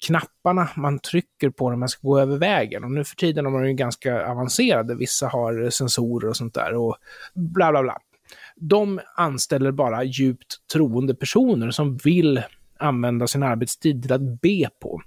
knapparna 0.06 0.68
man 0.76 0.98
trycker 0.98 1.50
på 1.50 1.70
när 1.70 1.76
man 1.76 1.88
ska 1.88 2.08
gå 2.08 2.18
över 2.18 2.36
vägen. 2.36 2.84
Och 2.84 2.90
nu 2.90 3.04
för 3.04 3.16
tiden 3.16 3.46
är 3.46 3.50
de 3.50 3.68
ju 3.68 3.74
ganska 3.74 4.26
avancerade. 4.26 4.94
Vissa 4.94 5.28
har 5.28 5.70
sensorer 5.70 6.28
och 6.28 6.36
sånt 6.36 6.54
där 6.54 6.74
och 6.74 6.96
bla 7.34 7.70
bla 7.70 7.82
bla. 7.82 7.98
De 8.56 9.00
anställer 9.16 9.70
bara 9.70 10.04
djupt 10.04 10.68
troende 10.72 11.14
personer 11.14 11.70
som 11.70 11.96
vill 11.96 12.42
använda 12.78 13.26
sin 13.26 13.42
arbetstid 13.42 14.02
till 14.02 14.12
att 14.12 14.40
be 14.40 14.68
på. 14.80 15.00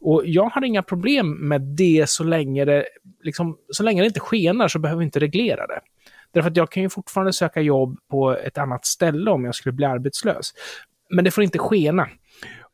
Och 0.00 0.22
jag 0.26 0.44
har 0.44 0.64
inga 0.64 0.82
problem 0.82 1.48
med 1.48 1.60
det 1.60 2.08
så 2.08 2.24
länge 2.24 2.64
det, 2.64 2.84
liksom, 3.22 3.58
så 3.68 3.82
länge 3.82 4.02
det 4.02 4.06
inte 4.06 4.20
skenar 4.20 4.68
så 4.68 4.78
behöver 4.78 4.98
vi 4.98 5.04
inte 5.04 5.20
reglera 5.20 5.66
det. 5.66 5.80
Därför 6.30 6.50
att 6.50 6.56
jag 6.56 6.70
kan 6.70 6.82
ju 6.82 6.88
fortfarande 6.88 7.32
söka 7.32 7.60
jobb 7.60 7.98
på 8.10 8.36
ett 8.36 8.58
annat 8.58 8.86
ställe 8.86 9.30
om 9.30 9.44
jag 9.44 9.54
skulle 9.54 9.72
bli 9.72 9.84
arbetslös. 9.86 10.52
Men 11.10 11.24
det 11.24 11.30
får 11.30 11.44
inte 11.44 11.58
skena. 11.58 12.08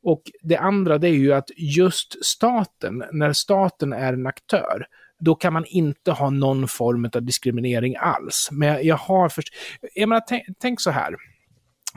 Och 0.02 0.22
det 0.42 0.56
andra 0.56 0.98
det 0.98 1.08
är 1.08 1.12
ju 1.12 1.32
att 1.32 1.50
just 1.56 2.24
staten, 2.24 3.04
när 3.12 3.32
staten 3.32 3.92
är 3.92 4.12
en 4.12 4.26
aktör, 4.26 4.86
då 5.18 5.34
kan 5.34 5.52
man 5.52 5.64
inte 5.64 6.12
ha 6.12 6.30
någon 6.30 6.68
form 6.68 7.10
av 7.14 7.22
diskriminering 7.22 7.96
alls. 7.96 8.48
Men 8.52 8.86
jag 8.86 8.96
har 8.96 9.28
först... 9.28 9.48
Jag 9.94 10.08
menar, 10.08 10.22
tänk, 10.28 10.44
tänk 10.58 10.80
så 10.80 10.90
här. 10.90 11.16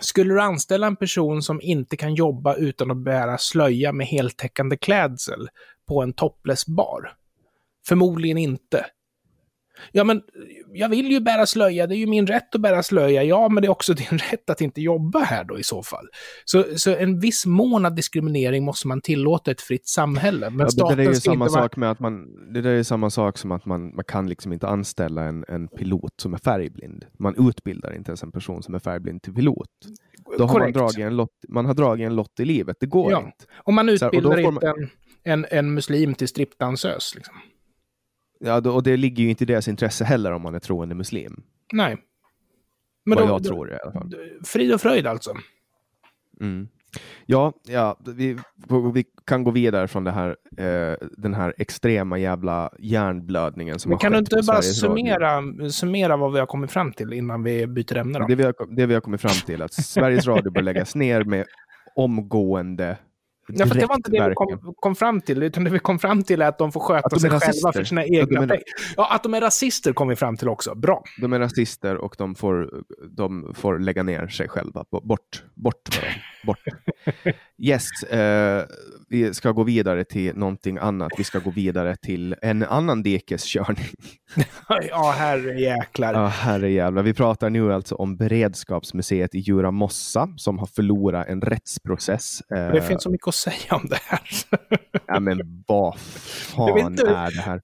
Skulle 0.02 0.34
du 0.34 0.42
anställa 0.42 0.88
en 0.88 0.96
person 0.96 1.42
som 1.42 1.62
inte 1.62 1.98
kan 1.98 2.16
jobba 2.16 2.56
utan 2.56 2.92
att 2.92 2.98
bära 2.98 3.38
slöja 3.38 3.92
med 3.92 4.08
heltäckande 4.08 4.78
klädsel 4.78 5.50
på 5.88 6.04
en 6.04 6.14
topless-bar? 6.14 7.14
Förmodligen 7.88 8.38
inte. 8.38 8.86
Ja, 9.92 10.04
men 10.04 10.22
jag 10.74 10.90
vill 10.90 11.12
ju 11.12 11.20
bära 11.20 11.46
slöja, 11.46 11.88
det 11.88 11.96
är 11.96 11.98
ju 11.98 12.08
min 12.08 12.28
rätt 12.28 12.56
att 12.56 12.62
bära 12.62 12.84
slöja. 12.84 13.24
Ja, 13.24 13.50
men 13.50 13.62
det 13.62 13.68
är 13.68 13.70
också 13.70 13.94
din 14.10 14.20
rätt 14.32 14.50
att 14.50 14.62
inte 14.62 14.82
jobba 14.82 15.20
här 15.20 15.44
då 15.44 15.60
i 15.60 15.64
så 15.64 15.84
fall. 15.84 16.08
Så, 16.46 16.64
så 16.76 16.96
en 16.96 17.20
viss 17.20 17.46
mån 17.46 17.86
av 17.86 17.96
diskriminering 17.96 18.66
måste 18.66 18.88
man 18.88 19.02
tillåta 19.02 19.52
ett 19.52 19.62
fritt 19.62 19.88
samhälle. 19.88 20.50
Men 20.50 20.68
ja, 20.76 20.90
det, 20.90 20.96
det 20.96 21.04
är 21.04 21.08
ju 21.08 21.16
samma 21.16 21.50
sak 21.50 21.76
med 21.76 21.92
att 21.92 22.00
man, 22.00 22.28
det 22.54 22.62
där 22.62 22.70
är 22.70 22.84
samma 22.84 23.10
sak 23.10 23.38
som 23.38 23.52
att 23.52 23.66
man, 23.66 23.96
man 23.96 24.06
kan 24.06 24.30
liksom 24.30 24.54
inte 24.54 24.68
anställa 24.68 25.24
en, 25.24 25.46
en 25.48 25.68
pilot 25.68 26.14
som 26.22 26.34
är 26.34 26.38
färgblind. 26.38 27.06
Man 27.20 27.50
utbildar 27.50 27.94
inte 27.96 28.10
ens 28.10 28.24
en 28.24 28.32
person 28.32 28.64
som 28.64 28.76
är 28.76 28.80
färgblind 28.80 29.22
till 29.22 29.34
pilot. 29.34 29.70
Då 30.38 30.46
har 30.46 30.60
man, 30.60 30.72
dragit 30.72 30.98
en 30.98 31.16
lott, 31.16 31.32
man 31.48 31.66
har 31.66 31.74
dragit 31.74 32.06
en 32.06 32.16
lott 32.16 32.40
i 32.40 32.46
livet, 32.46 32.78
det 32.80 32.86
går 32.86 33.12
ja. 33.12 33.20
inte. 33.20 33.46
Och 33.56 33.74
man 33.74 33.90
utbildar 33.90 34.32
här, 34.32 34.48
och 34.48 34.54
inte 34.54 34.66
man... 34.66 34.76
en, 34.84 34.90
en, 35.24 35.46
en 35.50 35.74
muslim 35.74 36.16
till 36.16 36.28
strippdansös. 36.28 37.16
Liksom. 37.16 37.36
Ja, 38.40 38.72
och 38.72 38.84
det 38.84 38.98
ligger 38.98 39.24
ju 39.24 39.30
inte 39.30 39.44
i 39.44 39.48
deras 39.48 39.68
intresse 39.68 40.04
heller 40.04 40.32
om 40.32 40.42
man 40.42 40.56
är 40.56 40.60
troende 40.60 40.96
muslim. 40.96 41.44
Nej. 41.74 41.98
Men 43.06 43.16
Vad 43.16 43.28
då, 43.28 43.34
jag 43.34 43.44
då, 43.44 43.50
tror 43.50 43.72
i 43.72 43.78
alla 43.84 43.92
fall. 43.92 44.14
Frid 44.46 44.74
och 44.74 44.82
fröjd 44.82 45.08
alltså. 45.08 45.34
Mm. 46.42 46.68
Ja, 47.26 47.54
ja 47.68 47.98
vi, 48.06 48.38
vi 48.94 49.06
kan 49.26 49.44
gå 49.44 49.52
vidare 49.52 49.88
från 49.88 50.08
här, 50.08 50.36
eh, 50.58 50.96
den 51.18 51.34
här 51.34 51.54
extrema 51.58 52.18
jävla 52.18 52.72
hjärnblödningen 52.80 53.80
som 53.80 53.90
Men 53.90 53.96
har 53.96 54.00
kan 54.00 54.12
du 54.12 54.18
inte 54.18 54.42
bara 54.48 54.62
summera, 54.62 55.70
summera 55.70 56.18
vad 56.18 56.34
vi 56.34 56.40
har 56.40 56.46
kommit 56.46 56.72
fram 56.72 56.94
till 56.94 57.14
innan 57.14 57.44
vi 57.44 57.68
byter 57.68 57.98
ämne? 57.98 58.20
Då? 58.20 58.26
Det, 58.26 58.36
vi 58.36 58.44
har, 58.44 58.76
det 58.76 58.86
vi 58.86 58.94
har 58.94 59.02
kommit 59.02 59.22
fram 59.22 59.46
till 59.46 59.62
är 59.62 59.66
att 59.66 59.74
Sveriges 59.74 60.28
Radio 60.28 60.52
bör 60.52 60.62
läggas 60.62 60.96
ner 60.96 61.24
med 61.24 61.46
omgående 61.96 62.98
Ja, 63.48 63.66
för 63.66 63.76
det 63.76 63.86
var 63.86 63.96
inte 63.96 64.12
det 64.12 64.30
vi 64.30 64.36
kom, 64.36 64.74
kom, 64.76 64.96
fram 64.96 65.22
till, 65.22 65.44
utan 65.44 65.64
det 65.64 65.70
vi 65.70 65.80
kom 65.80 66.00
fram 66.00 66.24
till 66.24 66.42
är 66.42 66.48
att 66.48 66.58
de 66.58 66.72
får 66.72 66.80
sköta 66.80 67.10
de 67.10 67.20
sig 67.20 67.30
själva 67.30 67.74
för 67.74 67.84
sina 67.84 68.06
egna 68.06 68.40
pengar. 68.40 68.64
Ja, 68.98 69.14
att 69.14 69.24
de 69.24 69.34
är 69.34 69.42
rasister 69.42 69.94
kom 69.94 70.08
vi 70.08 70.16
fram 70.16 70.38
till 70.38 70.50
också. 70.50 70.76
Bra. 70.76 71.04
De 71.22 71.34
är 71.34 71.40
rasister 71.40 71.98
och 71.98 72.16
de 72.18 72.36
får, 72.36 72.84
de 73.10 73.54
får 73.56 73.80
lägga 73.80 74.04
ner 74.04 74.28
sig 74.28 74.50
själva. 74.50 74.86
Bort, 74.92 75.44
bort 75.56 75.90
med 75.96 76.04
dem. 76.04 76.22
Bort. 76.46 76.60
Yes, 77.60 78.04
eh, 78.04 78.66
vi 79.10 79.34
ska 79.34 79.52
gå 79.52 79.64
vidare 79.64 80.04
till 80.04 80.36
någonting 80.36 80.78
annat. 80.78 81.12
Vi 81.18 81.24
ska 81.24 81.40
gå 81.40 81.50
vidare 81.50 81.96
till 81.96 82.36
en 82.42 82.64
annan 82.64 83.04
dikeskörning. 83.04 83.86
ja, 84.90 85.12
herrejäklar. 85.18 86.14
Ja, 86.14 86.28
herrejävlar. 86.28 87.04
Vi 87.04 87.14
pratar 87.14 87.50
nu 87.50 87.74
alltså 87.74 87.96
om 87.96 88.18
Beredskapsmuseet 88.18 89.36
i 89.36 89.40
Djuramossa 89.40 90.30
som 90.38 90.60
har 90.60 90.68
förlorat 90.68 91.28
en 91.28 91.42
rättsprocess. 91.42 92.42
Eh, 92.42 92.72
det 92.72 92.82
finns 92.82 93.04
så 93.04 93.10
mycket 93.10 93.28
att 93.28 93.36
säga 93.36 93.76
om 93.76 93.88
det 93.90 94.00
här. 94.06 94.22
ja, 95.08 95.20
men 95.20 95.64
vad 95.68 96.00
fan 96.00 96.80
inte, 96.80 97.10
är 97.10 97.32
det 97.32 97.42
här? 97.42 97.62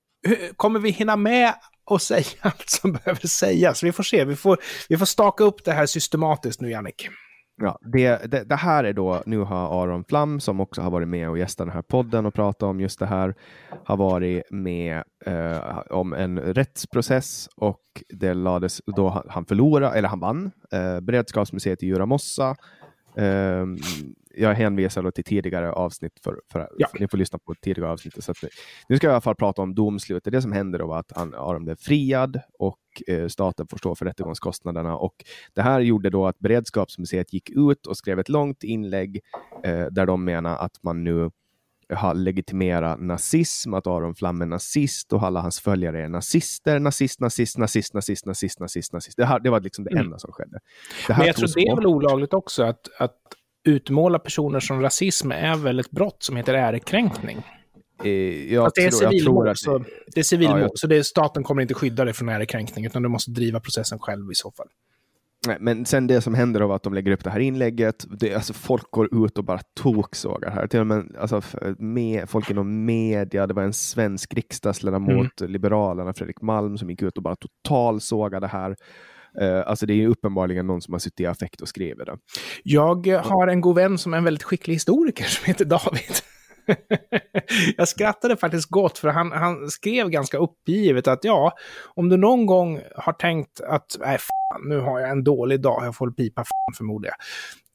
Kommer 0.55 0.79
vi 0.79 0.89
hinna 0.89 1.15
med 1.15 1.53
att 1.91 2.01
säga 2.01 2.25
allt 2.41 2.69
som 2.69 2.93
behöver 2.93 3.27
sägas? 3.27 3.83
Vi 3.83 3.91
får 3.91 4.03
se. 4.03 4.25
Vi 4.25 4.35
får, 4.35 4.57
vi 4.89 4.97
får 4.97 5.05
staka 5.05 5.43
upp 5.43 5.65
det 5.65 5.71
här 5.71 5.85
systematiskt 5.85 6.61
nu, 6.61 6.69
Jannik. 6.69 7.09
Ja, 7.55 7.79
det, 7.81 8.31
det, 8.31 8.43
det, 8.43 8.55
här 8.55 8.83
är 8.83 8.93
då, 8.93 9.23
nu 9.25 9.39
har 9.39 9.83
Aron 9.83 10.03
Flam, 10.03 10.39
som 10.39 10.59
också 10.59 10.81
har 10.81 10.91
varit 10.91 11.07
med 11.07 11.29
och 11.29 11.37
gästat 11.37 11.67
den 11.67 11.73
här 11.73 11.81
podden 11.81 12.25
och 12.25 12.33
pratat 12.33 12.63
om 12.63 12.79
just 12.79 12.99
det 12.99 13.05
här, 13.05 13.35
har 13.83 13.97
varit 13.97 14.51
med 14.51 15.03
eh, 15.25 15.79
om 15.89 16.13
en 16.13 16.39
rättsprocess 16.39 17.49
och 17.55 17.81
det 18.09 18.33
lades, 18.33 18.81
då 18.85 19.23
han 19.29 19.45
förlorade, 19.45 19.97
eller 19.97 20.09
han 20.09 20.19
vann, 20.19 20.51
eh, 20.71 20.99
Beredskapsmuseet 20.99 21.83
i 21.83 21.85
Djuramossa. 21.85 22.55
Eh, 23.15 23.65
jag 24.33 24.53
hänvisar 24.53 25.11
till 25.11 25.23
tidigare 25.23 25.71
avsnitt, 25.71 26.19
för, 26.23 26.41
för, 26.51 26.69
ja. 26.77 26.87
för, 26.91 26.99
ni 26.99 27.07
får 27.07 27.17
lyssna 27.17 27.39
på 27.39 27.55
tidigare 27.61 27.91
avsnitt. 27.91 28.23
Så 28.23 28.31
att, 28.31 28.37
nu 28.89 28.97
ska 28.97 29.07
jag 29.07 29.11
i 29.11 29.13
alla 29.13 29.21
fall 29.21 29.35
prata 29.35 29.61
om 29.61 29.75
domslutet. 29.75 30.33
Det 30.33 30.41
som 30.41 30.51
händer 30.51 30.79
då 30.79 30.87
var 30.87 30.99
att 30.99 31.11
han, 31.15 31.33
Aron 31.33 31.65
blev 31.65 31.75
friad 31.75 32.39
och 32.59 32.79
eh, 33.07 33.27
staten 33.27 33.67
får 33.67 33.77
stå 33.77 33.95
för 33.95 34.05
rättegångskostnaderna. 34.05 34.97
Och 34.97 35.15
det 35.53 35.61
här 35.61 35.79
gjorde 35.79 36.09
då 36.09 36.27
att 36.27 36.39
Beredskapsmuseet 36.39 37.33
gick 37.33 37.49
ut 37.49 37.87
och 37.87 37.97
skrev 37.97 38.19
ett 38.19 38.29
långt 38.29 38.63
inlägg 38.63 39.19
eh, 39.63 39.85
där 39.85 40.05
de 40.05 40.25
menar 40.25 40.57
att 40.57 40.83
man 40.83 41.03
nu 41.03 41.29
har 41.89 42.13
legitimerat 42.13 42.99
nazism, 43.01 43.73
att 43.73 43.87
Aron 43.87 44.15
Flam 44.15 44.41
är 44.41 44.45
nazist 44.45 45.13
och 45.13 45.23
alla 45.23 45.41
hans 45.41 45.59
följare 45.59 46.03
är 46.03 46.09
nazister. 46.09 46.79
Nazist, 46.79 47.19
nazist, 47.19 47.57
nazist, 47.57 47.93
nazist, 47.93 48.25
nazist, 48.25 48.59
nazist, 48.59 48.93
nazist. 48.93 49.17
Det, 49.17 49.25
här, 49.25 49.39
det 49.39 49.49
var 49.49 49.59
liksom 49.59 49.83
det 49.83 49.91
mm. 49.91 50.05
enda 50.05 50.19
som 50.19 50.31
skedde. 50.33 50.59
Men 51.09 51.27
jag 51.27 51.35
tror 51.35 51.49
det 51.55 51.67
är 51.67 51.75
väl 51.75 51.87
olagligt 51.87 52.33
också 52.33 52.63
att, 52.63 52.87
att 52.99 53.17
utmåla 53.65 54.19
personer 54.19 54.59
som 54.59 54.81
rasism 54.81 55.31
är 55.31 55.55
väl 55.55 55.79
ett 55.79 55.91
brott 55.91 56.23
som 56.23 56.35
heter 56.35 56.53
ärekränkning. 56.53 57.37
Eh, 58.03 58.53
jag 58.53 58.71
det 58.75 58.85
är 58.85 58.91
civilmål, 58.91 59.47
att... 59.47 59.57
så, 59.57 59.83
det 60.13 60.19
är 60.19 60.23
civilmål, 60.23 60.59
ja, 60.59 60.65
jag... 60.65 60.79
så 60.79 60.87
det 60.87 60.97
är, 60.97 61.03
staten 61.03 61.43
kommer 61.43 61.61
inte 61.61 61.73
skydda 61.73 62.05
dig 62.05 62.13
från 62.13 62.29
ärekränkning, 62.29 62.85
utan 62.85 63.03
du 63.03 63.09
måste 63.09 63.31
driva 63.31 63.59
processen 63.59 63.99
själv 63.99 64.31
i 64.31 64.35
så 64.35 64.51
fall. 64.51 64.67
Nej, 65.47 65.57
men 65.59 65.85
sen 65.85 66.07
det 66.07 66.21
som 66.21 66.33
händer 66.33 66.61
av 66.61 66.71
att 66.71 66.83
de 66.83 66.93
lägger 66.93 67.11
upp 67.11 67.23
det 67.23 67.29
här 67.29 67.39
inlägget, 67.39 68.05
det, 68.19 68.35
alltså 68.35 68.53
folk 68.53 68.91
går 68.91 69.25
ut 69.25 69.37
och 69.37 69.43
bara 69.43 69.59
toksågar 69.73 70.51
här. 70.51 70.67
Till 70.67 70.79
och 70.79 70.87
med 70.87 71.15
alltså, 71.19 71.41
med, 71.77 72.29
folk 72.29 72.49
inom 72.49 72.85
media, 72.85 73.47
det 73.47 73.53
var 73.53 73.63
en 73.63 73.73
svensk 73.73 74.33
riksdagsledamot, 74.33 75.41
mm. 75.41 75.51
Liberalerna, 75.51 76.13
Fredrik 76.13 76.41
Malm, 76.41 76.77
som 76.77 76.89
gick 76.89 77.01
ut 77.01 77.17
och 77.17 77.23
bara 77.23 77.35
totalsågade 77.35 78.45
det 78.45 78.51
här. 78.51 78.75
Eh, 79.41 79.67
alltså 79.67 79.85
det 79.85 80.03
är 80.03 80.07
uppenbarligen 80.07 80.67
någon 80.67 80.81
som 80.81 80.93
har 80.93 80.99
suttit 80.99 81.19
i 81.19 81.25
affekt 81.25 81.61
och 81.61 81.67
skrivit 81.67 82.05
det. 82.05 82.17
Jag 82.63 83.07
har 83.07 83.47
en 83.47 83.61
god 83.61 83.75
vän 83.75 83.97
som 83.97 84.13
är 84.13 84.17
en 84.17 84.23
väldigt 84.23 84.43
skicklig 84.43 84.75
historiker 84.75 85.23
som 85.23 85.45
heter 85.45 85.65
David. 85.65 86.13
jag 87.77 87.87
skrattade 87.87 88.37
faktiskt 88.37 88.69
gott 88.69 88.97
för 88.97 89.07
han, 89.07 89.31
han 89.31 89.69
skrev 89.69 90.09
ganska 90.09 90.37
uppgivet 90.37 91.07
att 91.07 91.23
ja, 91.23 91.51
om 91.95 92.09
du 92.09 92.17
någon 92.17 92.45
gång 92.45 92.81
har 92.95 93.13
tänkt 93.13 93.61
att 93.61 93.97
nej, 93.99 94.17
fan, 94.17 94.69
nu 94.69 94.79
har 94.79 94.99
jag 94.99 95.09
en 95.09 95.23
dålig 95.23 95.61
dag, 95.61 95.85
jag 95.85 95.95
får 95.95 96.11
pipa 96.11 96.41
fan 96.41 96.73
förmodar 96.77 97.09
jag. 97.09 97.15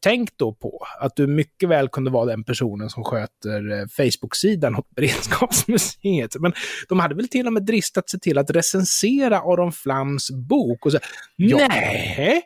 Tänk 0.01 0.37
då 0.37 0.53
på 0.53 0.87
att 1.01 1.17
du 1.17 1.27
mycket 1.27 1.69
väl 1.69 1.89
kunde 1.89 2.11
vara 2.11 2.25
den 2.25 2.45
personen 2.45 2.91
som 2.91 3.05
sköter 3.05 3.71
eh, 3.71 3.87
Facebook-sidan 3.87 4.77
åt 4.77 4.91
Beredskapsmuseet. 4.91 6.37
Men 6.41 6.53
de 6.89 7.01
hade 7.01 7.15
väl 7.15 7.29
till 7.29 7.47
och 7.47 7.53
med 7.53 7.63
dristat 7.63 8.11
sig 8.11 8.21
till 8.21 8.39
att 8.39 8.51
recensera 8.51 9.39
Aron 9.39 9.73
Flams 9.73 10.31
bok 10.31 10.87
och 10.87 10.93
säga 10.93 11.03
ja. 11.37 11.67
nej! 11.69 12.43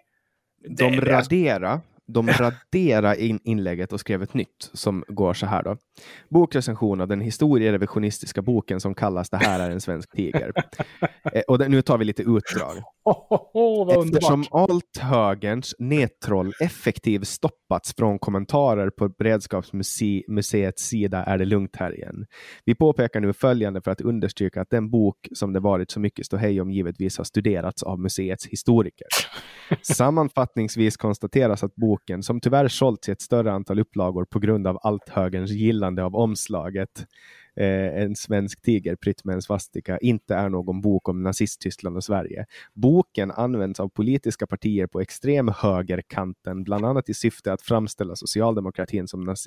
De 0.69 1.01
radera 1.01 1.81
de 2.07 2.29
raderade 2.39 3.25
in 3.25 3.41
inlägget 3.45 3.93
och 3.93 4.01
skrev 4.01 4.23
ett 4.23 4.35
nytt 4.35 4.71
som 4.73 5.05
går 5.09 5.35
så 5.35 5.47
här 5.47 5.63
då. 5.63 5.77
Bokrecension 6.29 7.01
av 7.01 7.09
den 7.09 7.21
historierevisionistiska 7.21 8.43
boken 8.43 8.81
som 8.81 8.95
kallas 8.95 9.31
Det 9.31 9.37
här 9.37 9.61
är 9.61 9.71
en 9.71 9.81
svensk 9.81 10.13
tiger. 10.13 10.53
eh, 11.33 11.43
och 11.49 11.71
nu 11.71 11.83
tar 11.83 11.99
vi 11.99 12.05
lite 12.05 12.23
utdrag. 12.23 12.77
Oh, 13.05 14.05
Eftersom 14.05 14.45
althögerns 14.51 15.75
nättroll 15.79 16.53
effektivt 16.61 17.29
stoppats 17.29 17.95
från 17.97 18.19
kommentarer 18.19 18.91
på 18.91 19.09
Beredskapsmuseets 19.09 20.83
sida 20.83 21.25
är 21.25 21.39
det 21.39 21.45
lugnt 21.45 21.77
här 21.77 21.95
igen. 21.95 22.27
Vi 22.65 22.75
påpekar 22.75 23.21
nu 23.21 23.33
följande 23.33 23.83
för 23.83 23.91
att 23.91 24.01
understryka 24.01 24.61
att 24.61 24.71
den 24.71 24.91
bok 24.91 25.29
som 25.35 25.53
det 25.53 25.61
varit 25.61 25.91
så 25.91 26.01
mycket 26.01 26.27
ståhej 26.27 26.61
om 26.61 26.71
givetvis 26.71 27.19
har 27.19 27.25
studerats 27.25 27.83
av 27.83 28.01
museets 28.01 28.47
historiker. 28.47 29.07
Sammanfattningsvis 29.83 30.97
konstateras 30.97 31.65
att 31.65 31.75
boken, 31.75 32.23
som 32.23 32.41
tyvärr 32.41 32.69
sålts 32.69 33.09
i 33.09 33.13
ett 33.13 33.23
större 33.23 33.53
antal 33.53 33.79
upplagor 33.79 34.25
på 34.25 34.39
grund 34.39 34.67
av 34.67 34.79
althögerns 34.83 35.51
gillande 35.51 36.05
av 36.05 36.17
omslaget, 36.17 37.07
eh, 37.57 38.03
en 38.03 38.17
svensk 38.17 38.63
tiger 38.63 38.97
prytt 38.97 39.25
med 39.25 39.35
en 39.35 39.43
svastika 39.43 39.99
inte 39.99 40.35
är 40.35 40.49
någon 40.49 40.81
bok 40.81 41.09
om 41.09 41.23
nazist-Tyskland 41.23 41.97
och 41.97 42.05
Sverige. 42.05 42.47
Boken 42.75 43.31
används 43.31 43.81
av 43.81 43.89
politiska 43.89 44.47
partier 44.47 44.87
på 44.87 45.01
extrem 45.01 45.49
högerkanten, 45.49 46.65
bland 46.65 46.85
annat 46.85 47.09
i 47.09 47.15
syfte 47.15 47.53
att 47.53 47.63
framställa 47.63 48.17
socialdemokratin 48.17 49.09
som 49.09 49.25
naz 49.25 49.47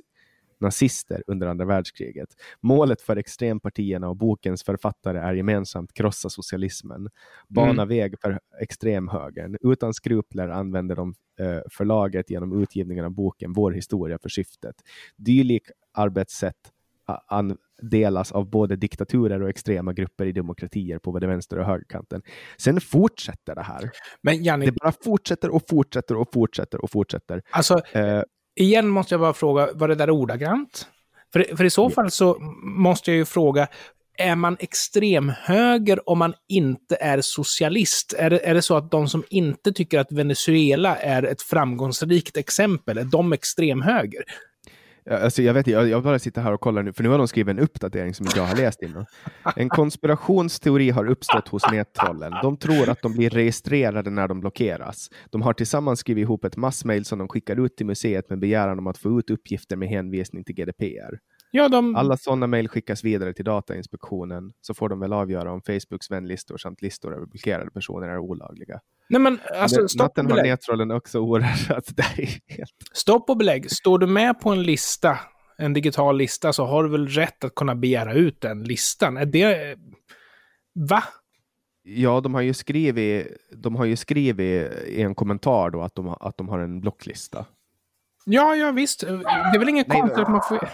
nazister 0.59 1.23
under 1.27 1.47
andra 1.47 1.65
världskriget. 1.65 2.29
Målet 2.61 3.01
för 3.01 3.17
extrempartierna 3.17 4.09
och 4.09 4.17
bokens 4.17 4.63
författare 4.63 5.19
är 5.19 5.33
gemensamt 5.33 5.93
krossa 5.93 6.29
socialismen, 6.29 7.09
bana 7.47 7.83
mm. 7.83 7.87
väg 7.87 8.15
för 8.21 8.39
extremhögern. 8.61 9.57
Utan 9.61 9.93
skrupler 9.93 10.49
använder 10.49 10.95
de 10.95 11.13
eh, 11.39 11.59
förlaget 11.71 12.29
genom 12.29 12.61
utgivningen 12.61 13.05
av 13.05 13.11
boken 13.11 13.53
Vår 13.53 13.71
historia 13.71 14.19
för 14.21 14.29
syftet. 14.29 14.75
Dylik 15.15 15.63
arbetssätt 15.93 16.71
delas 17.81 18.31
av 18.31 18.49
både 18.49 18.75
diktaturer 18.75 19.41
och 19.41 19.49
extrema 19.49 19.93
grupper 19.93 20.25
i 20.25 20.31
demokratier 20.31 20.99
på 20.99 21.11
både 21.11 21.27
vänster 21.27 21.59
och 21.59 21.65
högerkanten. 21.65 22.21
Sen 22.57 22.81
fortsätter 22.81 23.55
det 23.55 23.63
här. 23.63 23.91
Men 24.21 24.43
Jannik, 24.43 24.69
det 24.69 24.75
bara 24.83 24.93
fortsätter 25.03 25.49
och 25.49 25.63
fortsätter 25.69 26.15
och 26.15 26.33
fortsätter 26.33 26.81
och 26.81 26.91
fortsätter. 26.91 27.41
Alltså, 27.49 27.81
eh, 27.91 28.21
igen 28.55 28.87
måste 28.87 29.13
jag 29.13 29.21
bara 29.21 29.33
fråga, 29.33 29.69
var 29.73 29.87
det 29.87 29.95
där 29.95 30.09
ordagrant? 30.09 30.87
För, 31.33 31.55
för 31.57 31.63
i 31.63 31.69
så 31.69 31.89
fall 31.89 32.11
så 32.11 32.37
måste 32.63 33.11
jag 33.11 33.17
ju 33.17 33.25
fråga, 33.25 33.67
är 34.17 34.35
man 34.35 34.57
extremhöger 34.59 36.09
om 36.09 36.19
man 36.19 36.33
inte 36.47 36.97
är 36.99 37.21
socialist? 37.21 38.13
Är 38.17 38.29
det, 38.29 38.47
är 38.47 38.53
det 38.53 38.61
så 38.61 38.77
att 38.77 38.91
de 38.91 39.07
som 39.07 39.23
inte 39.29 39.71
tycker 39.71 39.99
att 39.99 40.11
Venezuela 40.11 40.95
är 40.95 41.23
ett 41.23 41.41
framgångsrikt 41.41 42.37
exempel, 42.37 42.97
är 42.97 43.03
de 43.03 43.33
extremhöger? 43.33 44.23
Alltså 45.09 45.41
jag, 45.41 45.53
vet, 45.53 45.67
jag, 45.67 45.89
jag 45.89 46.03
bara 46.03 46.19
sitter 46.19 46.41
här 46.41 46.53
och 46.53 46.61
kollar 46.61 46.83
nu, 46.83 46.93
för 46.93 47.03
nu 47.03 47.09
har 47.09 47.17
de 47.17 47.27
skrivit 47.27 47.51
en 47.51 47.59
uppdatering 47.59 48.13
som 48.13 48.25
inte 48.25 48.39
jag 48.39 48.45
har 48.45 48.55
läst 48.55 48.81
innan. 48.81 49.05
En 49.55 49.69
konspirationsteori 49.69 50.89
har 50.89 51.09
uppstått 51.09 51.47
hos 51.47 51.71
nättrollen. 51.71 52.33
De 52.41 52.57
tror 52.57 52.89
att 52.89 53.01
de 53.01 53.13
blir 53.13 53.29
registrerade 53.29 54.09
när 54.09 54.27
de 54.27 54.39
blockeras. 54.39 55.09
De 55.29 55.41
har 55.41 55.53
tillsammans 55.53 55.99
skrivit 55.99 56.21
ihop 56.21 56.45
ett 56.45 56.57
massmail 56.57 57.05
som 57.05 57.19
de 57.19 57.27
skickar 57.27 57.65
ut 57.65 57.77
till 57.77 57.85
museet 57.85 58.29
med 58.29 58.39
begäran 58.39 58.79
om 58.79 58.87
att 58.87 58.97
få 58.97 59.19
ut 59.19 59.29
uppgifter 59.29 59.75
med 59.75 59.89
hänvisning 59.89 60.43
till 60.43 60.55
GDPR. 60.55 61.19
Ja, 61.55 61.69
de... 61.69 61.95
Alla 61.95 62.17
sådana 62.17 62.47
mejl 62.47 62.67
skickas 62.67 63.03
vidare 63.03 63.33
till 63.33 63.45
Datainspektionen, 63.45 64.53
så 64.61 64.73
får 64.73 64.89
de 64.89 64.99
väl 64.99 65.13
avgöra 65.13 65.51
om 65.51 65.61
Facebooks 65.61 66.11
vänlistor 66.11 66.57
samt 66.57 66.81
listor 66.81 67.15
över 67.15 67.25
blockerade 67.25 67.71
personer 67.71 68.07
är 68.07 68.17
olagliga. 68.17 68.79
Nej, 69.09 69.21
men 69.21 69.39
alltså, 69.53 69.87
stopp 69.87 70.01
Natten 70.01 70.31
har 70.31 70.43
nättrollen 70.43 70.91
också 70.91 71.19
oerhört. 71.19 71.83
Det 71.95 72.01
är 72.01 72.55
helt... 72.57 72.71
Stopp 72.93 73.29
och 73.29 73.37
belägg. 73.37 73.71
Står 73.71 73.99
du 73.99 74.07
med 74.07 74.39
på 74.39 74.49
en 74.49 74.63
lista, 74.63 75.19
en 75.57 75.73
digital 75.73 76.17
lista, 76.17 76.53
så 76.53 76.65
har 76.65 76.83
du 76.83 76.89
väl 76.89 77.07
rätt 77.07 77.43
att 77.43 77.55
kunna 77.55 77.75
begära 77.75 78.13
ut 78.13 78.41
den 78.41 78.63
listan? 78.63 79.17
Är 79.17 79.25
det... 79.25 79.75
Va? 80.89 81.03
Ja, 81.83 82.21
de 82.21 82.33
har 82.33 82.41
ju 82.41 82.53
skrivit, 82.53 83.27
de 83.51 83.75
har 83.75 83.85
ju 83.85 83.95
skrivit 83.95 84.71
i 84.87 85.01
en 85.01 85.15
kommentar 85.15 85.69
då 85.69 85.81
att 85.81 85.95
de, 85.95 86.07
att 86.07 86.37
de 86.37 86.49
har 86.49 86.59
en 86.59 86.81
blocklista. 86.81 87.45
Ja, 88.25 88.55
ja 88.55 88.71
visst. 88.71 88.99
Det 88.99 89.07
är 89.55 89.59
väl 89.59 89.69
inget 89.69 89.89
konstigt 89.89 90.19
att 90.19 90.29
man 90.29 90.41
får... 90.41 90.69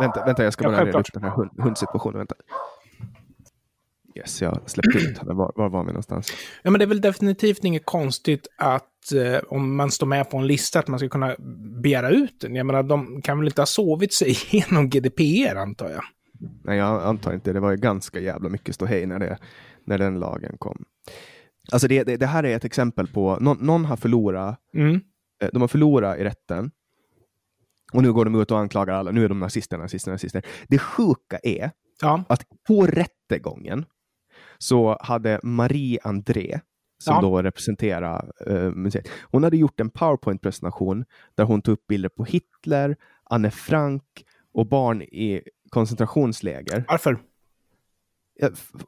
Vänta, 0.00 0.24
vänta 0.24 0.44
jag 0.44 0.52
ska 0.52 0.64
bara 0.64 0.76
ja, 0.76 0.84
reda 0.84 1.00
ut 1.00 1.10
den 1.12 1.22
här 1.22 1.30
hund, 1.30 1.50
hundsituationen. 1.58 2.18
Vänta. 2.18 2.34
Yes, 4.16 4.42
jag 4.42 4.70
släppte 4.70 4.98
ut 4.98 5.18
henne. 5.18 5.34
Var, 5.34 5.52
var 5.54 5.68
var 5.68 5.84
vi 5.84 5.86
någonstans? 5.86 6.32
Ja, 6.62 6.70
men 6.70 6.78
det 6.78 6.84
är 6.84 6.86
väl 6.86 7.00
definitivt 7.00 7.64
inget 7.64 7.86
konstigt 7.86 8.46
att 8.58 9.12
eh, 9.12 9.40
om 9.48 9.76
man 9.76 9.90
står 9.90 10.06
med 10.06 10.30
på 10.30 10.36
en 10.36 10.46
lista 10.46 10.78
att 10.78 10.88
man 10.88 10.98
ska 10.98 11.08
kunna 11.08 11.36
begära 11.82 12.10
ut 12.10 12.40
den. 12.40 12.54
Jag 12.54 12.66
menar, 12.66 12.82
de 12.82 13.22
kan 13.22 13.38
väl 13.38 13.48
inte 13.48 13.60
ha 13.60 13.66
sovit 13.66 14.14
sig 14.14 14.28
igenom 14.50 14.88
GDPR, 14.90 15.56
antar 15.56 15.90
jag? 15.90 16.02
Nej, 16.64 16.78
jag 16.78 17.02
antar 17.02 17.34
inte. 17.34 17.52
Det 17.52 17.60
var 17.60 17.70
ju 17.70 17.76
ganska 17.76 18.20
jävla 18.20 18.48
mycket 18.48 18.74
ståhej 18.74 19.06
när, 19.06 19.18
det, 19.18 19.38
när 19.86 19.98
den 19.98 20.20
lagen 20.20 20.56
kom. 20.58 20.84
Alltså 21.72 21.88
det, 21.88 22.04
det, 22.04 22.16
det 22.16 22.26
här 22.26 22.44
är 22.44 22.56
ett 22.56 22.64
exempel 22.64 23.06
på, 23.06 23.38
någon, 23.40 23.58
någon 23.60 23.84
har 23.84 23.96
förlorat, 23.96 24.58
mm. 24.74 25.00
Eh, 25.42 25.48
de 25.52 25.60
har 25.60 25.68
förlorat 25.68 26.18
i 26.18 26.24
rätten 26.24 26.70
och 27.92 28.02
nu 28.02 28.12
går 28.12 28.24
de 28.24 28.40
ut 28.40 28.50
och 28.50 28.58
anklagar 28.58 28.94
alla. 28.94 29.10
Nu 29.10 29.24
är 29.24 29.28
de 29.28 29.40
nazister, 29.40 29.78
nazister, 29.78 30.12
nazister. 30.12 30.46
Det 30.68 30.78
sjuka 30.78 31.38
är 31.42 31.70
ja. 32.00 32.24
att 32.28 32.46
på 32.66 32.86
rättegången 32.86 33.84
så 34.58 34.98
hade 35.00 35.40
Marie 35.42 35.98
André, 36.02 36.60
som 36.98 37.14
ja. 37.14 37.20
då 37.20 37.42
representerar 37.42 38.30
uh, 38.50 38.70
museet, 38.70 39.08
hon 39.22 39.44
hade 39.44 39.56
gjort 39.56 39.80
en 39.80 39.90
powerpoint-presentation 39.90 41.04
där 41.34 41.44
hon 41.44 41.62
tog 41.62 41.72
upp 41.72 41.86
bilder 41.86 42.08
på 42.08 42.24
Hitler, 42.24 42.96
Anne 43.24 43.50
Frank 43.50 44.04
och 44.54 44.66
barn 44.66 45.02
i 45.02 45.42
koncentrationsläger. 45.68 46.84
Varför? 46.88 47.18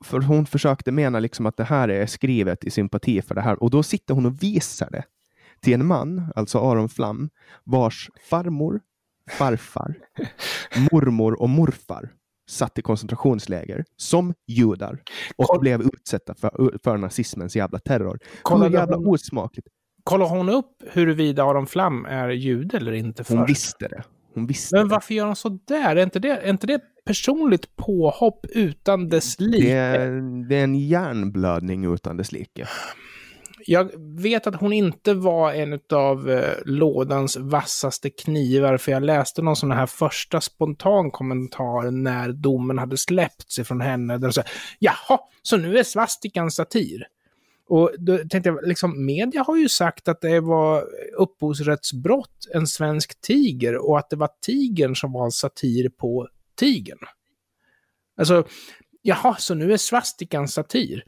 För 0.00 0.20
hon 0.20 0.46
försökte 0.46 0.92
mena 0.92 1.20
liksom 1.20 1.46
att 1.46 1.56
det 1.56 1.64
här 1.64 1.88
är 1.88 2.06
skrivet 2.06 2.64
i 2.64 2.70
sympati 2.70 3.22
för 3.22 3.34
det 3.34 3.40
här 3.40 3.62
och 3.62 3.70
då 3.70 3.82
sitter 3.82 4.14
hon 4.14 4.26
och 4.26 4.42
visar 4.42 4.90
det 4.90 5.04
till 5.60 5.74
en 5.74 5.86
man, 5.86 6.32
alltså 6.36 6.58
Aron 6.58 6.88
Flam, 6.88 7.30
vars 7.64 8.10
farmor 8.30 8.80
farfar, 9.30 9.94
mormor 10.92 11.42
och 11.42 11.48
morfar 11.48 12.10
satt 12.50 12.78
i 12.78 12.82
koncentrationsläger 12.82 13.84
som 13.96 14.34
judar 14.46 14.98
och 15.37 15.46
Koll... 15.46 15.60
blev 15.60 15.82
utsatta 15.82 16.34
för, 16.34 16.78
för 16.84 16.96
nazismens 16.96 17.56
jävla 17.56 17.78
terror. 17.78 18.18
Kolla 18.42 18.64
Hur 18.64 18.72
jävla 18.74 18.96
hon... 18.96 19.06
osmakligt. 19.06 19.68
Kollar 20.04 20.26
hon 20.26 20.48
upp 20.48 20.82
huruvida 20.92 21.44
Aron 21.44 21.66
Flam 21.66 22.04
är 22.04 22.28
jude 22.28 22.76
eller 22.76 22.92
inte? 22.92 23.24
För? 23.24 23.37
Hon 23.37 23.46
visste 23.46 23.88
det. 23.88 24.04
Hon 24.34 24.46
visste 24.46 24.76
Men 24.76 24.88
varför 24.88 25.14
gör 25.14 25.26
hon 25.26 25.37
så 25.37 25.48
där? 25.48 25.96
Är 25.96 26.02
inte 26.02 26.18
det, 26.18 26.28
är 26.28 26.50
inte 26.50 26.66
det 26.66 26.80
personligt 27.06 27.76
påhopp 27.76 28.46
utan 28.48 29.08
dess 29.08 29.40
like? 29.40 29.66
Det 29.66 29.72
är, 29.72 30.46
det 30.48 30.56
är 30.56 30.64
en 30.64 30.74
hjärnblödning 30.74 31.94
utan 31.94 32.16
dess 32.16 32.32
like 32.32 32.66
jag 33.66 33.90
vet 34.20 34.46
att 34.46 34.61
hon 34.61 34.72
inte 34.72 35.14
var 35.14 35.53
en 35.53 35.81
av 35.92 36.31
eh, 36.31 36.55
lådans 36.64 37.37
vassaste 37.37 38.11
knivar, 38.11 38.77
för 38.77 38.92
jag 38.92 39.03
läste 39.03 39.42
någon 39.42 39.57
sån 39.57 39.70
här 39.70 39.87
första 39.87 40.40
spontan 40.40 41.11
kommentar 41.11 41.90
när 41.90 42.33
domen 42.33 42.79
hade 42.79 42.96
släppts 42.96 43.59
ifrån 43.59 43.81
henne. 43.81 44.18
Där 44.18 44.27
hon 44.27 44.33
sa, 44.33 44.42
jaha, 44.79 45.18
så 45.42 45.57
nu 45.57 45.79
är 45.79 45.83
svastikan 45.83 46.50
satir. 46.50 47.07
Och 47.68 47.90
då 47.98 48.18
tänkte 48.18 48.48
jag, 48.48 48.66
liksom, 48.66 49.07
media 49.07 49.42
har 49.42 49.57
ju 49.57 49.68
sagt 49.68 50.09
att 50.09 50.20
det 50.20 50.40
var 50.40 50.85
upphovsrättsbrott, 51.18 52.46
en 52.55 52.66
svensk 52.66 53.20
tiger, 53.20 53.77
och 53.77 53.98
att 53.98 54.11
det 54.11 54.16
var 54.16 54.31
tigern 54.46 54.96
som 54.96 55.12
var 55.12 55.31
satir 55.31 55.88
på 55.88 56.29
tigern. 56.57 56.98
Alltså, 58.16 58.46
jaha, 59.03 59.37
så 59.38 59.55
nu 59.55 59.72
är 59.72 59.77
svastikan 59.77 60.48
satir. 60.48 61.05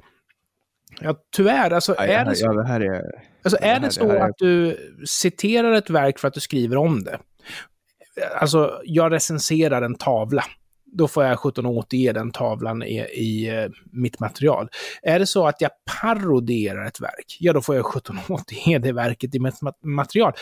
Ja, 1.00 1.14
tyvärr. 1.36 1.70
Alltså, 1.70 1.94
ja, 1.98 2.04
är 2.04 2.24
det 2.24 2.36
så, 2.36 2.44
ja, 2.44 2.52
det 2.52 2.68
här 2.68 2.80
är, 2.80 3.02
alltså, 3.42 3.58
är 3.60 3.80
det, 3.80 3.86
det 3.86 3.92
så 3.92 4.10
är... 4.10 4.20
att 4.20 4.38
du 4.38 4.78
citerar 5.06 5.72
ett 5.72 5.90
verk 5.90 6.18
för 6.18 6.28
att 6.28 6.34
du 6.34 6.40
skriver 6.40 6.76
om 6.76 7.04
det? 7.04 7.18
Alltså, 8.40 8.80
jag 8.84 9.12
recenserar 9.12 9.82
en 9.82 9.94
tavla. 9.94 10.44
Då 10.92 11.08
får 11.08 11.24
jag 11.24 11.32
1780 11.32 11.98
ge 11.98 12.12
den 12.12 12.30
tavlan 12.30 12.82
i, 12.82 12.98
i 13.00 13.64
uh, 13.64 13.72
mitt 13.92 14.20
material. 14.20 14.68
Är 15.02 15.18
det 15.18 15.26
så 15.26 15.46
att 15.46 15.60
jag 15.60 15.70
paroderar 16.00 16.86
ett 16.86 17.00
verk, 17.00 17.36
ja 17.40 17.52
då 17.52 17.60
får 17.62 17.74
jag 17.74 17.96
1780 17.96 18.58
ge 18.66 18.78
det 18.78 18.92
verket 18.92 19.34
i 19.34 19.40
mitt 19.40 19.54
material. 19.82 20.32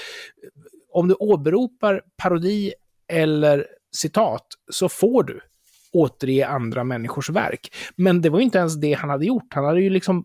Om 0.92 1.08
du 1.08 1.14
åberopar 1.14 2.02
parodi 2.22 2.72
eller 3.12 3.66
citat 3.96 4.46
så 4.70 4.88
får 4.88 5.22
du 5.22 5.40
återge 5.92 6.46
andra 6.46 6.84
människors 6.84 7.30
verk. 7.30 7.74
Men 7.96 8.22
det 8.22 8.30
var 8.30 8.38
ju 8.38 8.44
inte 8.44 8.58
ens 8.58 8.80
det 8.80 8.92
han 8.92 9.10
hade 9.10 9.26
gjort. 9.26 9.54
Han 9.54 9.64
hade 9.64 9.80
ju 9.80 9.90
liksom 9.90 10.24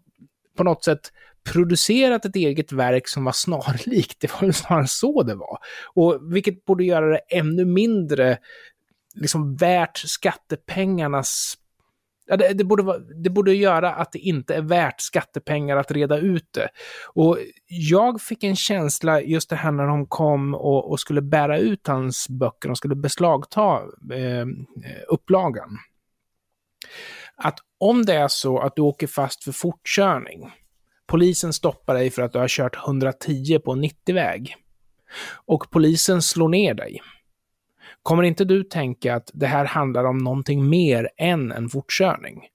på 0.59 0.63
något 0.63 0.83
sätt 0.83 1.11
producerat 1.53 2.25
ett 2.25 2.35
eget 2.35 2.71
verk 2.71 3.07
som 3.07 3.25
var 3.25 3.31
snarlikt. 3.31 4.19
Det 4.19 4.33
var 4.33 4.47
ju 4.47 4.53
snarare 4.53 4.87
så 4.87 5.23
det 5.23 5.35
var. 5.35 5.57
Och 5.93 6.33
vilket 6.35 6.65
borde 6.65 6.83
göra 6.83 7.05
det 7.05 7.21
ännu 7.29 7.65
mindre 7.65 8.37
liksom 9.15 9.55
värt 9.55 9.97
skattepengarnas 9.97 11.55
Ja, 12.25 12.37
det, 12.37 12.53
det, 12.53 12.63
borde 12.63 12.83
vara, 12.83 12.99
det 12.99 13.29
borde 13.29 13.53
göra 13.53 13.93
att 13.93 14.11
det 14.11 14.19
inte 14.19 14.55
är 14.55 14.61
värt 14.61 15.01
skattepengar 15.01 15.77
att 15.77 15.91
reda 15.91 16.17
ut 16.17 16.47
det. 16.51 16.69
Och 17.13 17.37
jag 17.67 18.21
fick 18.21 18.43
en 18.43 18.55
känsla 18.55 19.21
just 19.21 19.49
det 19.49 19.55
här 19.55 19.71
när 19.71 19.87
de 19.87 20.07
kom 20.07 20.55
och, 20.55 20.91
och 20.91 20.99
skulle 20.99 21.21
bära 21.21 21.57
ut 21.57 21.87
hans 21.87 22.29
böcker, 22.29 22.69
de 22.69 22.75
skulle 22.75 22.95
beslagta 22.95 23.61
eh, 24.13 24.45
upplagan. 25.07 25.77
Att 27.43 27.59
om 27.77 28.05
det 28.05 28.13
är 28.13 28.27
så 28.27 28.59
att 28.59 28.75
du 28.75 28.81
åker 28.81 29.07
fast 29.07 29.43
för 29.43 29.51
fortkörning, 29.51 30.51
polisen 31.07 31.53
stoppar 31.53 31.93
dig 31.93 32.09
för 32.09 32.21
att 32.21 32.33
du 32.33 32.39
har 32.39 32.47
kört 32.47 32.87
110 32.87 33.59
på 33.59 33.75
90-väg 33.75 34.55
och 35.45 35.69
polisen 35.71 36.21
slår 36.21 36.49
ner 36.49 36.73
dig. 36.73 37.01
Kommer 38.03 38.23
inte 38.23 38.45
du 38.45 38.63
tänka 38.63 39.15
att 39.15 39.31
det 39.33 39.47
här 39.47 39.65
handlar 39.65 40.03
om 40.03 40.17
någonting 40.17 40.69
mer 40.69 41.09
än 41.17 41.51
en 41.51 41.69
fortkörning? 41.69 42.47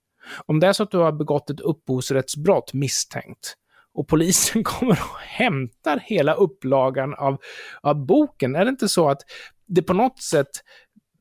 Om 0.47 0.61
det 0.61 0.67
är 0.67 0.73
så 0.73 0.83
att 0.83 0.91
du 0.91 0.99
har 0.99 1.13
begått 1.13 1.51
ett 1.51 1.61
upphovsrättsbrott 1.61 2.73
misstänkt 2.73 3.57
och 3.95 4.09
polisen 4.09 4.65
kommer 4.65 5.01
och 5.13 5.21
hämtar 5.21 6.01
hela 6.05 6.35
upplagan 6.35 7.15
av, 7.15 7.37
av 7.81 8.07
boken, 8.07 8.57
är 8.57 8.65
det 8.65 8.71
inte 8.71 8.89
så 8.89 9.09
att 9.09 9.21
det 9.67 9.83
på 9.83 9.93
något 9.93 10.23
sätt 10.23 10.51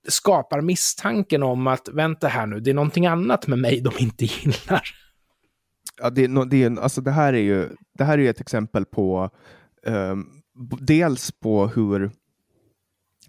skapar 0.07 0.61
misstanken 0.61 1.43
om 1.43 1.67
att 1.67 1.89
vänta 1.89 2.27
här 2.27 2.45
nu, 2.45 2.59
det 2.59 2.69
är 2.69 2.73
någonting 2.73 3.05
annat 3.05 3.47
med 3.47 3.59
mig 3.59 3.81
de 3.81 3.91
inte 3.99 4.25
gillar? 4.25 4.83
Ja, 6.01 6.09
det, 6.09 6.45
det, 6.45 6.79
alltså 6.79 7.01
det 7.01 7.11
här 7.11 7.33
är 7.33 7.41
ju 7.41 7.69
det 7.93 8.03
här 8.03 8.19
är 8.19 8.29
ett 8.29 8.41
exempel 8.41 8.85
på 8.85 9.29
um, 9.85 10.41
dels 10.79 11.31
på 11.31 11.67
hur 11.67 12.11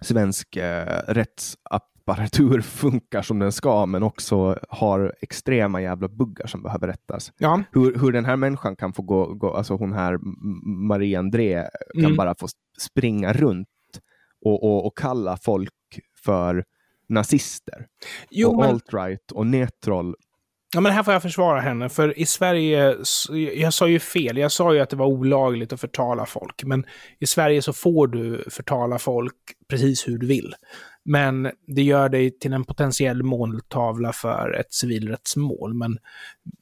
svensk 0.00 0.56
eh, 0.56 1.02
rättsapparatur 1.08 2.60
funkar 2.62 3.22
som 3.22 3.38
den 3.38 3.52
ska, 3.52 3.86
men 3.86 4.02
också 4.02 4.58
har 4.68 5.14
extrema 5.20 5.82
jävla 5.82 6.08
buggar 6.08 6.46
som 6.46 6.62
behöver 6.62 6.86
rättas. 6.86 7.32
Ja. 7.38 7.62
Hur, 7.72 7.98
hur 7.98 8.12
den 8.12 8.24
här 8.24 8.36
människan 8.36 8.76
kan 8.76 8.92
få 8.92 9.02
gå, 9.02 9.34
gå 9.34 9.54
alltså 9.54 9.74
hon 9.74 9.92
här 9.92 10.18
Marie 10.88 11.18
André 11.18 11.68
kan 11.94 12.04
mm. 12.04 12.16
bara 12.16 12.34
få 12.34 12.48
springa 12.78 13.32
runt 13.32 13.68
och, 14.44 14.64
och, 14.64 14.86
och 14.86 14.98
kalla 14.98 15.36
folk 15.36 15.70
för 16.24 16.64
nazister. 17.08 17.86
Jo, 18.30 18.50
och 18.50 18.56
men... 18.56 18.68
alt-right 18.68 19.32
och 19.32 19.46
netroll 19.46 20.14
Ja, 20.74 20.80
men 20.80 20.92
här 20.92 21.02
får 21.02 21.12
jag 21.12 21.22
försvara 21.22 21.60
henne, 21.60 21.88
för 21.88 22.18
i 22.18 22.26
Sverige, 22.26 22.96
jag 23.54 23.74
sa 23.74 23.88
ju 23.88 23.98
fel, 23.98 24.36
jag 24.36 24.52
sa 24.52 24.74
ju 24.74 24.80
att 24.80 24.90
det 24.90 24.96
var 24.96 25.06
olagligt 25.06 25.72
att 25.72 25.80
förtala 25.80 26.26
folk, 26.26 26.64
men 26.64 26.84
i 27.20 27.26
Sverige 27.26 27.62
så 27.62 27.72
får 27.72 28.06
du 28.06 28.44
förtala 28.50 28.98
folk 28.98 29.34
precis 29.68 30.08
hur 30.08 30.18
du 30.18 30.26
vill. 30.26 30.54
Men 31.04 31.50
det 31.66 31.82
gör 31.82 32.08
dig 32.08 32.38
till 32.38 32.52
en 32.52 32.64
potentiell 32.64 33.22
måltavla 33.22 34.12
för 34.12 34.56
ett 34.60 34.72
civilrättsmål. 34.72 35.74
Men 35.74 35.98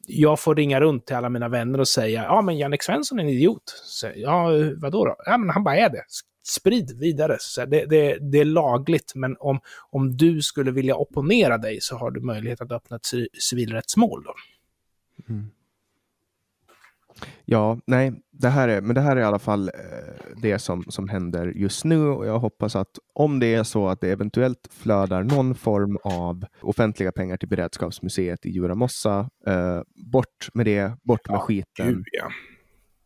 jag 0.06 0.40
får 0.40 0.54
ringa 0.54 0.80
runt 0.80 1.06
till 1.06 1.16
alla 1.16 1.28
mina 1.28 1.48
vänner 1.48 1.80
och 1.80 1.88
säga, 1.88 2.22
ja 2.22 2.42
men 2.42 2.58
Jannik 2.58 2.82
Svensson 2.82 3.18
är 3.18 3.22
en 3.22 3.28
idiot. 3.28 3.62
Så, 3.84 4.08
ja, 4.16 4.48
vadå 4.76 5.04
då? 5.04 5.16
Ja, 5.26 5.38
men 5.38 5.50
han 5.50 5.64
bara 5.64 5.76
är 5.76 5.88
det 5.88 6.04
sprid 6.42 6.98
vidare. 6.98 7.36
Så 7.40 7.66
det, 7.66 7.86
det, 7.86 8.18
det, 8.20 8.38
är 8.38 8.44
lagligt, 8.44 9.12
men 9.14 9.36
om, 9.40 9.60
om 9.90 10.16
du 10.16 10.42
skulle 10.42 10.70
vilja 10.70 10.96
opponera 10.96 11.58
dig 11.58 11.78
så 11.80 11.96
har 11.96 12.10
du 12.10 12.20
möjlighet 12.20 12.60
att 12.60 12.72
öppna 12.72 12.96
ett 12.96 13.06
civilrättsmål. 13.42 14.24
Mm. 15.28 15.50
Ja, 17.44 17.78
nej, 17.86 18.12
det 18.30 18.48
här 18.48 18.68
är, 18.68 18.80
men 18.80 18.94
det 18.94 19.00
här 19.00 19.16
är 19.16 19.20
i 19.20 19.24
alla 19.24 19.38
fall 19.38 19.68
eh, 19.68 19.74
det 20.42 20.58
som, 20.58 20.84
som 20.88 21.08
händer 21.08 21.46
just 21.46 21.84
nu 21.84 22.06
och 22.06 22.26
jag 22.26 22.38
hoppas 22.38 22.76
att 22.76 22.98
om 23.14 23.38
det 23.40 23.54
är 23.54 23.62
så 23.64 23.88
att 23.88 24.00
det 24.00 24.10
eventuellt 24.10 24.68
flödar 24.70 25.22
någon 25.22 25.54
form 25.54 25.98
av 26.04 26.44
offentliga 26.60 27.12
pengar 27.12 27.36
till 27.36 27.48
Beredskapsmuseet 27.48 28.46
i 28.46 28.50
Djuramossa, 28.50 29.30
eh, 29.46 29.80
bort 30.12 30.48
med 30.54 30.66
det, 30.66 30.92
bort 31.02 31.28
med 31.28 31.36
ja, 31.36 31.40
skiten. 31.40 31.88
Gud, 31.88 32.04
ja. 32.12 32.28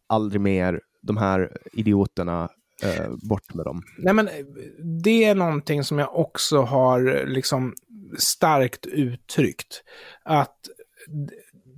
Aldrig 0.07 0.41
mer 0.41 0.81
de 1.03 1.17
här 1.17 1.57
idioterna 1.73 2.49
eh, 2.83 3.11
bort 3.23 3.55
med 3.55 3.65
dem. 3.65 3.83
Nej, 3.99 4.15
men 4.15 4.29
eh, 4.29 4.35
det 5.03 5.25
är 5.25 5.35
någonting 5.35 5.85
som 5.85 5.99
jag 5.99 6.19
också 6.19 6.61
har 6.61 7.17
eh, 7.17 7.27
liksom 7.27 7.75
starkt 8.19 8.87
uttryckt. 8.87 9.83
Att 10.23 10.57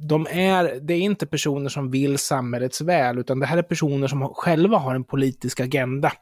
de 0.00 0.26
är, 0.30 0.80
det 0.80 0.94
är 0.94 1.00
inte 1.00 1.26
personer 1.26 1.68
som 1.68 1.90
vill 1.90 2.18
samhällets 2.18 2.80
väl, 2.80 3.18
utan 3.18 3.40
det 3.40 3.46
här 3.46 3.58
är 3.58 3.62
personer 3.62 4.08
som 4.08 4.28
själva 4.34 4.78
har 4.78 4.94
en 4.94 5.04
politisk 5.04 5.60
agenda 5.60 6.12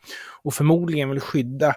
och 0.43 0.55
förmodligen 0.55 1.11
vill 1.11 1.21
skydda 1.21 1.75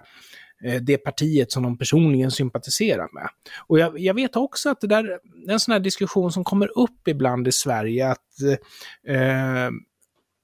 eh, 0.63 0.81
det 0.81 0.97
partiet 0.97 1.51
som 1.51 1.63
de 1.63 1.77
personligen 1.77 2.31
sympatiserar 2.31 3.07
med. 3.13 3.29
Och 3.67 3.79
jag, 3.79 3.99
jag, 3.99 4.13
vet 4.13 4.35
också 4.35 4.69
att 4.69 4.81
det 4.81 4.87
där 4.87 5.03
är 5.03 5.19
en 5.51 5.59
sån 5.59 5.71
här 5.71 5.79
diskussion 5.79 6.31
som 6.31 6.43
kommer 6.43 6.79
upp 6.79 7.07
ibland 7.07 7.47
i 7.47 7.51
Sverige, 7.51 8.07
att 8.07 8.41
eh, 9.07 9.69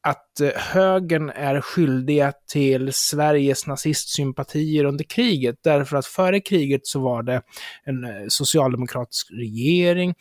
att 0.05 0.39
eh, 0.39 0.49
högern 0.55 1.29
är 1.29 1.61
skyldiga 1.61 2.33
till 2.51 2.93
Sveriges 2.93 3.67
nazistsympatier 3.67 4.85
under 4.85 5.03
kriget, 5.03 5.55
därför 5.63 5.97
att 5.97 6.05
före 6.05 6.39
kriget 6.39 6.87
så 6.87 6.99
var 6.99 7.23
det 7.23 7.41
en 7.83 8.03
eh, 8.03 8.09
socialdemokratisk 8.27 9.31
regering, 9.31 10.13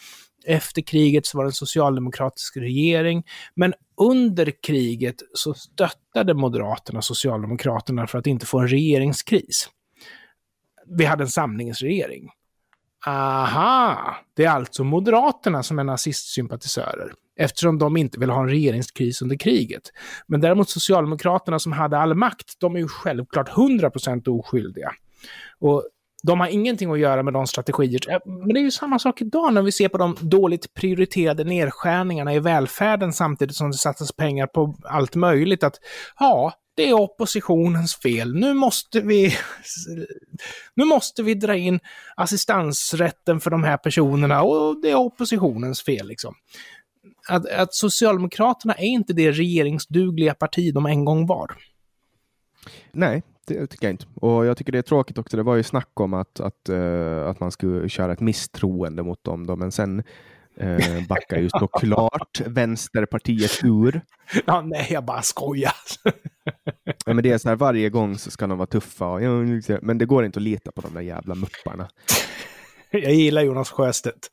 efter 0.47 0.83
kriget 0.83 1.27
så 1.27 1.39
var 1.39 1.45
det 1.45 1.49
en 1.49 1.53
socialdemokratisk 1.53 2.57
regering, 2.57 3.23
men 3.55 3.75
under 3.97 4.53
kriget 4.63 5.17
så 5.35 5.55
stöttade 5.55 6.35
Moderaterna 6.35 7.03
Socialdemokraterna 7.03 8.07
för 8.07 8.19
att 8.19 8.27
inte 8.27 8.47
få 8.47 8.59
en 8.59 8.69
regeringskris. 8.69 9.69
Vi 10.87 11.05
hade 11.05 11.25
en 11.25 11.29
samlingsregering. 11.29 12.31
Aha, 13.07 14.17
det 14.37 14.45
är 14.45 14.51
alltså 14.51 14.85
Moderaterna 14.85 15.63
som 15.63 15.79
är 15.79 15.85
nazistsympatisörer 15.85 17.13
eftersom 17.37 17.79
de 17.79 17.97
inte 17.97 18.21
vill 18.21 18.31
ha 18.31 18.41
en 18.41 18.49
regeringskris 18.49 19.23
under 19.23 19.37
kriget. 19.37 19.83
Men 20.27 20.41
däremot 20.41 20.71
Socialdemokraterna 20.71 21.59
som 21.59 21.73
hade 21.73 21.99
all 21.99 22.15
makt, 22.15 22.61
de 22.61 22.77
är 22.77 22.81
ju 22.81 22.89
självklart 22.89 23.49
100% 23.49 24.29
oskyldiga. 24.29 24.93
Och 25.61 25.89
de 26.23 26.41
har 26.41 26.49
ingenting 26.49 26.93
att 26.93 26.99
göra 26.99 27.23
med 27.23 27.33
de 27.33 27.47
strategier. 27.47 28.11
Eh, 28.11 28.19
men 28.25 28.49
det 28.49 28.61
är 28.61 28.63
ju 28.63 28.71
samma 28.71 28.99
sak 28.99 29.21
idag 29.21 29.55
när 29.55 29.63
vi 29.63 29.73
ser 29.73 29.89
på 29.89 29.99
de 29.99 30.17
dåligt 30.21 30.75
prioriterade 30.75 31.45
nedskärningarna 31.45 32.35
i 32.35 32.41
välfärden 32.41 33.13
samtidigt 33.13 33.57
som 33.57 33.71
det 33.71 33.77
satsas 33.77 34.13
pengar 34.13 34.47
på 34.47 34.75
allt 34.85 35.15
möjligt. 35.15 35.65
Att 35.65 35.75
ja, 36.19 36.53
det 36.75 36.89
är 36.89 36.93
oppositionens 36.93 37.97
fel. 37.97 38.35
Nu 38.35 38.55
måste 38.55 39.01
vi, 39.01 39.35
nu 40.75 40.85
måste 40.85 41.23
vi 41.23 41.35
dra 41.35 41.57
in 41.57 41.81
assistansrätten 42.17 43.41
för 43.41 43.51
de 43.51 43.65
här 43.65 43.77
personerna 43.77 44.43
och 44.43 44.83
det 44.83 44.91
är 44.91 44.95
oppositionens 44.95 45.83
fel. 45.83 46.09
Liksom 46.09 46.35
att, 47.29 47.51
att 47.51 47.75
Socialdemokraterna 47.75 48.75
är 48.75 48.87
inte 48.87 49.13
det 49.13 49.33
regeringsdugliga 49.33 50.35
parti 50.35 50.75
de 50.75 50.87
en 50.87 51.05
gång 51.05 51.27
var. 51.27 51.53
Nej, 52.93 53.23
det 53.47 53.67
tycker 53.67 53.87
jag 53.87 53.93
inte. 53.93 54.07
Och 54.15 54.47
jag 54.47 54.57
tycker 54.57 54.73
det 54.73 54.79
är 54.79 54.83
tråkigt 54.83 55.19
också. 55.19 55.37
Det 55.37 55.43
var 55.43 55.57
ju 55.57 55.63
snack 55.63 56.01
om 56.01 56.15
att, 56.15 56.41
att, 56.41 56.69
uh, 56.71 57.27
att 57.27 57.41
man 57.41 57.51
skulle 57.51 57.89
köra 57.89 58.13
ett 58.13 58.21
misstroende 58.21 59.03
mot 59.03 59.25
dem, 59.25 59.47
då, 59.47 59.57
men 59.57 59.73
sen 59.73 60.03
uh, 60.63 61.07
backar 61.09 61.37
ju 61.37 61.51
såklart 61.51 62.41
Vänsterpartiet 62.47 63.65
ur. 63.65 64.01
Ja, 64.47 64.61
nej, 64.61 64.87
jag 64.91 65.05
bara 65.05 65.23
skojar. 65.23 65.73
ja, 66.85 67.15
men 67.15 67.23
det 67.23 67.31
är 67.31 67.39
så 67.39 67.49
här, 67.49 67.57
varje 67.57 67.91
gång 67.91 68.19
så 68.19 68.31
ska 68.31 68.47
de 68.47 68.59
vara 68.59 68.67
tuffa, 68.67 69.07
och, 69.07 69.21
men 69.83 69.99
det 69.99 70.07
går 70.07 70.25
inte 70.25 70.39
att 70.39 70.43
lita 70.43 70.73
på 70.73 70.81
de 70.81 70.95
där 70.95 71.01
jävla 71.01 71.35
mupparna. 71.35 71.89
jag 72.91 73.13
gillar 73.13 73.43
Jonas 73.43 73.71
Sjöstedt. 73.71 74.31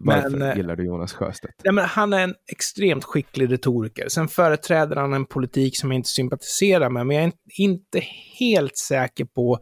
Varför 0.00 0.30
men, 0.30 0.50
eh, 0.50 0.56
gillar 0.56 0.76
du 0.76 0.84
Jonas 0.84 1.12
Sjöstedt? 1.12 1.54
Ja, 1.62 1.72
men 1.72 1.84
han 1.84 2.12
är 2.12 2.20
en 2.20 2.34
extremt 2.52 3.04
skicklig 3.04 3.52
retoriker. 3.52 4.08
Sen 4.08 4.28
företräder 4.28 4.96
han 4.96 5.12
en 5.12 5.26
politik 5.26 5.78
som 5.78 5.90
jag 5.90 5.98
inte 5.98 6.08
sympatiserar 6.08 6.90
med, 6.90 7.06
men 7.06 7.16
jag 7.16 7.24
är 7.24 7.32
inte 7.58 8.02
helt 8.38 8.76
säker 8.76 9.24
på... 9.24 9.58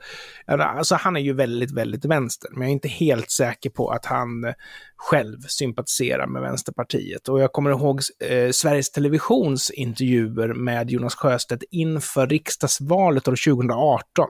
Alltså 0.46 0.94
han 0.94 1.16
är 1.16 1.20
ju 1.20 1.32
väldigt, 1.32 1.72
väldigt 1.72 2.04
vänster, 2.04 2.50
men 2.52 2.62
jag 2.62 2.68
är 2.68 2.72
inte 2.72 2.88
helt 2.88 3.30
säker 3.30 3.70
på 3.70 3.90
att 3.90 4.06
han 4.06 4.54
själv 4.96 5.38
sympatiserar 5.48 6.26
med 6.26 6.42
Vänsterpartiet. 6.42 7.28
Och 7.28 7.40
jag 7.40 7.52
kommer 7.52 7.70
ihåg 7.70 8.00
eh, 8.20 8.50
Sveriges 8.50 8.90
Televisions 8.90 9.70
intervjuer 9.70 10.54
med 10.54 10.90
Jonas 10.90 11.14
Sjöstedt 11.14 11.64
inför 11.70 12.26
riksdagsvalet 12.26 13.28
år 13.28 13.36
2018, 13.54 14.28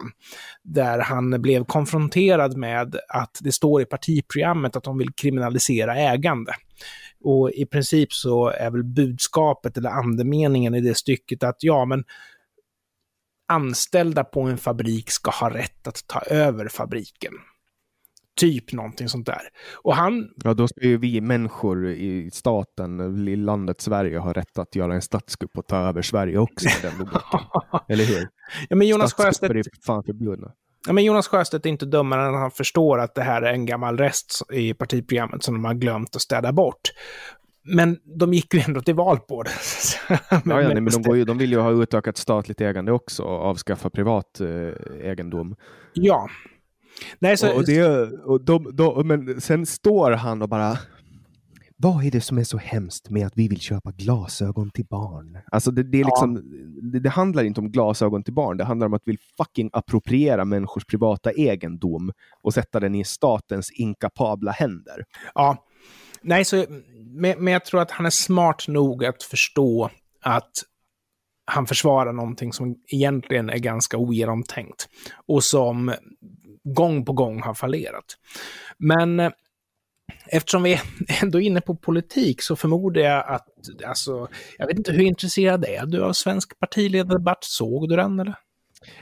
där 0.64 0.98
han 0.98 1.42
blev 1.42 1.64
konfronterad 1.64 2.56
med 2.56 2.96
att 3.08 3.38
det 3.40 3.52
står 3.52 3.82
i 3.82 3.84
partiprogrammet 3.84 4.76
att 4.76 4.84
de 4.84 4.98
vill 4.98 5.12
kriminalisera 5.12 5.85
ägande. 5.94 6.52
Och 7.20 7.50
i 7.50 7.66
princip 7.66 8.12
så 8.12 8.48
är 8.48 8.70
väl 8.70 8.84
budskapet 8.84 9.76
eller 9.76 9.90
andemeningen 9.90 10.74
i 10.74 10.80
det 10.80 10.94
stycket 10.94 11.42
att 11.42 11.56
ja, 11.58 11.84
men 11.84 12.04
anställda 13.48 14.24
på 14.24 14.40
en 14.40 14.58
fabrik 14.58 15.10
ska 15.10 15.30
ha 15.30 15.50
rätt 15.50 15.86
att 15.86 16.06
ta 16.06 16.20
över 16.20 16.68
fabriken. 16.68 17.32
Typ 18.40 18.72
någonting 18.72 19.08
sånt 19.08 19.26
där. 19.26 19.40
Och 19.74 19.96
han... 19.96 20.28
Ja, 20.44 20.54
då 20.54 20.68
ska 20.68 20.86
ju 20.86 20.98
vi 20.98 21.20
människor 21.20 21.88
i 21.88 22.30
staten, 22.32 23.28
i 23.28 23.36
landet 23.36 23.80
Sverige, 23.80 24.18
ha 24.18 24.32
rätt 24.32 24.58
att 24.58 24.74
göra 24.74 24.94
en 24.94 25.02
statskupp 25.02 25.58
och 25.58 25.66
ta 25.66 25.76
över 25.76 26.02
Sverige 26.02 26.38
också. 26.38 26.68
Eller 27.88 28.04
hur? 28.04 28.28
Ja, 28.68 28.76
men 28.76 28.88
Jonas 28.88 29.14
Sjöstedt... 29.14 29.54
är 29.54 29.64
fan 29.86 30.04
förbjudna. 30.04 30.52
Ja, 30.86 30.92
men 30.92 31.04
Jonas 31.04 31.28
Sjöstedt 31.28 31.66
är 31.66 31.70
inte 31.70 31.86
dummare 31.86 32.28
än 32.28 32.34
han 32.34 32.50
förstår 32.50 32.98
att 32.98 33.14
det 33.14 33.22
här 33.22 33.42
är 33.42 33.52
en 33.52 33.66
gammal 33.66 33.98
rest 33.98 34.42
i 34.52 34.74
partiprogrammet 34.74 35.42
som 35.42 35.54
de 35.54 35.64
har 35.64 35.74
glömt 35.74 36.16
att 36.16 36.22
städa 36.22 36.52
bort. 36.52 36.80
Men 37.62 37.98
de 38.18 38.34
gick 38.34 38.54
ju 38.54 38.60
ändå 38.60 38.80
till 38.80 38.94
val 38.94 39.18
på 39.18 39.42
det. 39.42 39.50
ja, 40.08 40.18
ja, 40.30 40.40
nej, 40.44 40.80
men 40.80 40.92
de, 40.92 41.02
går 41.02 41.16
ju, 41.16 41.24
de 41.24 41.38
vill 41.38 41.52
ju 41.52 41.58
ha 41.58 41.82
utökat 41.82 42.16
statligt 42.16 42.60
ägande 42.60 42.92
också 42.92 43.22
och 43.22 43.44
avskaffa 43.44 43.90
privat 43.90 44.40
eh, 44.40 45.08
egendom. 45.10 45.56
Ja. 45.92 46.28
Nej, 47.18 47.36
så... 47.36 47.50
och, 47.50 47.56
och 47.56 47.64
det, 47.64 47.86
och 48.24 48.44
de, 48.44 48.76
de, 48.76 49.08
men 49.08 49.40
sen 49.40 49.66
står 49.66 50.10
han 50.10 50.42
och 50.42 50.48
bara 50.48 50.78
vad 51.78 52.04
är 52.04 52.10
det 52.10 52.20
som 52.20 52.38
är 52.38 52.44
så 52.44 52.58
hemskt 52.58 53.10
med 53.10 53.26
att 53.26 53.32
vi 53.36 53.48
vill 53.48 53.60
köpa 53.60 53.90
glasögon 53.90 54.70
till 54.70 54.86
barn? 54.86 55.38
Alltså 55.52 55.70
det, 55.70 55.82
det 55.82 56.00
är 56.00 56.04
liksom, 56.04 56.34
ja. 56.34 56.90
det, 56.92 57.00
det, 57.00 57.10
handlar 57.10 57.44
inte 57.44 57.60
om 57.60 57.70
glasögon 57.70 58.22
till 58.24 58.34
barn. 58.34 58.56
Det 58.56 58.64
handlar 58.64 58.86
om 58.86 58.94
att 58.94 59.02
vi 59.04 59.12
vill 59.12 59.20
fucking 59.36 59.70
appropriera 59.72 60.44
människors 60.44 60.84
privata 60.84 61.32
egendom 61.32 62.12
och 62.42 62.54
sätta 62.54 62.80
den 62.80 62.94
i 62.94 63.04
statens 63.04 63.70
inkapabla 63.70 64.52
händer. 64.52 65.04
Ja, 65.34 65.64
nej, 66.22 66.44
så, 66.44 66.64
men, 66.96 67.44
men 67.44 67.52
jag 67.52 67.64
tror 67.64 67.80
att 67.80 67.90
han 67.90 68.06
är 68.06 68.10
smart 68.10 68.68
nog 68.68 69.04
att 69.04 69.22
förstå 69.22 69.90
att 70.22 70.52
han 71.46 71.66
försvarar 71.66 72.12
någonting 72.12 72.52
som 72.52 72.76
egentligen 72.92 73.50
är 73.50 73.58
ganska 73.58 73.96
ogenomtänkt 73.96 74.88
och 75.26 75.44
som 75.44 75.94
gång 76.64 77.04
på 77.04 77.12
gång 77.12 77.42
har 77.42 77.54
fallerat. 77.54 78.04
Men 78.78 79.32
eftersom 80.26 80.62
vi 80.62 80.80
ändå 81.22 81.40
är 81.40 81.42
inne 81.42 81.60
på 81.60 81.76
politik 81.76 82.42
så 82.42 82.56
förmodar 82.56 83.00
jag 83.00 83.24
att, 83.28 83.48
alltså, 83.86 84.28
jag 84.58 84.66
vet 84.66 84.78
inte 84.78 84.92
hur 84.92 85.04
intresserad 85.04 85.64
är 85.64 85.86
du 85.86 86.04
av 86.04 86.12
svensk 86.12 86.58
partiledardebatt? 86.58 87.44
Såg 87.44 87.88
du 87.88 87.96
den 87.96 88.20
eller? 88.20 88.34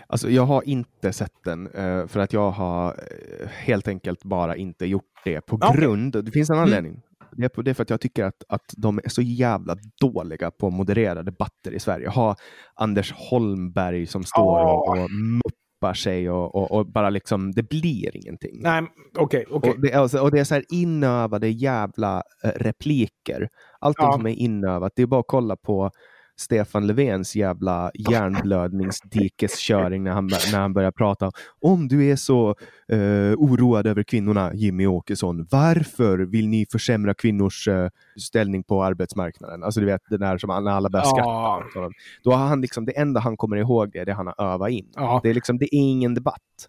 Alltså, 0.07 0.31
jag 0.31 0.47
har 0.47 0.69
inte 0.69 1.13
sett 1.13 1.45
den 1.45 1.67
eh, 1.67 2.07
för 2.07 2.21
att 2.21 2.33
jag 2.33 2.51
har 2.51 2.89
eh, 2.89 3.49
helt 3.49 3.89
enkelt 3.89 4.25
bara 4.25 4.57
inte 4.57 4.87
gjort 4.87 5.21
det 5.25 5.41
på 5.41 5.57
okay. 5.57 5.77
grund, 5.77 6.25
det 6.25 6.31
finns 6.31 6.51
en 6.51 6.57
mm. 6.57 6.65
anledning. 6.65 6.93
Mm. 6.93 7.03
Det 7.37 7.59
är, 7.59 7.63
det 7.63 7.71
är 7.71 7.75
för 7.75 7.83
att 7.83 7.91
jag 7.91 8.01
tycker 8.01 8.25
att, 8.25 8.45
att 8.49 8.75
de 8.77 8.99
är 8.99 9.09
så 9.09 9.23
jävla 9.23 9.77
dåliga 10.01 10.51
på 10.51 10.67
att 10.67 10.73
moderera 10.73 11.23
debatter 11.23 11.73
i 11.73 11.81
Sverige. 11.81 12.09
Ha 12.09 12.37
Anders 12.75 13.13
Holmberg 13.13 14.07
som 14.07 14.25
står 14.25 14.65
oh. 14.65 14.73
och, 14.73 14.99
och 15.45 15.53
muppar 15.85 15.95
sig 15.95 16.31
och, 16.31 16.55
och, 16.55 16.71
och, 16.71 16.87
bara 16.87 17.11
liksom, 17.11 17.53
det 17.53 17.63
blir 17.63 18.17
ingenting. 18.17 18.61
Nej, 18.63 18.83
okej, 19.19 19.47
okay. 19.51 19.71
Okay. 19.71 19.99
Och, 19.99 20.15
och, 20.23 20.31
det 20.31 20.41
är 20.41 20.45
så 20.45 20.55
här 20.55 20.65
inövade 20.69 21.49
jävla 21.49 22.23
äh, 22.45 22.49
repliker. 22.49 23.49
Allting 23.81 24.07
ja. 24.07 24.13
som 24.13 24.27
är 24.27 24.31
inövat, 24.31 24.93
det 24.97 25.03
är 25.03 25.07
bara 25.07 25.21
att 25.21 25.27
kolla 25.29 25.57
på 25.57 25.91
Stefan 26.37 26.87
Löfvens 26.87 27.37
jävla 27.37 27.91
hjärnblödningsdikesköring 27.95 30.05
när 30.05 30.11
han, 30.11 30.27
när 30.27 30.59
han 30.59 30.73
börjar 30.73 30.91
prata 30.91 31.31
om 31.61 31.89
du 31.89 32.11
är 32.11 32.17
så 32.17 32.49
eh, 32.89 33.33
oroad 33.37 33.87
över 33.87 34.03
kvinnorna, 34.03 34.55
Jimmy 34.55 34.87
Åkesson, 34.87 35.47
varför 35.51 36.19
vill 36.19 36.49
ni 36.49 36.67
försämra 36.73 37.15
kvinnors 37.15 37.69
eh, 37.69 37.89
ställning 38.21 38.65
på 38.65 38.85
arbetsmarknaden? 38.85 39.63
Alltså 39.63 39.81
du 39.81 39.87
vet, 39.87 40.01
det 40.11 40.19
där 40.19 40.39
som 40.39 40.65
när 40.65 40.71
alla 40.71 40.91
börjar 40.91 41.05
skratta. 41.05 41.65
Ja. 41.75 41.91
Då 42.25 42.33
har 42.33 42.47
han 42.47 42.61
liksom, 42.61 42.85
det 42.85 42.99
enda 42.99 43.21
han 43.21 43.37
kommer 43.37 43.57
ihåg 43.57 43.97
är 43.97 44.05
det 44.05 44.13
han 44.13 44.27
har 44.27 44.55
övat 44.55 44.71
in. 44.71 44.93
Ja. 44.95 45.21
Det, 45.23 45.31
är 45.31 45.35
liksom, 45.35 45.59
det 45.59 45.65
är 45.65 45.79
ingen 45.79 46.15
debatt. 46.15 46.69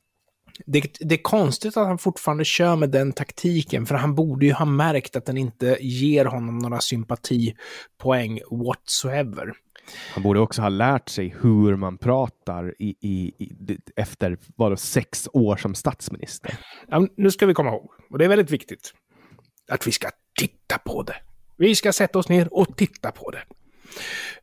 Det, 0.65 0.97
det, 0.99 1.15
är 1.15 1.23
konstigt 1.23 1.77
att 1.77 1.87
han 1.87 1.97
fortfarande 1.97 2.45
kör 2.45 2.75
med 2.75 2.89
den 2.89 3.13
taktiken, 3.13 3.85
för 3.85 3.95
han 3.95 4.15
borde 4.15 4.45
ju 4.45 4.53
ha 4.53 4.65
märkt 4.65 5.15
att 5.15 5.25
den 5.25 5.37
inte 5.37 5.77
ger 5.81 6.25
honom 6.25 6.57
några 6.57 6.79
sympatipoäng 6.79 8.39
whatsoever. 8.51 9.53
Han 10.13 10.23
borde 10.23 10.39
också 10.39 10.61
ha 10.61 10.69
lärt 10.69 11.09
sig 11.09 11.35
hur 11.41 11.75
man 11.75 11.97
pratar 11.97 12.75
i, 12.79 12.95
i, 13.01 13.33
i 13.37 13.77
efter 13.95 14.37
vadå, 14.55 14.77
sex 14.77 15.29
år 15.33 15.55
som 15.55 15.75
statsminister. 15.75 16.57
Ja, 16.87 17.07
nu 17.17 17.31
ska 17.31 17.45
vi 17.45 17.53
komma 17.53 17.69
ihåg, 17.69 17.89
och 18.11 18.17
det 18.17 18.25
är 18.25 18.29
väldigt 18.29 18.51
viktigt, 18.51 18.93
att 19.71 19.87
vi 19.87 19.91
ska 19.91 20.09
titta 20.39 20.77
på 20.77 21.03
det. 21.03 21.15
Vi 21.57 21.75
ska 21.75 21.93
sätta 21.93 22.19
oss 22.19 22.29
ner 22.29 22.53
och 22.53 22.77
titta 22.77 23.11
på 23.11 23.31
det. 23.31 23.43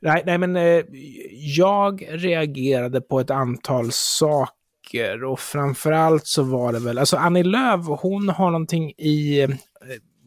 Nej, 0.00 0.22
nej 0.26 0.38
men 0.38 0.56
eh, 0.56 0.84
jag 1.56 2.06
reagerade 2.10 3.00
på 3.00 3.20
ett 3.20 3.30
antal 3.30 3.92
saker 3.92 4.61
böcker 4.93 5.24
och 5.24 5.40
framförallt 5.40 6.26
så 6.26 6.43
var 6.43 6.72
det 6.72 6.78
väl, 6.78 6.99
alltså 6.99 7.16
Annie 7.16 7.43
Lööf, 7.43 7.86
hon 7.86 8.28
har 8.28 8.51
någonting 8.51 8.90
i 8.99 9.43
eh, 9.43 9.49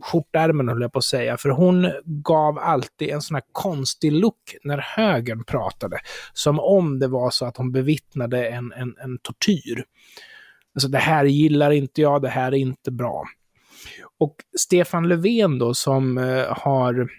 skjortärmen 0.01 0.69
höll 0.69 0.81
jag 0.81 0.93
på 0.93 0.99
att 0.99 1.05
säga, 1.05 1.37
för 1.37 1.49
hon 1.49 1.91
gav 2.05 2.59
alltid 2.59 3.09
en 3.09 3.21
sån 3.21 3.35
här 3.35 3.43
konstig 3.51 4.11
look 4.11 4.55
när 4.63 4.77
högern 4.77 5.43
pratade. 5.43 5.99
Som 6.33 6.59
om 6.59 6.99
det 6.99 7.07
var 7.07 7.29
så 7.29 7.45
att 7.45 7.57
hon 7.57 7.71
bevittnade 7.71 8.47
en, 8.47 8.71
en, 8.71 8.95
en 8.97 9.17
tortyr. 9.17 9.85
Alltså 10.75 10.87
det 10.87 10.97
här 10.97 11.25
gillar 11.25 11.71
inte 11.71 12.01
jag, 12.01 12.21
det 12.21 12.29
här 12.29 12.51
är 12.51 12.57
inte 12.57 12.91
bra. 12.91 13.23
Och 14.19 14.35
Stefan 14.59 15.07
Löfven 15.07 15.59
då 15.59 15.73
som 15.73 16.17
eh, 16.17 16.45
har... 16.49 17.09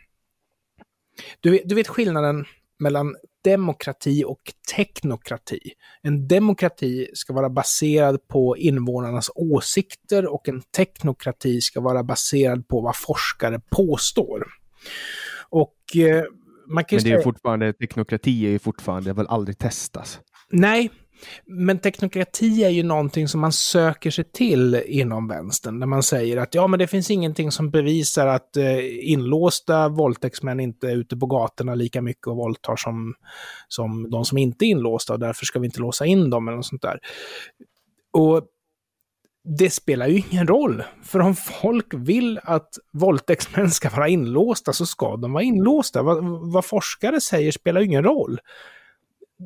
Du 1.40 1.60
du 1.64 1.74
vet 1.74 1.88
skillnaden 1.88 2.44
mellan 2.78 3.16
demokrati 3.44 4.24
och 4.24 4.40
teknokrati. 4.76 5.60
En 6.02 6.28
demokrati 6.28 7.06
ska 7.14 7.32
vara 7.32 7.50
baserad 7.50 8.28
på 8.28 8.56
invånarnas 8.56 9.30
åsikter 9.34 10.26
och 10.26 10.48
en 10.48 10.62
teknokrati 10.76 11.60
ska 11.60 11.80
vara 11.80 12.02
baserad 12.02 12.68
på 12.68 12.80
vad 12.80 12.96
forskare 12.96 13.60
påstår. 13.70 14.46
Och 15.48 15.96
eh, 15.96 16.24
man 16.68 16.84
kan 16.84 16.96
Men 16.96 17.04
det 17.04 17.12
är 17.12 17.22
fortfarande, 17.22 17.72
teknokrati 17.72 18.46
är 18.46 18.50
ju 18.50 18.58
fortfarande, 18.58 19.10
det 19.10 19.14
vill 19.14 19.26
aldrig 19.26 19.58
testas. 19.58 20.20
Nej, 20.50 20.90
men 21.46 21.78
teknokrati 21.78 22.64
är 22.64 22.68
ju 22.68 22.82
någonting 22.82 23.28
som 23.28 23.40
man 23.40 23.52
söker 23.52 24.10
sig 24.10 24.24
till 24.24 24.82
inom 24.86 25.28
vänstern, 25.28 25.78
när 25.78 25.86
man 25.86 26.02
säger 26.02 26.36
att 26.36 26.54
ja, 26.54 26.66
men 26.66 26.78
det 26.78 26.86
finns 26.86 27.10
ingenting 27.10 27.50
som 27.52 27.70
bevisar 27.70 28.26
att 28.26 28.56
eh, 28.56 29.10
inlåsta 29.12 29.88
våldtäktsmän 29.88 30.60
inte 30.60 30.88
är 30.88 30.96
ute 30.96 31.16
på 31.16 31.26
gatorna 31.26 31.74
lika 31.74 32.02
mycket 32.02 32.26
och 32.26 32.36
våldtar 32.36 32.76
som, 32.76 33.14
som 33.68 34.10
de 34.10 34.24
som 34.24 34.38
inte 34.38 34.64
är 34.64 34.66
inlåsta 34.66 35.12
och 35.12 35.20
därför 35.20 35.46
ska 35.46 35.58
vi 35.58 35.66
inte 35.66 35.80
låsa 35.80 36.06
in 36.06 36.30
dem 36.30 36.48
eller 36.48 36.56
något 36.56 36.66
sånt 36.66 36.82
där. 36.82 36.98
Och 38.12 38.46
det 39.58 39.70
spelar 39.70 40.06
ju 40.06 40.22
ingen 40.30 40.46
roll, 40.46 40.82
för 41.02 41.20
om 41.20 41.34
folk 41.34 41.94
vill 41.94 42.40
att 42.42 42.68
våldtäktsmän 42.92 43.70
ska 43.70 43.90
vara 43.90 44.08
inlåsta 44.08 44.72
så 44.72 44.86
ska 44.86 45.16
de 45.16 45.32
vara 45.32 45.42
inlåsta. 45.42 46.02
Vad, 46.02 46.24
vad 46.52 46.64
forskare 46.64 47.20
säger 47.20 47.52
spelar 47.52 47.80
ju 47.80 47.86
ingen 47.86 48.04
roll 48.04 48.40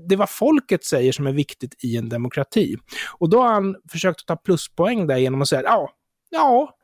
det 0.09 0.16
vad 0.16 0.30
folket 0.30 0.84
säger 0.84 1.12
som 1.12 1.26
är 1.26 1.32
viktigt 1.32 1.84
i 1.84 1.97
en 1.97 2.09
demokrati. 2.09 2.76
Och 3.18 3.30
då 3.30 3.43
har 3.43 3.53
han 3.53 3.76
försökt 3.91 4.26
ta 4.26 4.36
pluspoäng 4.36 5.07
där 5.07 5.16
genom 5.16 5.43
att 5.43 5.49
säga 5.49 5.62
ja, 5.62 5.91
ja, 6.30 6.74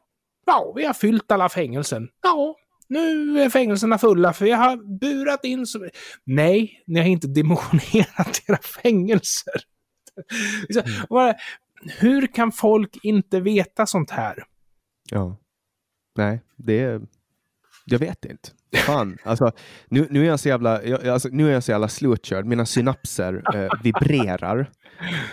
ja, 0.46 0.72
vi 0.76 0.84
har 0.84 0.94
fyllt 0.94 1.32
alla 1.32 1.48
fängelsen. 1.48 2.09
Ja, 2.22 2.57
nu 2.88 3.40
är 3.42 3.50
fängelserna 3.50 3.98
fulla 3.98 4.32
för 4.32 4.44
vi 4.44 4.50
har 4.50 4.98
burat 4.98 5.44
in 5.44 5.66
så... 5.66 5.88
Nej, 6.24 6.82
ni 6.86 7.00
har 7.00 7.07
inte 7.07 7.26
dimensionerat 7.26 8.42
era 8.48 8.59
fängelser. 8.59 9.61
Mm. 11.11 11.34
Hur 11.98 12.26
kan 12.26 12.52
folk 12.52 12.96
inte 13.02 13.40
veta 13.40 13.86
sånt 13.86 14.11
här? 14.11 14.44
Ja. 15.11 15.36
Nej, 16.16 16.40
det 16.57 16.80
är... 16.80 17.00
Jag 17.91 17.99
vet 17.99 18.24
inte. 18.24 18.49
Fan, 18.87 19.18
alltså, 19.24 19.53
nu, 19.89 20.07
nu, 20.11 20.22
är 20.22 20.28
jag 20.28 20.41
så 20.41 20.49
jävla, 20.49 20.84
jag, 20.84 21.09
alltså, 21.09 21.28
nu 21.32 21.49
är 21.49 21.53
jag 21.53 21.62
så 21.62 21.70
jävla 21.70 21.89
slutkörd. 21.89 22.47
Mina 22.47 22.66
synapser 22.66 23.43
eh, 23.55 23.68
vibrerar. 23.82 24.70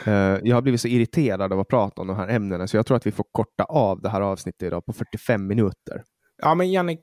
Eh, 0.06 0.38
jag 0.44 0.56
har 0.56 0.62
blivit 0.62 0.82
så 0.82 0.88
irriterad 0.88 1.54
av 1.54 1.60
att 1.60 1.68
prata 1.68 2.02
om 2.02 2.08
de 2.08 2.18
här 2.18 2.28
ämnena, 2.28 2.68
så 2.68 2.78
jag 2.78 2.86
tror 2.86 2.98
att 2.98 3.08
vi 3.08 3.12
får 3.12 3.26
korta 3.32 3.64
av 3.64 4.02
det 4.02 4.10
här 4.10 4.22
avsnittet 4.22 4.64
idag 4.64 4.86
på 4.86 4.94
45 4.94 5.48
minuter. 5.48 6.04
Ja, 6.42 6.56
men 6.56 6.72
Jannik, 6.72 7.00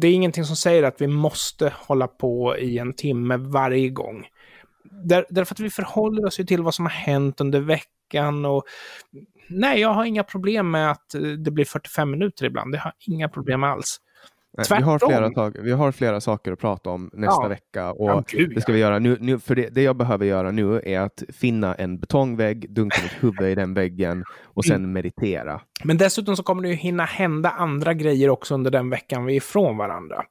det 0.00 0.06
är 0.08 0.12
ingenting 0.12 0.44
som 0.44 0.56
säger 0.56 0.82
att 0.82 1.00
vi 1.00 1.06
måste 1.06 1.72
hålla 1.76 2.06
på 2.06 2.56
i 2.58 2.78
en 2.78 2.92
timme 2.92 3.36
varje 3.36 3.88
gång. 3.88 4.26
Där, 5.04 5.26
därför 5.30 5.54
att 5.54 5.60
vi 5.60 5.70
förhåller 5.70 6.26
oss 6.26 6.40
ju 6.40 6.44
till 6.44 6.62
vad 6.62 6.74
som 6.74 6.84
har 6.84 6.92
hänt 6.92 7.40
under 7.40 7.60
veckan 7.60 8.44
och 8.44 8.64
nej, 9.48 9.80
jag 9.80 9.88
har 9.88 10.04
inga 10.04 10.24
problem 10.24 10.70
med 10.70 10.90
att 10.90 11.14
det 11.44 11.50
blir 11.50 11.64
45 11.64 12.10
minuter 12.10 12.44
ibland. 12.46 12.72
Det 12.72 12.78
har 12.78 12.92
inga 13.06 13.28
problem 13.28 13.64
alls. 13.64 14.00
Vi 14.56 14.82
har, 14.82 14.98
flera, 14.98 15.50
vi 15.62 15.72
har 15.72 15.92
flera 15.92 16.20
saker 16.20 16.52
att 16.52 16.58
prata 16.58 16.90
om 16.90 17.10
nästa 17.12 17.42
ja. 17.42 17.48
vecka. 17.48 17.92
Och 17.92 18.10
ja, 18.10 18.24
gud, 18.28 18.54
det 18.54 18.60
ska 18.60 18.72
vi 18.72 18.78
göra 18.78 18.98
nu, 18.98 19.16
nu 19.20 19.38
för 19.38 19.54
det, 19.54 19.68
det, 19.68 19.82
jag 19.82 19.96
behöver 19.96 20.26
göra 20.26 20.50
nu 20.50 20.80
är 20.84 21.00
att 21.00 21.22
finna 21.28 21.74
en 21.74 21.98
betongvägg, 21.98 22.74
dunka 22.74 23.02
mitt 23.02 23.24
huvud 23.24 23.50
i 23.50 23.54
den 23.54 23.74
väggen 23.74 24.24
och 24.44 24.64
sen 24.64 24.76
mm. 24.76 24.92
meditera. 24.92 25.60
Men 25.84 25.96
dessutom 25.96 26.36
så 26.36 26.42
kommer 26.42 26.62
det 26.62 26.68
ju 26.68 26.74
hinna 26.74 27.04
hända 27.04 27.50
andra 27.50 27.94
grejer 27.94 28.30
också 28.30 28.54
under 28.54 28.70
den 28.70 28.90
veckan 28.90 29.24
vi 29.24 29.32
är 29.32 29.36
ifrån 29.36 29.76
varandra. 29.76 30.24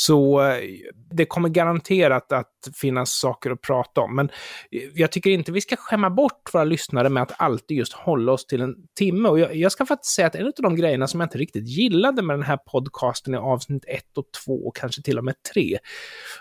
Så 0.00 0.42
eh, 0.42 0.62
det 1.10 1.26
kommer 1.26 1.48
garanterat 1.48 2.32
att 2.32 2.52
finnas 2.80 3.18
saker 3.18 3.50
att 3.50 3.60
prata 3.60 4.00
om. 4.00 4.16
Men 4.16 4.30
eh, 4.70 4.82
jag 4.94 5.12
tycker 5.12 5.30
inte 5.30 5.52
vi 5.52 5.60
ska 5.60 5.76
skämma 5.76 6.10
bort 6.10 6.50
våra 6.52 6.64
lyssnare 6.64 7.08
med 7.08 7.22
att 7.22 7.40
alltid 7.40 7.76
just 7.76 7.92
hålla 7.92 8.32
oss 8.32 8.46
till 8.46 8.60
en 8.60 8.74
timme. 8.98 9.28
Och 9.28 9.38
jag, 9.38 9.56
jag 9.56 9.72
ska 9.72 9.86
faktiskt 9.86 10.14
säga 10.14 10.26
att 10.26 10.34
en 10.34 10.46
av 10.46 10.52
de 10.62 10.76
grejerna 10.76 11.06
som 11.06 11.20
jag 11.20 11.26
inte 11.26 11.38
riktigt 11.38 11.68
gillade 11.68 12.22
med 12.22 12.36
den 12.36 12.42
här 12.42 12.56
podcasten 12.56 13.34
i 13.34 13.36
avsnitt 13.36 13.84
1 13.88 14.18
och 14.18 14.24
2 14.46 14.52
och 14.52 14.76
kanske 14.76 15.02
till 15.02 15.18
och 15.18 15.24
med 15.24 15.34
3 15.54 15.78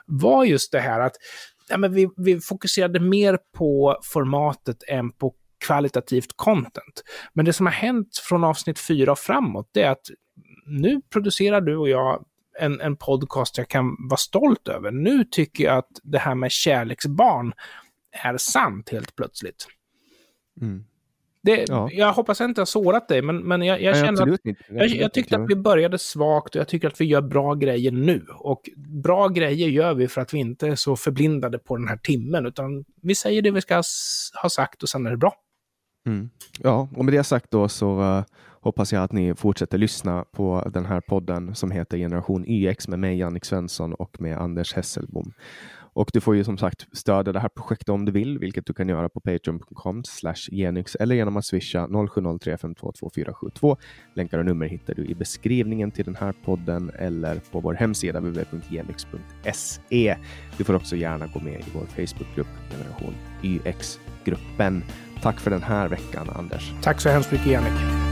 var 0.05 0.45
just 0.45 0.71
det 0.71 0.79
här 0.79 0.99
att 0.99 1.15
ja, 1.69 1.77
men 1.77 1.93
vi, 1.93 2.09
vi 2.17 2.39
fokuserade 2.39 2.99
mer 2.99 3.37
på 3.57 3.99
formatet 4.03 4.83
än 4.87 5.11
på 5.11 5.33
kvalitativt 5.65 6.33
content. 6.35 7.03
Men 7.33 7.45
det 7.45 7.53
som 7.53 7.65
har 7.65 7.73
hänt 7.73 8.17
från 8.29 8.43
avsnitt 8.43 8.79
4 8.79 9.11
och 9.11 9.19
framåt, 9.19 9.69
det 9.73 9.81
är 9.81 9.91
att 9.91 10.07
nu 10.65 11.01
producerar 11.13 11.61
du 11.61 11.77
och 11.77 11.89
jag 11.89 12.25
en, 12.59 12.81
en 12.81 12.95
podcast 12.95 13.57
jag 13.57 13.67
kan 13.67 13.95
vara 14.09 14.17
stolt 14.17 14.67
över. 14.67 14.91
Nu 14.91 15.23
tycker 15.23 15.63
jag 15.63 15.77
att 15.77 15.91
det 16.03 16.17
här 16.17 16.35
med 16.35 16.51
kärleksbarn 16.51 17.53
är 18.11 18.37
sant 18.37 18.89
helt 18.89 19.15
plötsligt. 19.15 19.67
Mm. 20.61 20.85
Det, 21.41 21.65
ja. 21.67 21.89
Jag 21.91 22.13
hoppas 22.13 22.39
jag 22.39 22.49
inte 22.49 22.61
har 22.61 22.65
sårat 22.65 23.07
dig, 23.07 23.21
men, 23.21 23.37
men 23.37 23.61
jag, 23.61 23.81
jag 23.81 23.91
Nej, 23.91 24.05
känner 24.05 24.33
att, 24.33 24.39
jag, 24.69 24.87
jag, 24.87 25.13
tyckte 25.13 25.35
att 25.35 25.49
vi 25.49 25.55
började 25.55 25.97
svagt 25.97 26.55
och 26.55 26.59
jag 26.59 26.67
tycker 26.67 26.87
att 26.87 27.01
vi 27.01 27.05
gör 27.05 27.21
bra 27.21 27.53
grejer 27.53 27.91
nu. 27.91 28.25
Och 28.39 28.69
bra 28.77 29.27
grejer 29.27 29.67
gör 29.67 29.93
vi 29.93 30.07
för 30.07 30.21
att 30.21 30.33
vi 30.33 30.37
inte 30.37 30.67
är 30.67 30.75
så 30.75 30.95
förblindade 30.95 31.59
på 31.59 31.77
den 31.77 31.87
här 31.87 31.97
timmen, 31.97 32.45
utan 32.45 32.85
vi 33.01 33.15
säger 33.15 33.41
det 33.41 33.51
vi 33.51 33.61
ska 33.61 33.83
ha 34.41 34.49
sagt 34.49 34.83
och 34.83 34.89
sen 34.89 35.05
är 35.05 35.11
det 35.11 35.17
bra. 35.17 35.33
Mm. 36.05 36.29
Ja, 36.59 36.89
och 36.95 37.05
med 37.05 37.13
det 37.13 37.23
sagt 37.23 37.51
då 37.51 37.69
så 37.69 38.01
uh, 38.01 38.23
hoppas 38.67 38.93
jag 38.93 39.03
att 39.03 39.11
ni 39.11 39.35
fortsätter 39.35 39.77
lyssna 39.77 40.25
på 40.31 40.69
den 40.73 40.85
här 40.85 41.01
podden 41.01 41.55
som 41.55 41.71
heter 41.71 41.97
Generation 41.97 42.45
YX 42.47 42.87
med 42.87 42.99
mig, 42.99 43.17
Jannik 43.17 43.45
Svensson 43.45 43.93
och 43.93 44.21
med 44.21 44.37
Anders 44.37 44.73
Hesselbom. 44.73 45.33
Och 45.93 46.09
du 46.13 46.21
får 46.21 46.35
ju 46.35 46.43
som 46.43 46.57
sagt 46.57 46.87
stödja 46.91 47.33
det 47.33 47.39
här 47.39 47.49
projektet 47.49 47.89
om 47.89 48.05
du 48.05 48.11
vill, 48.11 48.39
vilket 48.39 48.65
du 48.65 48.73
kan 48.73 48.89
göra 48.89 49.09
på 49.09 49.19
patreon.com 49.19 50.03
genyx 50.51 50.95
eller 50.95 51.15
genom 51.15 51.37
att 51.37 51.45
swisha 51.45 51.87
0703522472. 51.87 53.77
Länkar 54.13 54.39
och 54.39 54.45
nummer 54.45 54.65
hittar 54.65 54.93
du 54.95 55.05
i 55.05 55.15
beskrivningen 55.15 55.91
till 55.91 56.05
den 56.05 56.15
här 56.15 56.33
podden 56.45 56.91
eller 56.99 57.35
på 57.51 57.59
vår 57.59 57.73
hemsida 57.73 58.19
www.genyx.se. 58.19 60.17
Du 60.57 60.63
får 60.63 60.73
också 60.73 60.95
gärna 60.95 61.27
gå 61.27 61.39
med 61.39 61.59
i 61.59 61.65
vår 61.73 61.85
Facebookgrupp 61.85 62.47
Generation 62.71 63.13
YX-gruppen. 63.43 64.83
Tack 65.21 65.39
för 65.39 65.51
den 65.51 65.63
här 65.63 65.87
veckan, 65.87 66.29
Anders. 66.35 66.73
Tack 66.81 67.01
så 67.01 67.09
hemskt 67.09 67.31
mycket, 67.31 67.47
Jannik. 67.47 68.06